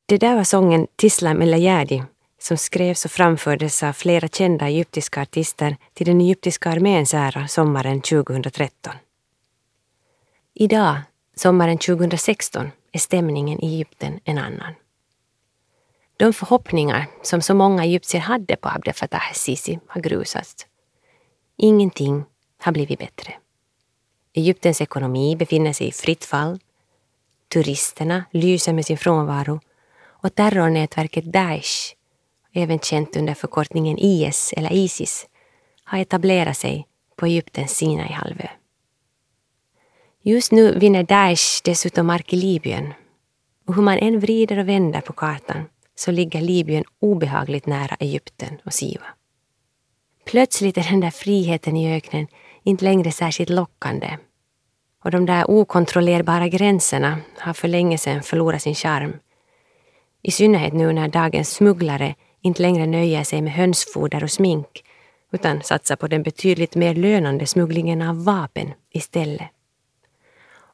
Det 0.06 0.18
där 0.18 0.36
var 0.36 0.44
sången 0.44 0.86
Tislam 0.96 1.42
eller 1.42 1.56
Ayadi 1.56 2.04
som 2.38 2.56
skrevs 2.56 3.04
och 3.04 3.10
framfördes 3.10 3.82
av 3.82 3.92
flera 3.92 4.28
kända 4.28 4.68
egyptiska 4.68 5.22
artister 5.22 5.76
till 5.94 6.06
den 6.06 6.20
egyptiska 6.20 6.70
arméns 6.70 7.14
ära 7.14 7.48
sommaren 7.48 8.00
2013. 8.00 8.94
Idag, 10.54 11.00
sommaren 11.36 11.78
2016, 11.78 12.70
är 12.92 12.98
stämningen 12.98 13.64
i 13.64 13.66
Egypten 13.66 14.20
en 14.24 14.38
annan. 14.38 14.74
De 16.16 16.32
förhoppningar 16.32 17.06
som 17.22 17.42
så 17.42 17.54
många 17.54 17.84
egyptier 17.84 18.20
hade 18.20 18.56
på 18.56 18.68
Abdel 18.68 18.94
Fattah 18.94 19.32
Sisi 19.34 19.78
har 19.86 20.00
grusats. 20.00 20.66
Ingenting 21.56 22.24
har 22.58 22.72
blivit 22.72 22.98
bättre. 22.98 23.34
Egyptens 24.32 24.80
ekonomi 24.80 25.36
befinner 25.36 25.72
sig 25.72 25.88
i 25.88 25.92
fritt 25.92 26.24
fall. 26.24 26.60
Turisterna 27.48 28.24
lyser 28.30 28.72
med 28.72 28.86
sin 28.86 28.98
frånvaro 28.98 29.60
och 30.00 30.34
terrornätverket 30.34 31.24
Daesh, 31.24 31.94
även 32.58 32.78
känt 32.78 33.16
under 33.16 33.34
förkortningen 33.34 33.98
IS 33.98 34.54
eller 34.56 34.72
Isis, 34.72 35.26
har 35.84 35.98
etablerat 35.98 36.56
sig 36.56 36.86
på 37.16 37.26
Egyptens 37.26 37.76
Sinaihalvö. 37.76 38.48
Just 40.22 40.52
nu 40.52 40.78
vinner 40.78 41.02
Daesh 41.02 41.60
dessutom 41.64 42.06
mark 42.06 42.32
i 42.32 42.36
Libyen. 42.36 42.94
Och 43.66 43.74
hur 43.74 43.82
man 43.82 43.98
än 43.98 44.20
vrider 44.20 44.58
och 44.58 44.68
vänder 44.68 45.00
på 45.00 45.12
kartan 45.12 45.64
så 45.94 46.10
ligger 46.10 46.40
Libyen 46.40 46.84
obehagligt 47.00 47.66
nära 47.66 47.96
Egypten 48.00 48.60
och 48.64 48.74
Siva. 48.74 49.06
Plötsligt 50.24 50.78
är 50.78 50.90
den 50.90 51.00
där 51.00 51.10
friheten 51.10 51.76
i 51.76 51.96
öknen 51.96 52.26
inte 52.62 52.84
längre 52.84 53.12
särskilt 53.12 53.50
lockande. 53.50 54.16
Och 55.04 55.10
de 55.10 55.26
där 55.26 55.50
okontrollerbara 55.50 56.48
gränserna 56.48 57.18
har 57.38 57.52
för 57.52 57.68
länge 57.68 57.98
sedan 57.98 58.22
förlorat 58.22 58.62
sin 58.62 58.74
charm. 58.74 59.12
I 60.22 60.30
synnerhet 60.30 60.72
nu 60.72 60.92
när 60.92 61.08
dagens 61.08 61.50
smugglare 61.50 62.14
inte 62.42 62.62
längre 62.62 62.86
nöjer 62.86 63.24
sig 63.24 63.42
med 63.42 63.52
hönsfoder 63.52 64.24
och 64.24 64.30
smink 64.30 64.84
utan 65.32 65.62
satsar 65.62 65.96
på 65.96 66.06
den 66.06 66.22
betydligt 66.22 66.74
mer 66.74 66.94
lönande 66.94 67.46
smugglingen 67.46 68.02
av 68.02 68.24
vapen 68.24 68.72
istället. 68.90 69.48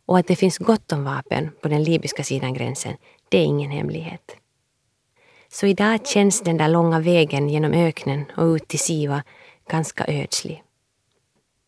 Och 0.06 0.18
att 0.18 0.26
det 0.26 0.36
finns 0.36 0.58
gott 0.58 0.92
om 0.92 1.04
vapen 1.04 1.50
på 1.62 1.68
den 1.68 1.84
libyska 1.84 2.24
sidan 2.24 2.54
gränsen, 2.54 2.96
det 3.28 3.38
är 3.38 3.44
ingen 3.44 3.70
hemlighet. 3.70 4.36
Så 5.48 5.66
idag 5.66 6.06
känns 6.06 6.40
den 6.40 6.56
där 6.56 6.68
långa 6.68 7.00
vägen 7.00 7.48
genom 7.48 7.72
öknen 7.72 8.24
och 8.36 8.44
ut 8.44 8.68
till 8.68 8.78
Siva 8.78 9.22
ganska 9.70 10.04
ödslig. 10.08 10.62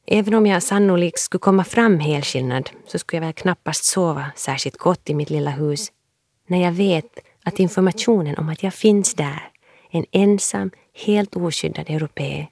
Även 0.06 0.34
om 0.34 0.46
jag 0.46 0.62
sannolikt 0.62 1.18
skulle 1.18 1.40
komma 1.40 1.64
fram 1.64 2.00
helskillnad 2.00 2.70
så 2.86 2.98
skulle 2.98 3.16
jag 3.16 3.26
väl 3.26 3.32
knappast 3.32 3.84
sova 3.84 4.26
särskilt 4.36 4.76
gott 4.76 5.10
i 5.10 5.14
mitt 5.14 5.30
lilla 5.30 5.50
hus 5.50 5.92
när 6.46 6.62
jag 6.62 6.72
vet 6.72 7.18
att 7.44 7.60
informationen 7.60 8.36
om 8.38 8.48
att 8.48 8.62
jag 8.62 8.74
finns 8.74 9.14
där, 9.14 9.50
en 9.96 10.06
ensam, 10.12 10.70
helt 11.06 11.36
oskyddad 11.36 11.90
europé, 11.90 12.46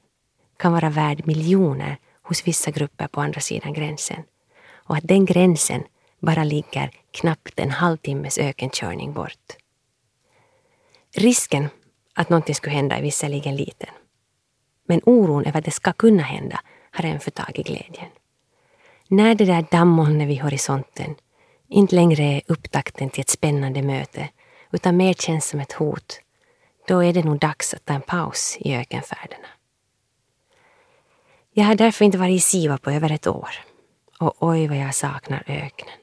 kan 0.57 0.73
vara 0.73 0.91
värd 0.91 1.27
miljoner 1.27 1.97
hos 2.23 2.47
vissa 2.47 2.71
grupper 2.71 3.07
på 3.09 3.21
andra 3.21 3.41
sidan 3.41 3.73
gränsen 3.73 4.23
och 4.73 4.97
att 4.97 5.09
den 5.09 5.25
gränsen 5.25 5.83
bara 6.21 6.45
ligger 6.45 6.91
knappt 7.11 7.61
en 7.61 7.71
halvtimmes 7.71 8.39
ökenkörning 8.39 9.13
bort. 9.13 9.57
Risken 11.17 11.69
att 12.15 12.29
någonting 12.29 12.55
skulle 12.55 12.77
hända 12.77 12.97
är 12.97 13.03
visserligen 13.03 13.57
liten. 13.57 13.91
Men 14.89 15.01
oron 15.05 15.45
över 15.45 15.59
att 15.59 15.65
det 15.65 15.71
ska 15.71 15.93
kunna 15.93 16.23
hända 16.23 16.61
har 16.91 17.05
än 17.05 17.21
förtagit 17.21 17.67
glädjen. 17.67 18.11
När 19.09 19.35
det 19.35 19.45
där 19.45 19.67
dammolnet 19.71 20.29
vid 20.29 20.43
horisonten 20.43 21.15
inte 21.69 21.95
längre 21.95 22.23
är 22.23 22.43
upptakten 22.47 23.11
till 23.11 23.21
ett 23.21 23.29
spännande 23.29 23.83
möte 23.83 24.29
utan 24.73 24.97
mer 24.97 25.15
känns 25.15 25.49
som 25.49 25.61
ett 25.61 25.73
hot, 25.73 26.21
då 26.87 27.05
är 27.05 27.12
det 27.12 27.24
nog 27.24 27.39
dags 27.39 27.74
att 27.74 27.85
ta 27.85 27.95
en 27.95 28.01
paus 28.01 28.57
i 28.61 28.76
ökenfärderna. 28.76 29.47
Jag 31.53 31.64
har 31.64 31.74
därför 31.74 32.05
inte 32.05 32.18
varit 32.18 32.37
i 32.37 32.41
Siva 32.41 32.78
på 32.78 32.91
över 32.91 33.12
ett 33.12 33.26
år. 33.26 33.51
Och 34.18 34.35
oj 34.39 34.68
vad 34.68 34.76
jag 34.76 34.95
saknar 34.95 35.43
öknen. 35.47 35.95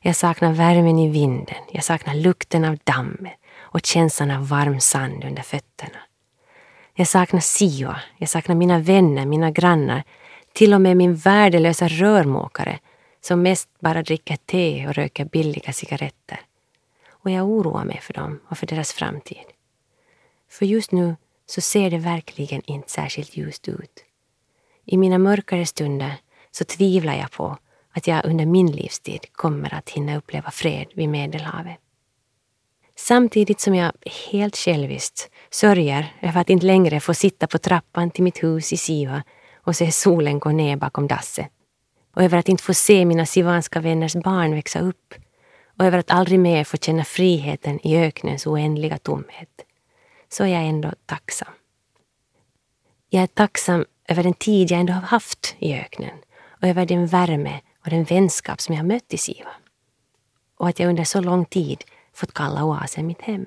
Jag 0.00 0.16
saknar 0.16 0.52
värmen 0.52 0.98
i 0.98 1.08
vinden, 1.08 1.62
jag 1.70 1.84
saknar 1.84 2.14
lukten 2.14 2.64
av 2.64 2.78
dammet 2.84 3.32
och 3.58 3.86
känslan 3.86 4.30
av 4.30 4.48
varm 4.48 4.80
sand 4.80 5.24
under 5.24 5.42
fötterna. 5.42 5.98
Jag 6.94 7.08
saknar 7.08 7.40
Siva, 7.40 8.00
jag 8.18 8.28
saknar 8.28 8.54
mina 8.54 8.78
vänner, 8.78 9.26
mina 9.26 9.50
grannar, 9.50 10.02
till 10.52 10.74
och 10.74 10.80
med 10.80 10.96
min 10.96 11.14
värdelösa 11.14 11.88
rörmokare 11.88 12.78
som 13.20 13.42
mest 13.42 13.68
bara 13.80 14.02
dricker 14.02 14.36
te 14.36 14.86
och 14.88 14.94
röker 14.94 15.24
billiga 15.24 15.72
cigaretter. 15.72 16.40
Och 17.10 17.30
jag 17.30 17.48
oroar 17.48 17.84
mig 17.84 18.00
för 18.00 18.12
dem 18.12 18.40
och 18.48 18.58
för 18.58 18.66
deras 18.66 18.92
framtid. 18.92 19.51
För 20.52 20.66
just 20.66 20.92
nu 20.92 21.16
så 21.46 21.60
ser 21.60 21.90
det 21.90 21.98
verkligen 21.98 22.62
inte 22.66 22.90
särskilt 22.90 23.36
ljust 23.36 23.68
ut. 23.68 24.04
I 24.84 24.96
mina 24.96 25.18
mörkare 25.18 25.66
stunder 25.66 26.14
så 26.50 26.64
tvivlar 26.64 27.14
jag 27.14 27.30
på 27.30 27.58
att 27.92 28.06
jag 28.06 28.24
under 28.24 28.46
min 28.46 28.72
livstid 28.72 29.26
kommer 29.32 29.74
att 29.74 29.90
hinna 29.90 30.16
uppleva 30.16 30.50
fred 30.50 30.86
vid 30.94 31.08
Medelhavet. 31.08 31.76
Samtidigt 32.96 33.60
som 33.60 33.74
jag 33.74 33.92
helt 34.30 34.56
själviskt 34.56 35.30
sörjer 35.50 36.16
över 36.20 36.40
att 36.40 36.50
inte 36.50 36.66
längre 36.66 37.00
få 37.00 37.14
sitta 37.14 37.46
på 37.46 37.58
trappan 37.58 38.10
till 38.10 38.24
mitt 38.24 38.42
hus 38.42 38.72
i 38.72 38.76
Siva 38.76 39.22
och 39.56 39.76
se 39.76 39.92
solen 39.92 40.38
gå 40.38 40.50
ner 40.50 40.76
bakom 40.76 41.08
dasset. 41.08 41.48
Och 42.14 42.22
över 42.22 42.38
att 42.38 42.48
inte 42.48 42.62
få 42.62 42.74
se 42.74 43.04
mina 43.04 43.26
sivanska 43.26 43.80
vänners 43.80 44.14
barn 44.14 44.54
växa 44.54 44.80
upp. 44.80 45.14
Och 45.78 45.84
över 45.84 45.98
att 45.98 46.10
aldrig 46.10 46.40
mer 46.40 46.64
få 46.64 46.76
känna 46.76 47.04
friheten 47.04 47.86
i 47.86 47.98
öknens 47.98 48.46
oändliga 48.46 48.98
tomhet. 48.98 49.48
Så 50.32 50.44
är 50.44 50.48
jag 50.48 50.64
ändå 50.64 50.92
tacksam. 51.06 51.52
Jag 53.10 53.22
är 53.22 53.26
tacksam 53.26 53.84
över 54.08 54.22
den 54.22 54.34
tid 54.34 54.70
jag 54.70 54.80
ändå 54.80 54.92
har 54.92 55.00
haft 55.00 55.56
i 55.58 55.74
öknen 55.74 56.18
och 56.44 56.68
över 56.68 56.86
den 56.86 57.06
värme 57.06 57.60
och 57.84 57.90
den 57.90 58.04
vänskap 58.04 58.60
som 58.60 58.74
jag 58.74 58.86
mött 58.86 59.14
i 59.14 59.18
Siva. 59.18 59.50
Och 60.56 60.68
att 60.68 60.78
jag 60.78 60.88
under 60.88 61.04
så 61.04 61.20
lång 61.20 61.44
tid 61.44 61.84
fått 62.14 62.34
kalla 62.34 62.64
oasen 62.64 63.06
mitt 63.06 63.22
hem. 63.22 63.46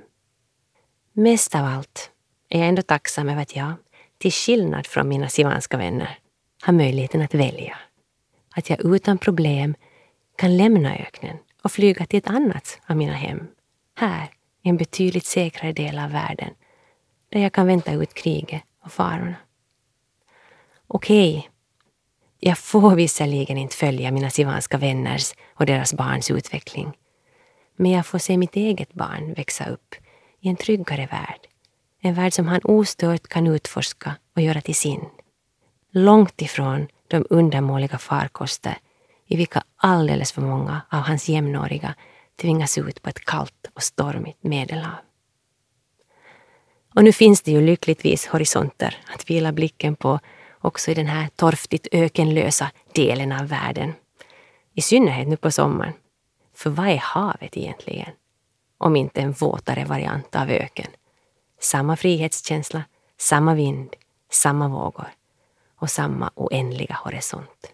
Mest 1.13 1.55
av 1.55 1.65
allt 1.65 2.11
är 2.49 2.59
jag 2.59 2.67
ändå 2.67 2.81
tacksam 2.81 3.29
över 3.29 3.41
att 3.41 3.55
jag, 3.55 3.73
till 4.17 4.31
skillnad 4.31 4.87
från 4.87 5.09
mina 5.09 5.29
sivanska 5.29 5.77
vänner, 5.77 6.19
har 6.61 6.73
möjligheten 6.73 7.21
att 7.21 7.33
välja. 7.33 7.77
Att 8.55 8.69
jag 8.69 8.95
utan 8.95 9.17
problem 9.17 9.75
kan 10.35 10.57
lämna 10.57 10.95
öknen 10.95 11.37
och 11.61 11.71
flyga 11.71 12.05
till 12.05 12.19
ett 12.19 12.29
annat 12.29 12.79
av 12.87 12.97
mina 12.97 13.13
hem. 13.13 13.47
Här, 13.95 14.29
i 14.61 14.69
en 14.69 14.77
betydligt 14.77 15.25
säkrare 15.25 15.73
del 15.73 15.99
av 15.99 16.11
världen, 16.11 16.53
där 17.35 17.41
jag 17.41 17.53
kan 17.53 17.67
vänta 17.67 17.91
ut 17.91 18.13
kriget 18.13 18.61
och 18.83 18.91
farorna. 18.91 19.35
Okej, 20.87 21.37
okay, 21.37 21.49
jag 22.39 22.57
får 22.57 22.95
visserligen 22.95 23.57
inte 23.57 23.75
följa 23.75 24.11
mina 24.11 24.29
sivanska 24.29 24.77
vänners 24.77 25.33
och 25.55 25.65
deras 25.65 25.93
barns 25.93 26.31
utveckling. 26.31 26.91
Men 27.75 27.91
jag 27.91 28.05
får 28.05 28.19
se 28.19 28.37
mitt 28.37 28.55
eget 28.55 28.93
barn 28.93 29.33
växa 29.33 29.65
upp 29.65 29.95
i 30.41 30.49
en 30.49 30.55
tryggare 30.55 31.07
värld. 31.11 31.39
En 32.01 32.13
värld 32.13 32.33
som 32.33 32.47
han 32.47 32.61
ostört 32.63 33.27
kan 33.27 33.47
utforska 33.47 34.15
och 34.35 34.41
göra 34.41 34.61
till 34.61 34.75
sin. 34.75 35.05
Långt 35.91 36.41
ifrån 36.41 36.87
de 37.07 37.25
undermåliga 37.29 37.97
farkoster 37.97 38.77
i 39.27 39.37
vilka 39.37 39.63
alldeles 39.75 40.31
för 40.31 40.41
många 40.41 40.81
av 40.89 40.99
hans 40.99 41.29
jämnåriga 41.29 41.95
tvingas 42.41 42.77
ut 42.77 43.01
på 43.01 43.09
ett 43.09 43.25
kallt 43.25 43.71
och 43.73 43.83
stormigt 43.83 44.43
medelhav. 44.43 45.05
Och 46.95 47.03
nu 47.03 47.11
finns 47.11 47.41
det 47.41 47.51
ju 47.51 47.61
lyckligtvis 47.61 48.27
horisonter 48.27 48.97
att 49.13 49.29
vila 49.29 49.51
blicken 49.51 49.95
på 49.95 50.19
också 50.59 50.91
i 50.91 50.93
den 50.93 51.07
här 51.07 51.29
torftigt 51.35 51.87
ökenlösa 51.91 52.71
delen 52.93 53.31
av 53.31 53.47
världen. 53.47 53.93
I 54.73 54.81
synnerhet 54.81 55.27
nu 55.27 55.37
på 55.37 55.51
sommaren. 55.51 55.93
För 56.53 56.69
vad 56.69 56.87
är 56.87 56.97
havet 56.97 57.57
egentligen? 57.57 58.11
Om 58.77 58.95
inte 58.95 59.21
en 59.21 59.31
våtare 59.31 59.85
variant 59.85 60.35
av 60.35 60.49
öken. 60.49 60.87
Samma 61.59 61.95
frihetskänsla, 61.95 62.83
samma 63.17 63.55
vind, 63.55 63.95
samma 64.31 64.67
vågor 64.67 65.09
och 65.75 65.89
samma 65.89 66.31
oändliga 66.35 66.99
horisont. 67.03 67.73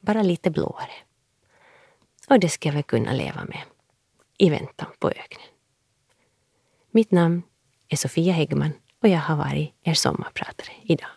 Bara 0.00 0.22
lite 0.22 0.50
blåare. 0.50 0.92
Och 2.28 2.40
det 2.40 2.48
ska 2.48 2.68
jag 2.68 2.74
väl 2.74 2.82
kunna 2.82 3.12
leva 3.12 3.44
med 3.44 3.62
i 4.38 4.50
väntan 4.50 4.88
på 4.98 5.08
öknen. 5.08 5.48
Mitt 6.90 7.10
namn 7.10 7.42
är 7.94 7.96
Sofia 7.96 8.32
Häggman 8.32 8.72
och 9.02 9.08
jag 9.08 9.18
har 9.18 9.36
varit 9.36 9.70
er 9.84 9.94
sommarpratare 9.94 10.68
idag. 10.82 11.08